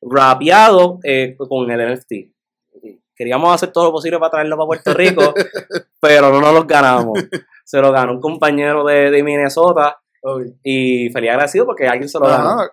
[0.00, 2.35] Rapeado eh, con el NFT.
[3.16, 5.32] Queríamos hacer todo lo posible para traerlo para Puerto Rico,
[6.00, 7.18] pero no nos lo ganamos.
[7.64, 9.98] Se lo ganó un compañero de, de Minnesota.
[10.62, 12.68] Y feliz agradecido porque alguien se lo ganó.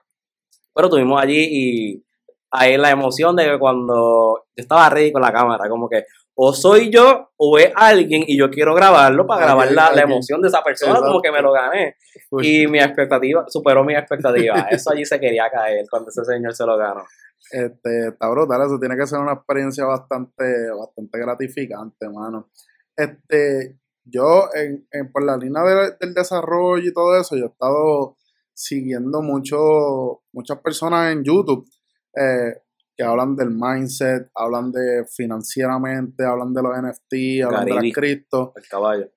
[0.74, 2.06] Pero tuvimos allí y
[2.52, 6.06] ahí la emoción de que cuando yo estaba ready con la cámara, como que
[6.36, 10.42] o soy yo o es alguien y yo quiero grabarlo para grabar la, la, emoción
[10.42, 11.96] de esa persona, como que me lo gané.
[12.42, 14.56] Y mi expectativa, superó mi expectativa.
[14.72, 17.04] Eso allí se quería caer cuando ese señor se lo ganó.
[17.52, 22.50] Este, está brutal, eso tiene que ser una experiencia bastante, bastante gratificante, mano.
[22.96, 25.62] Este, yo, en, en por la línea
[26.00, 28.18] del desarrollo y todo eso, yo he estado
[28.54, 31.68] siguiendo mucho, muchas personas en YouTube
[32.16, 32.62] eh,
[32.95, 38.53] que hablan del mindset, hablan de financieramente, hablan de los NFT, hablan de las cripto.
[38.56, 39.11] El caballo.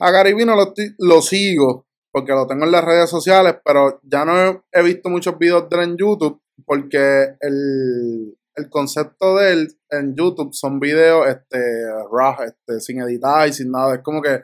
[0.00, 4.24] A Gary no lo, lo, sigo porque lo tengo en las redes sociales, pero ya
[4.24, 9.68] no he, visto muchos videos de él en YouTube porque el, el, concepto de él
[9.90, 11.58] en YouTube son videos este,
[12.10, 13.96] raw, este, sin editar y sin nada.
[13.96, 14.40] Es como que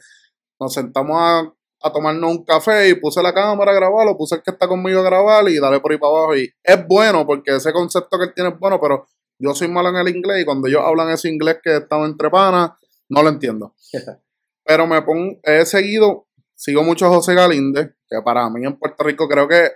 [0.61, 1.56] nos sentamos a
[1.87, 5.01] a tomarnos un café y puse la cámara a grabarlo, puse el que está conmigo
[5.01, 6.37] a grabar y dale por ahí para abajo.
[6.37, 9.07] Y es bueno porque ese concepto que él tiene es bueno, pero
[9.39, 12.31] yo soy malo en el inglés y cuando ellos hablan ese inglés que estaba entre
[12.31, 12.71] panas,
[13.09, 13.75] no lo entiendo.
[14.65, 19.05] pero me pongo, he seguido, sigo mucho a José Galíndez, que para mí en Puerto
[19.05, 19.71] Rico creo que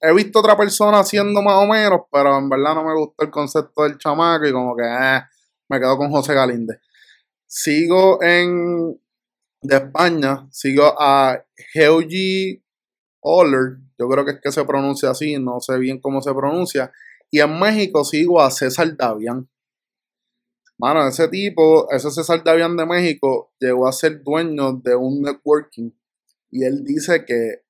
[0.00, 3.30] he visto otra persona haciendo más o menos, pero en verdad no me gustó el
[3.30, 5.20] concepto del chamaco y como que eh,
[5.68, 6.78] me quedo con José Galíndez.
[7.46, 8.98] Sigo en
[9.64, 11.42] de España, sigo a
[11.74, 12.62] Heugi
[13.20, 16.92] Oller, yo creo que es que se pronuncia así, no sé bien cómo se pronuncia.
[17.30, 19.48] Y en México sigo a César Davian.
[20.78, 25.90] Mano, ese tipo, ese César Davian de México, llegó a ser dueño de un networking.
[26.50, 27.62] Y él dice que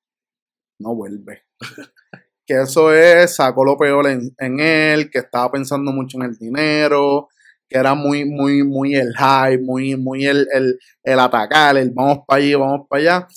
[0.79, 1.43] no vuelve.
[2.45, 6.37] que eso es, sacó lo peor en, en él, que estaba pensando mucho en el
[6.37, 7.29] dinero,
[7.67, 12.19] que era muy, muy, muy el hype, muy, muy el, el, el atacar, el vamos
[12.27, 13.27] para allí, vamos para allá.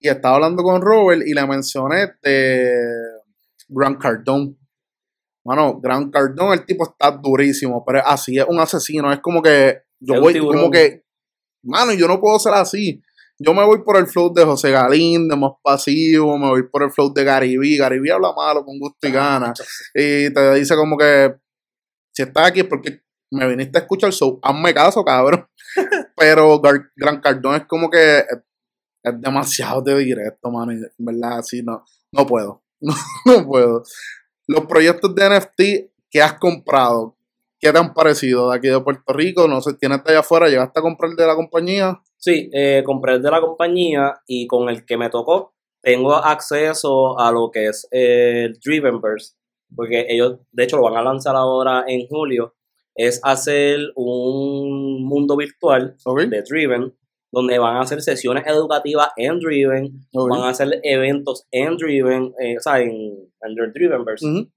[0.00, 2.74] Y estaba hablando con Robert y le mencioné de
[3.68, 4.56] Grant Cardone.
[5.44, 9.12] Mano, Grant Cardone, el tipo está durísimo, pero así es un asesino.
[9.12, 11.04] Es como que yo voy, como que,
[11.62, 13.02] mano, yo no puedo ser así.
[13.38, 16.82] Yo me voy por el flow de José Galín, de más pasivo, me voy por
[16.82, 17.76] el flow de Garibí.
[17.76, 19.52] Garibí habla malo con gusto y gana.
[19.94, 21.34] Y te dice como que
[22.12, 23.02] si estás aquí es porque
[23.36, 25.46] me viniste a escuchar, so hazme caso, cabrón.
[26.16, 26.60] Pero
[26.96, 30.72] Gran Cardón es como que es, demasiado de directo, mano.
[30.72, 32.62] en verdad, así no, no puedo.
[33.24, 33.82] No, puedo.
[34.46, 35.62] Los proyectos de NFT
[36.10, 37.16] que has comprado,
[37.58, 39.48] ¿qué te han parecido de aquí de Puerto Rico?
[39.48, 40.48] No sé, ¿tienes de allá afuera?
[40.48, 42.00] ¿Llegaste a comprar de la compañía?
[42.16, 45.56] Sí, eh, compré el de la compañía y con el que me tocó
[45.86, 49.36] tengo acceso a lo que es el Drivenverse,
[49.72, 52.56] porque ellos, de hecho, lo van a lanzar ahora en julio
[52.96, 55.96] es hacer un mundo virtual
[56.28, 56.94] de Driven,
[57.30, 62.56] donde van a hacer sesiones educativas en Driven, van a hacer eventos en Driven, eh,
[62.56, 64.48] o sea, en, en Drivenverse.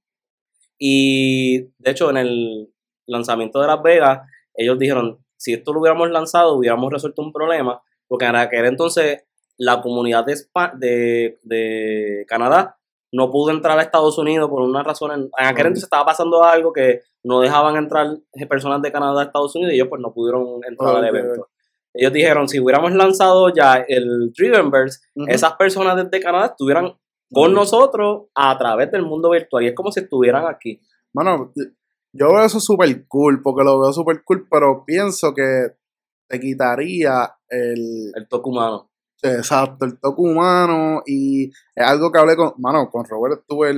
[0.77, 2.73] Y de hecho, en el
[3.05, 4.21] lanzamiento de Las Vegas,
[4.53, 9.23] ellos dijeron, si esto lo hubiéramos lanzado, hubiéramos resuelto un problema, porque en aquel entonces
[9.57, 12.78] la comunidad de, de, Canadá
[13.11, 15.11] no pudo entrar a Estados Unidos por una razón.
[15.11, 18.17] En, aquel entonces estaba pasando algo que no dejaban entrar
[18.47, 21.49] personas de Canadá a Estados Unidos y ellos pues no pudieron entrar al evento.
[21.93, 26.93] Ellos dijeron, si hubiéramos lanzado ya el Drivenverse, esas personas desde Canadá estuvieran
[27.31, 30.81] con nosotros a través del mundo virtual y es como si estuvieran aquí.
[31.13, 31.51] Bueno,
[32.13, 35.75] yo veo eso súper cool, porque lo veo súper cool, pero pienso que
[36.27, 38.11] te quitaría el...
[38.15, 38.88] El toque humano.
[39.21, 43.73] Exacto, el toque humano y es algo que hablé con, mano, con Robert estuve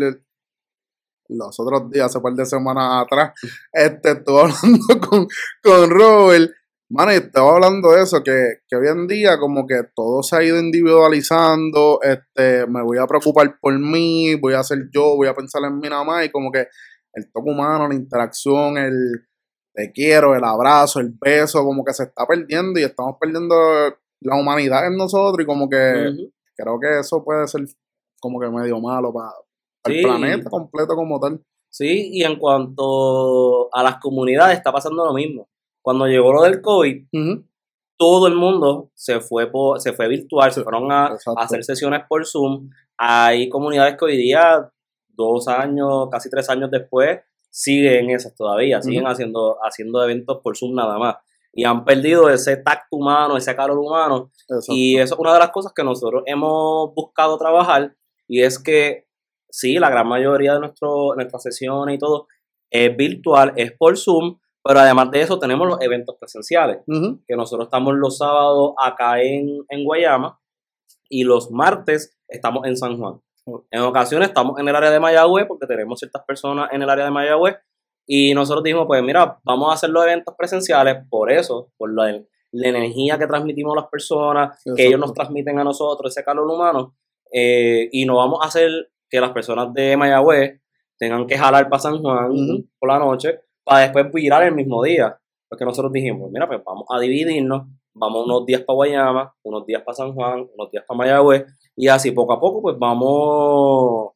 [1.29, 3.33] los otros días, hace un par de semanas atrás,
[3.73, 5.27] este, estuve hablando con,
[5.63, 6.51] con Robert.
[6.93, 10.35] Mano, y estaba hablando de eso, que, que, hoy en día como que todo se
[10.35, 15.29] ha ido individualizando, este, me voy a preocupar por mí, voy a hacer yo, voy
[15.29, 16.67] a pensar en mí nada más, y como que
[17.13, 19.25] el toque humano, la interacción, el
[19.73, 23.55] te quiero, el abrazo, el beso, como que se está perdiendo y estamos perdiendo
[24.21, 27.65] la humanidad en nosotros y como que creo que eso puede ser
[28.19, 29.31] como que medio malo para,
[29.85, 31.43] el planeta completo como tal.
[31.69, 35.47] Sí, y en cuanto a las comunidades está pasando lo mismo
[35.81, 37.07] cuando llegó lo del COVID,
[37.97, 42.69] todo el mundo se fue se fue virtual, se fueron a, hacer sesiones por Zoom.
[42.97, 44.71] Hay comunidades que hoy día,
[45.09, 47.19] dos años, casi tres años después,
[47.49, 51.15] siguen esas todavía, siguen haciendo, haciendo eventos por Zoom nada más.
[51.53, 54.31] Y han perdido ese tacto humano, ese calor humano.
[54.69, 57.95] Y eso es una de las cosas que nosotros hemos buscado trabajar.
[58.27, 59.07] Y es que
[59.49, 62.27] sí, la gran mayoría de nuestro, nuestras sesiones y todo
[62.71, 67.67] es virtual, es por Zoom, pero además de eso tenemos los eventos presenciales, que nosotros
[67.67, 70.39] estamos los sábados acá en, en Guayama
[71.09, 73.21] y los martes estamos en San Juan.
[73.71, 77.05] En ocasiones estamos en el área de Mayagüez porque tenemos ciertas personas en el área
[77.05, 77.57] de Mayagüez
[78.13, 82.21] y nosotros dijimos, pues mira, vamos a hacer los eventos presenciales por eso, por la,
[82.51, 86.45] la energía que transmitimos a las personas, que ellos nos transmiten a nosotros, ese calor
[86.45, 86.93] humano,
[87.31, 88.69] eh, y no vamos a hacer
[89.09, 90.59] que las personas de Mayagüez
[90.97, 92.33] tengan que jalar para San Juan
[92.77, 95.17] por la noche para después virar el mismo día.
[95.47, 99.83] Porque nosotros dijimos, mira, pues vamos a dividirnos, vamos unos días para Guayama, unos días
[99.83, 101.45] para San Juan, unos días para Mayagüez,
[101.77, 104.11] y así poco a poco pues vamos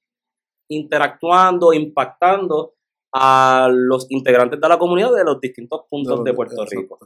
[0.67, 2.74] interactuando, impactando
[3.17, 6.99] a los integrantes de la comunidad de los distintos puntos de, Puerto Rico.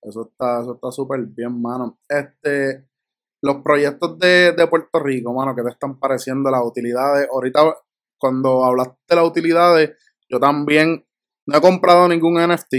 [0.00, 1.98] Eso está eso está súper bien, mano.
[2.08, 2.86] Este,
[3.42, 7.28] los proyectos de, de, Puerto Rico, mano, ¿qué te están pareciendo las utilidades?
[7.32, 7.76] Ahorita,
[8.16, 9.90] cuando hablaste de las utilidades,
[10.30, 11.04] yo también
[11.48, 12.74] no he comprado ningún NFT,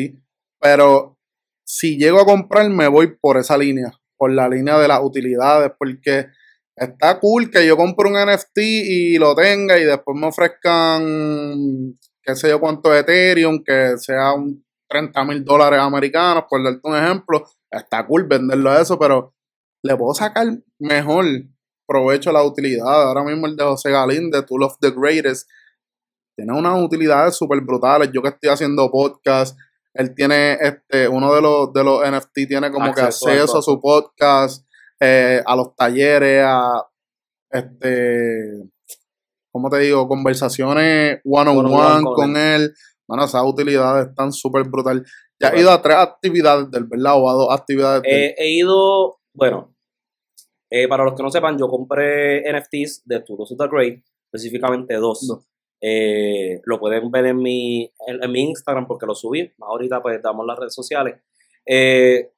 [0.61, 1.17] pero
[1.65, 5.73] si llego a comprar me voy por esa línea, por la línea de las utilidades,
[5.77, 6.27] porque
[6.73, 11.97] está cool que yo compre un NFT y lo tenga y después me ofrezcan,
[12.27, 16.97] qué sé yo cuánto Ethereum, que sea un 30 mil dólares americanos, por darte un
[16.97, 17.45] ejemplo.
[17.71, 19.33] Está cool venderlo a eso, pero
[19.81, 20.45] le puedo sacar
[20.77, 21.25] mejor
[21.87, 23.07] provecho a la utilidad.
[23.07, 25.49] Ahora mismo el de José Galín, de Tool of the Greatest,
[26.35, 28.11] tiene unas utilidades súper brutales.
[28.11, 29.57] Yo que estoy haciendo podcast,
[29.93, 33.79] él tiene este, uno de los, de los NFT tiene como que acceso a su
[33.79, 34.65] podcast,
[34.99, 36.85] eh, a los talleres, a
[37.49, 38.69] este,
[39.51, 40.07] ¿cómo te digo?
[40.07, 42.73] Conversaciones one on one, con, él.
[43.07, 45.03] Bueno, esas utilidades están súper brutales.
[45.39, 47.13] Ya he ido a tres actividades del, ¿verdad?
[47.15, 49.75] O a dos actividades He ido, bueno,
[50.69, 54.95] eh, para los que no sepan, yo compré NFTs de Tudos of the Great, específicamente
[54.95, 55.39] dos.
[55.79, 59.53] Eh, lo pueden ver en mi, en, mi Instagram porque lo subí.
[59.59, 61.21] Ahorita pues damos las redes sociales.
[61.65, 62.31] Eh,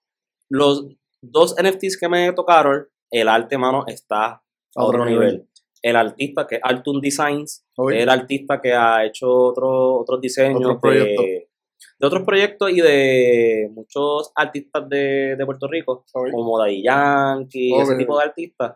[0.49, 0.87] los
[1.21, 4.43] dos NFTs que me tocaron, el arte, mano, está
[4.75, 5.47] a otro, nivel.
[5.81, 11.47] El artista que es Altun Designs, el artista que ha hecho otro, otros diseños de,
[12.01, 18.25] otros proyectos y de muchos artistas de, Puerto Rico, como Daddy Yankee, ese tipo de
[18.25, 18.75] artistas.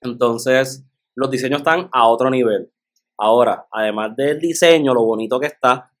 [0.00, 0.84] Entonces,
[1.14, 2.70] los diseños están a otro nivel.
[3.18, 5.92] Ahora, además del diseño, lo bonito que está,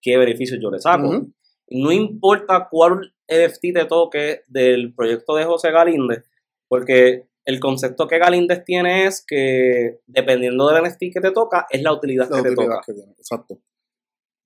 [0.00, 1.26] qué beneficio yo le saco.
[1.68, 6.28] No importa cuál NFT te toque del proyecto de José Galíndez,
[6.68, 11.82] porque el concepto que Galíndez tiene es que dependiendo del NFT que te toca, es
[11.82, 12.80] la utilidad que te toca.
[13.18, 13.58] exacto.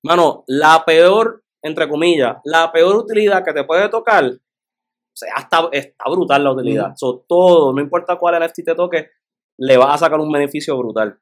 [0.02, 5.68] Mano, la peor, entre comillas, la peor utilidad que te puede tocar, o sea, está,
[5.72, 6.94] está brutal la utilidad.
[7.28, 9.10] todo, no importa cuál NFT te toque,
[9.58, 11.18] le vas a sacar un beneficio brutal.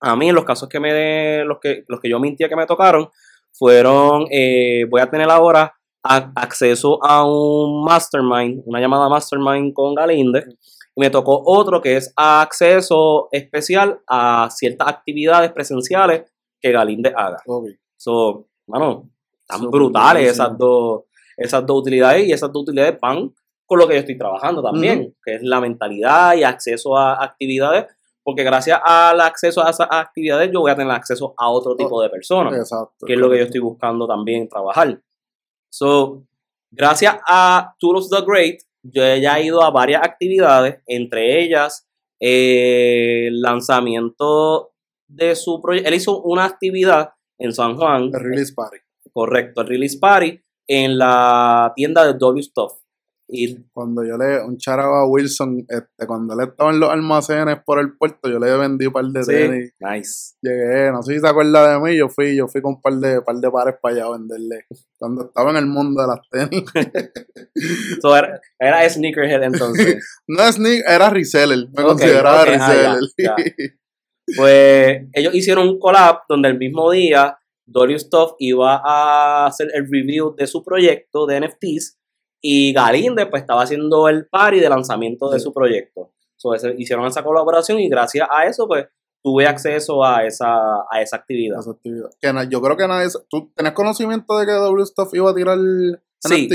[0.00, 2.66] A mí, en los casos que me los que, los que yo mintía que me
[2.66, 3.10] tocaron,
[3.52, 10.44] fueron, eh, voy a tener ahora acceso a un mastermind, una llamada mastermind con Galinde.
[10.98, 16.24] Y me tocó otro que es acceso especial a ciertas actividades presenciales
[16.60, 17.40] que Galinde haga.
[17.96, 19.08] So, bueno,
[19.40, 21.04] están brutales esas dos,
[21.36, 23.32] esas dos utilidades y esas dos utilidades van
[23.64, 27.86] con lo que yo estoy trabajando también, que es la mentalidad y acceso a actividades,
[28.24, 32.02] porque gracias al acceso a esas actividades yo voy a tener acceso a otro tipo
[32.02, 35.00] de personas, Exacto, que es lo que yo estoy buscando también trabajar.
[35.70, 36.24] So,
[36.72, 38.62] gracias a Tools the Great,
[38.92, 41.88] yo ya he ido a varias actividades, entre ellas
[42.20, 44.72] el lanzamiento
[45.08, 45.88] de su proyecto.
[45.88, 48.04] Él hizo una actividad en San Juan.
[48.04, 48.78] El Release Party.
[49.12, 52.72] Correcto, el Release Party en la tienda de W Stuff.
[53.30, 57.58] Y cuando yo le, un charaba a Wilson, este, cuando él estaba en los almacenes
[57.62, 59.74] por el puerto, yo le vendí un par de tenis.
[59.78, 60.34] Nice.
[60.40, 62.94] Llegué, no sé si se acuerda de mí, yo fui, yo fui con un par
[62.94, 64.64] de, par de pares para allá a venderle.
[64.98, 66.64] Cuando estaba en el mundo de las tenis.
[68.00, 70.22] so, era, era, sneakerhead entonces.
[70.26, 72.98] no sneaker, era reseller, me consideraba ah, reseller.
[74.36, 79.86] pues ellos hicieron un collab donde el mismo día Dolly Stuff iba a hacer el
[79.90, 81.98] review de su proyecto de NFTs
[82.40, 86.12] y Galinde pues estaba haciendo el party de lanzamiento de su proyecto.
[86.36, 88.86] So, hicieron esa colaboración y gracias a eso pues
[89.22, 91.60] tuve acceso a esa, a esa actividad.
[92.48, 93.08] yo creo que nadie...
[93.28, 95.58] ¿Tú tenés conocimiento de que W Stuff iba a tirar
[96.20, 96.48] Sí,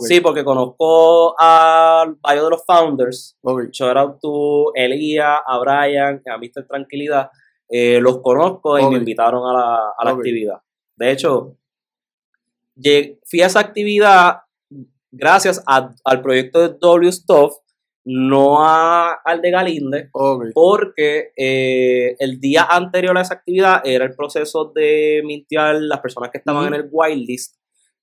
[0.00, 3.38] sí, porque conozco a varios de los founders.
[3.40, 3.68] Okay.
[3.70, 6.66] Shout out to Elia, a Brian, a Mr.
[6.66, 7.30] Tranquilidad.
[7.68, 10.60] Eh, los conozco y me invitaron a la, a la actividad.
[10.96, 11.56] De hecho,
[13.24, 14.38] fui a esa actividad
[15.16, 17.54] gracias al proyecto de W Stuff,
[18.04, 20.10] no al de Galinde,
[20.54, 26.30] porque eh, el día anterior a esa actividad era el proceso de mintear las personas
[26.30, 27.56] que estaban en el whitelist.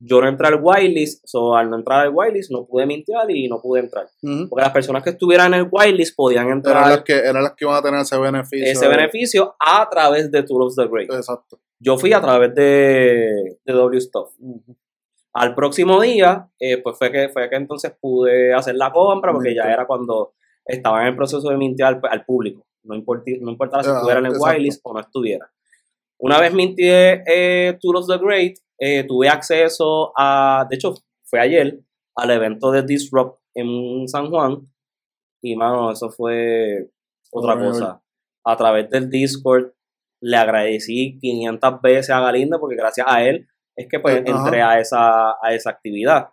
[0.06, 3.48] Yo no entré al whitelist, so, al no entrar al whitelist no pude mintear y
[3.48, 4.08] no pude entrar.
[4.50, 6.76] Porque las personas que estuvieran en el whitelist podían entrar.
[6.76, 8.66] Eran las que, eran las que iban a tener ese beneficio.
[8.66, 11.14] Ese beneficio a través de Tools of the Great.
[11.14, 11.62] Exacto.
[11.80, 14.32] Yo fui a través de, de W Stuff.
[15.34, 19.56] Al próximo día, eh, pues fue que, fue que entonces pude hacer la compra, porque
[19.56, 20.34] ya era cuando
[20.64, 22.68] estaba en el proceso de mintear al, público.
[22.84, 25.52] No, importa, no importaba si ah, estuviera en el whitelist o no estuviera.
[26.20, 30.94] Una vez mintié eh, Tools the Great, eh, tuve acceso a, de hecho,
[31.24, 31.80] fue ayer,
[32.16, 34.60] al evento de Disrupt en San Juan.
[35.42, 36.92] Y mano, eso fue
[37.32, 38.04] otra cosa.
[38.46, 39.72] A través del Discord
[40.22, 44.80] le agradecí 500 veces a Galinda porque gracias a él es que pues entré a
[44.80, 46.30] esa, a esa actividad.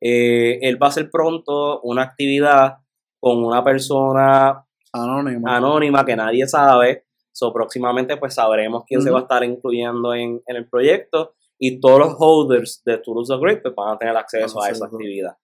[0.00, 2.78] Eh, él va a hacer pronto una actividad
[3.18, 7.04] con una persona anónima, anónima que nadie sabe.
[7.32, 11.34] So, próximamente pues sabremos quién se va a estar incluyendo en, el proyecto.
[11.58, 14.86] Y todos los holders de Toulouse the Great pues, van a tener acceso a esa
[14.86, 15.36] actividad.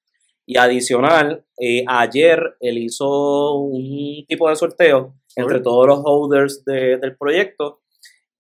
[0.46, 7.16] Y adicional, eh, ayer él hizo un tipo de sorteo entre todos los holders del
[7.16, 7.81] proyecto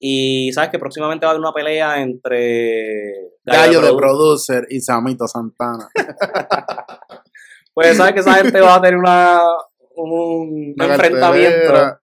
[0.04, 5.28] y sabes que próximamente va a haber una pelea entre Gallo, de, Producer y Samito
[5.28, 5.88] Santana.
[7.72, 9.40] pues sabes que esa gente va a tener una,
[9.94, 12.00] un enfrentamiento.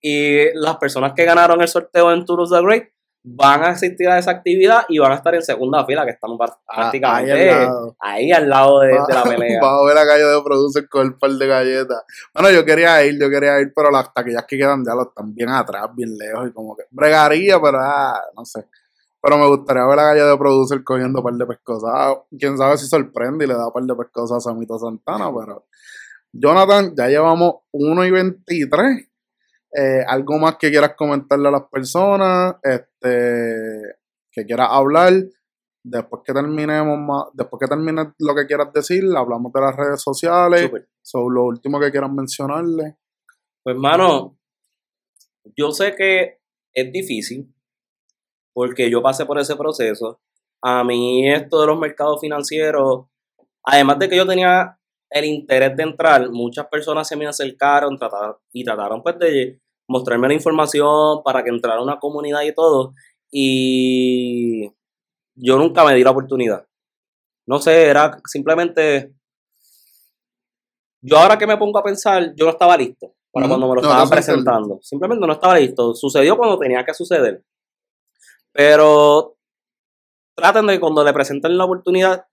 [0.00, 2.88] Y las personas que ganaron el sorteo en Tours the Great
[3.24, 6.30] van a asistir a esa actividad y van a estar en segunda fila, que están
[6.40, 7.68] ah, prácticamente
[8.00, 9.58] ahí, al lado, de, la pelea.
[9.62, 12.02] Vamos a ver a Gallo de Producer con el par de galletas.
[12.34, 15.32] Bueno, yo quería ir, yo quería ir, pero las taquillas que quedan ya lo están
[15.34, 18.66] bien atrás, bien lejos y como que bregaría, pero ah, no sé.
[19.20, 22.16] Pero me gustaría ver a Gallo de Producer cogiendo un par de pescosas.
[22.36, 25.66] Quién sabe si sorprende y le da un par de pescosas a Samito Santana, pero...
[26.34, 29.11] Jonathan, ya llevamos 1 y 23
[29.74, 33.96] eh, algo más que quieras comentarle a las personas, este,
[34.30, 35.12] que quieras hablar.
[35.84, 40.00] Después que terminemos más, después que termines lo que quieras decir, hablamos de las redes
[40.00, 40.70] sociales,
[41.02, 42.98] sobre lo último que quieras mencionarle.
[43.64, 44.38] Pues mano,
[45.56, 46.38] yo sé que
[46.72, 47.52] es difícil,
[48.54, 50.20] porque yo pasé por ese proceso.
[50.62, 53.06] A mí esto de los mercados financieros,
[53.64, 54.78] además de que yo tenía
[55.12, 57.98] el interés de entrar, muchas personas se me acercaron
[58.52, 62.94] y trataron pues de mostrarme la información para que entrara una comunidad y todo.
[63.30, 64.70] Y
[65.34, 66.66] yo nunca me di la oportunidad.
[67.46, 69.14] No sé, era simplemente...
[71.04, 73.80] Yo ahora que me pongo a pensar, yo no estaba listo para cuando me lo
[73.80, 74.78] estaban presentando.
[74.82, 75.94] Simplemente no estaba listo.
[75.94, 77.42] Sucedió cuando tenía que suceder.
[78.52, 79.36] Pero
[80.36, 82.26] traten de cuando le presenten la oportunidad,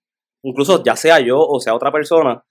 [0.44, 2.46] incluso ya sea yo o sea otra persona,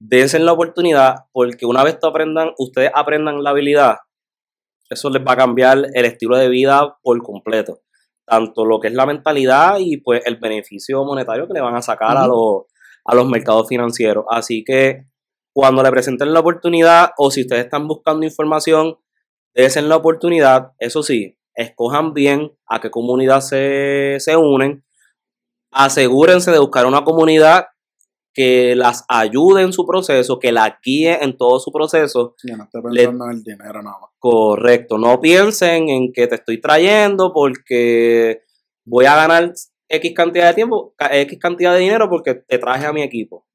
[0.00, 3.98] dense la oportunidad porque una vez aprendan, ustedes aprendan la habilidad,
[4.88, 7.80] eso les va a cambiar el estilo de vida por completo.
[8.26, 11.82] tanto lo que es la mentalidad y pues el beneficio monetario que le van a
[11.82, 12.64] sacar a, los,
[13.04, 14.24] a los mercados financieros.
[14.30, 15.04] Así que
[15.52, 18.96] cuando le presenten la oportunidad o si ustedes están buscando información,
[19.54, 20.72] desen la oportunidad.
[20.78, 24.84] Eso sí, escojan bien a qué comunidad se, se unen.
[25.72, 27.66] Asegúrense de buscar una comunidad
[28.32, 32.34] que las ayude en su proceso, que la guíe en todo su proceso.
[32.44, 34.10] no estoy pensando en el dinero nada más.
[34.18, 38.42] Correcto, no piensen en que te estoy trayendo porque
[38.84, 39.52] voy a ganar
[39.88, 43.46] X cantidad de tiempo, X cantidad de dinero porque te traje a mi equipo.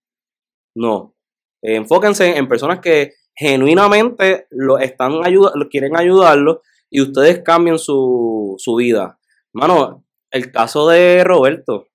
[0.76, 1.16] No,
[1.62, 8.76] enfóquense en personas que genuinamente lo están lo quieren ayudarlo y ustedes cambien su, su
[8.76, 9.20] vida.
[9.54, 11.88] Mano, el caso de Roberto,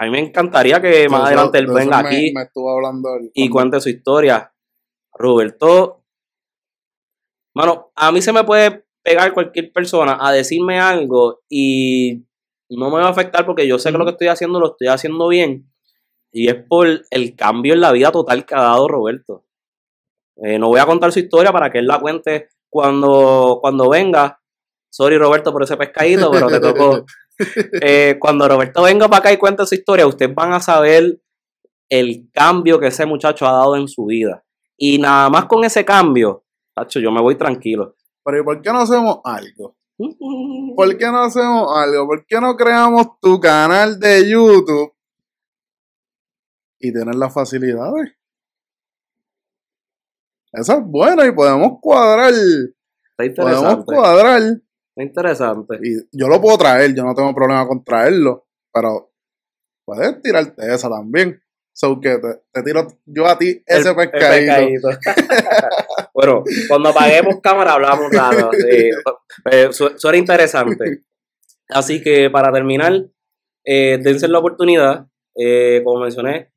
[0.00, 2.32] a mí me encantaría que más adelante él venga aquí
[3.34, 4.54] y cuente su historia.
[5.12, 6.04] Roberto,
[7.52, 12.24] mano, a mí se me puede pegar cualquier persona a decirme algo y
[12.70, 14.86] no me va a afectar porque yo sé que lo que estoy haciendo lo estoy
[14.86, 15.68] haciendo bien.
[16.30, 19.46] Y es por el cambio en la vida total que ha dado Roberto.
[20.36, 24.40] Eh, no voy a contar su historia para que él la cuente cuando, cuando venga.
[24.90, 27.04] Sorry Roberto por ese pescadito, pero te tocó.
[27.80, 31.20] Eh, cuando Roberto venga para acá y cuente su historia, ustedes van a saber
[31.88, 34.44] el cambio que ese muchacho ha dado en su vida.
[34.76, 36.44] Y nada más con ese cambio,
[36.74, 37.96] tacho, yo me voy tranquilo.
[38.24, 39.76] Pero ¿y por qué no hacemos algo?
[40.76, 42.06] ¿Por qué no hacemos algo?
[42.06, 44.92] ¿Por qué no creamos tu canal de YouTube
[46.78, 48.12] y tener las facilidades?
[50.52, 52.32] Eso es bueno y podemos cuadrar.
[53.36, 54.60] Podemos cuadrar
[55.02, 55.78] interesante.
[55.82, 59.12] Y yo lo puedo traer, yo no tengo problema con traerlo, pero
[59.84, 61.40] puedes tirarte esa también.
[61.72, 64.88] So que te, tiro yo a ti ese pescadito.
[66.14, 68.50] bueno, cuando apaguemos cámara hablamos nada.
[68.52, 68.90] Sí.
[69.52, 71.04] Eh, suena interesante.
[71.68, 73.04] Así que para terminar,
[73.64, 75.06] eh, dense la oportunidad.
[75.36, 76.52] Eh, como mencioné,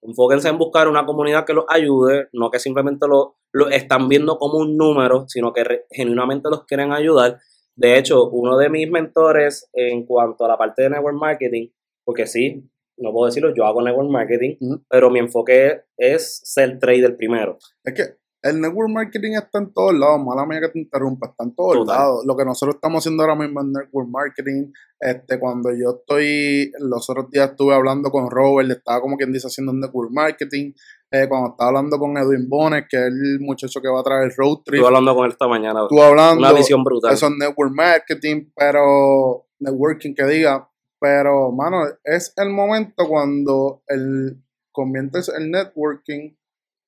[0.00, 4.38] enfóquense en buscar una comunidad que los ayude, no que simplemente lo, lo están viendo
[4.38, 7.38] como un número, sino que genuinamente los quieren ayudar.
[7.76, 11.68] De hecho, uno de mis mentores en cuanto a la parte de network marketing,
[12.04, 14.56] porque sí, no puedo decirlo, yo hago network marketing,
[14.88, 17.58] pero mi enfoque es ser trader primero.
[17.82, 18.02] Es que
[18.44, 21.86] el network marketing está en todos lados, mala mía que te interrumpa, está en todos
[21.86, 22.24] lados.
[22.26, 24.70] Lo que nosotros estamos haciendo ahora mismo en network marketing,
[25.00, 29.46] este, cuando yo estoy, los otros días estuve hablando con Robert, estaba como quien dice
[29.46, 30.72] haciendo network marketing,
[31.14, 34.24] eh, cuando estaba hablando con Edwin Bones, que es el muchacho que va a traer
[34.24, 34.74] el road trip.
[34.74, 35.82] Estuve hablando con él esta mañana.
[35.82, 36.40] Estuve hablando.
[36.40, 37.14] Una visión brutal.
[37.14, 40.68] Eso es network marketing, pero networking que diga,
[40.98, 44.42] pero mano, es el momento cuando el
[44.72, 46.34] conviertes el networking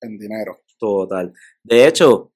[0.01, 0.57] en dinero.
[0.77, 1.33] Total.
[1.63, 2.33] De hecho,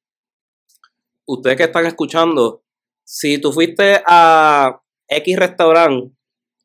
[1.26, 2.64] ustedes que están escuchando,
[3.04, 6.16] si tú fuiste a X restaurante,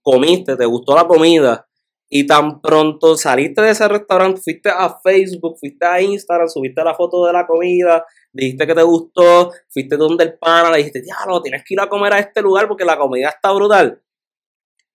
[0.03, 1.66] comiste, te gustó la comida
[2.09, 6.95] y tan pronto saliste de ese restaurante, fuiste a Facebook, fuiste a Instagram, subiste la
[6.95, 11.43] foto de la comida, dijiste que te gustó, fuiste donde el pana, le dijiste, diablo,
[11.43, 14.01] tienes que ir a comer a este lugar porque la comida está brutal.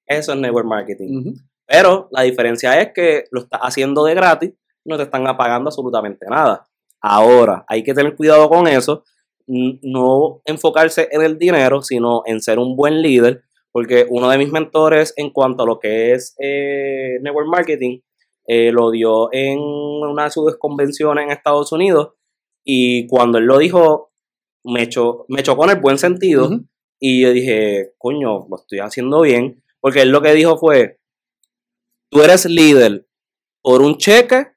[0.06, 1.36] Eso es network marketing.
[1.66, 4.54] Pero la diferencia es que lo estás haciendo de gratis,
[4.86, 6.68] no te están apagando absolutamente nada.
[7.02, 9.04] Ahora, hay que tener cuidado con eso,
[9.48, 14.52] no enfocarse en el dinero, sino en ser un buen líder, porque uno de mis
[14.52, 18.00] mentores en cuanto a lo que es eh, network marketing,
[18.48, 22.14] eh, lo dio en una de sus convenciones en Estados Unidos
[22.64, 24.12] y cuando él lo dijo,
[24.64, 24.90] me,
[25.28, 26.50] me chocó en el buen sentido
[27.00, 31.00] y yo dije, coño, lo estoy haciendo bien, porque él lo que dijo fue,
[32.12, 33.08] tú eres líder
[33.64, 34.48] por un cheque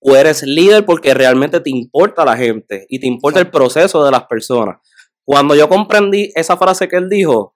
[0.00, 4.10] o eres líder porque realmente te importa la gente y te importa el proceso de
[4.10, 4.78] las personas.
[5.24, 7.55] Cuando yo comprendí esa frase que él dijo,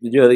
[0.00, 0.28] yo,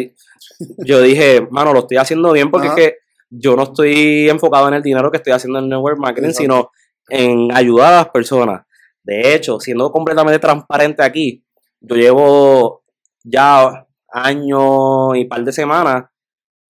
[0.79, 2.97] yo dije, mano, lo estoy haciendo bien porque es que
[3.31, 6.71] yo no estoy enfocado en el dinero que estoy haciendo en network marketing, sino
[7.09, 8.67] en ayudar a las personas.
[9.03, 11.45] De hecho, siendo completamente transparente aquí,
[11.81, 12.85] yo llevo
[13.23, 16.05] ya año y par de semanas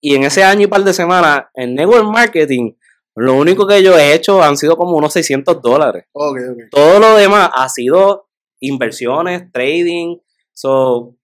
[0.01, 2.73] y en ese año y par de semanas en network marketing
[3.17, 6.07] lo único que yo he hecho han sido como unos 600 dólares.
[6.71, 8.29] Todo lo demás ha sido
[8.61, 10.19] inversiones, trading.
[10.53, 11.17] So,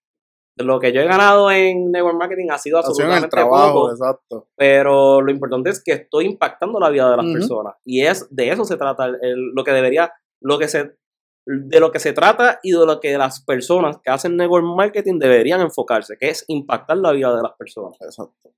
[0.56, 4.48] lo que yo he ganado en network marketing ha sido absolutamente trabajo, Exacto.
[4.56, 7.74] Pero lo importante es que estoy impactando la vida de las personas.
[7.84, 10.96] Y es de eso se trata lo que debería, lo que se,
[11.44, 15.18] de lo que se trata y de lo que las personas que hacen network marketing
[15.18, 17.96] deberían enfocarse, que es impactar la vida de las personas.
[18.00, 18.52] Exacto.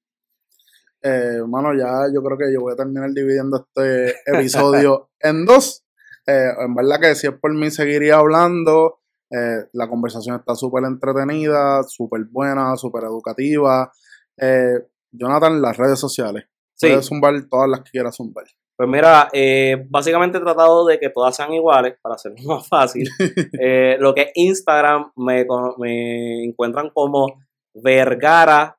[1.02, 5.84] Eh, mano, ya yo creo que yo voy a terminar dividiendo este episodio en dos.
[6.26, 8.97] Eh, en verdad que si es por mí seguiría hablando,
[9.30, 13.92] Eh, la conversación está súper entretenida, súper buena, súper educativa.
[14.36, 14.78] Eh,
[15.12, 16.44] Jonathan, las redes sociales.
[16.74, 16.88] Sí.
[16.88, 18.44] Puedes zumbar todas las que quieras zumbar.
[18.76, 23.08] Pues mira, eh, básicamente he tratado de que todas sean iguales para hacerlo más fácil.
[23.98, 25.44] lo que es Instagram me,
[25.78, 27.40] me encuentran como
[27.74, 28.76] vergara.pip,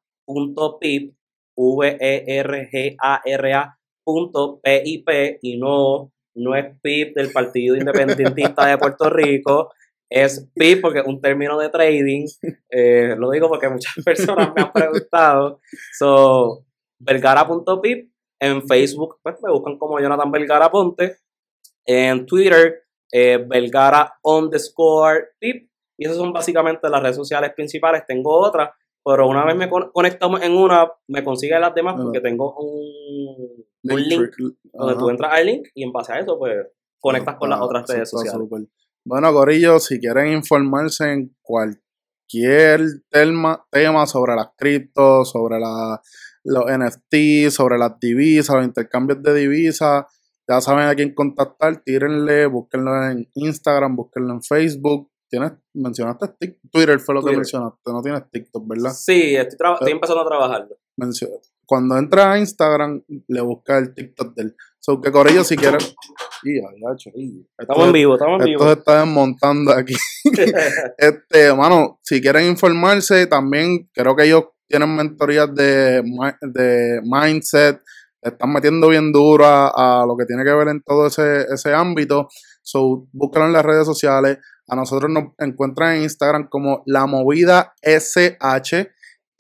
[1.56, 3.00] V-E-R-G-A-R-A
[4.64, 5.10] .pip
[5.42, 9.72] y no, no es PIP del Partido Independentista de Puerto Rico,
[10.10, 12.26] es PIP porque es un término de trading.
[12.72, 15.60] Eh, lo digo porque muchas personas me han preguntado.
[15.98, 16.66] So,
[17.00, 18.12] vergara.pip.
[18.40, 21.18] En Facebook, pues me buscan como Jonathan Vergara Ponte.
[21.86, 25.70] En Twitter, eh, Vergara underscore pip.
[25.98, 28.06] Y esas son básicamente las redes sociales principales.
[28.08, 28.70] Tengo otras,
[29.04, 34.02] pero una vez me conectamos en una, me consigue las demás porque tengo un un
[34.02, 34.32] link
[34.74, 36.68] donde tú entras al link y en base a eso, pues
[37.00, 38.50] conectas con las otras redes sociales.
[39.10, 46.00] Bueno, Corillo, si quieren informarse en cualquier tema, tema sobre las criptos, sobre la,
[46.44, 50.06] los NFT, sobre las divisas, los intercambios de divisas,
[50.48, 55.10] ya saben a quién contactar, tírenle, búsquenlo en Instagram, búsquenlo en Facebook.
[55.28, 58.92] ¿Tienes, mencionaste Twitter, fue lo que mencionaste, no tienes TikTok, ¿verdad?
[58.92, 60.78] Sí, estoy, estoy empezando a trabajarlo
[61.66, 64.56] cuando entra a Instagram, le busca el TikTok del.
[64.80, 65.80] So que Corillo, si quieren.
[67.58, 68.62] estamos en vivo, estamos en vivo.
[68.62, 69.94] Esto se está desmontando aquí.
[70.98, 76.02] este, mano, si quieren informarse, también creo que ellos tienen mentorías de,
[76.42, 77.82] de mindset.
[78.22, 82.28] Están metiendo bien duro a, lo que tiene que ver en todo ese, ese ámbito.
[82.62, 84.38] So, búscalo en las redes sociales.
[84.68, 88.92] A nosotros nos encuentran en Instagram como La Movida SH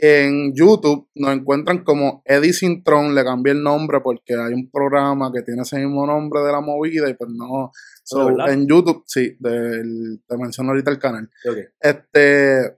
[0.01, 5.29] en YouTube nos encuentran como Eddie Sintron, le cambié el nombre porque hay un programa
[5.33, 7.71] que tiene ese mismo nombre de la movida y pues no.
[8.47, 11.29] en YouTube, sí, del, te menciono ahorita el canal.
[11.81, 12.77] Este,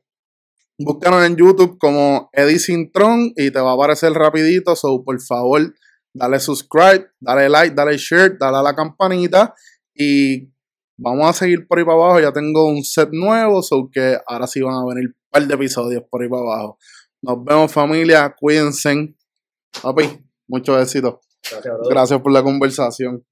[0.80, 4.76] búscanos en YouTube como Eddie Sintron y te va a aparecer rapidito.
[4.76, 5.76] So, por favor,
[6.11, 9.53] dale subscribe, dale like, dale share, dale a la campanita
[9.93, 10.49] y
[10.98, 12.19] vamos a seguir por ahí para abajo.
[12.19, 15.53] Ya tengo un set nuevo, so que ahora sí van a venir un par de
[15.53, 16.80] episodios por ahí para abajo.
[17.22, 19.15] Nos vemos familia, cuídense.
[19.81, 20.03] Papi,
[20.48, 21.22] mucho éxito.
[21.49, 23.23] Gracias, Gracias por la conversación.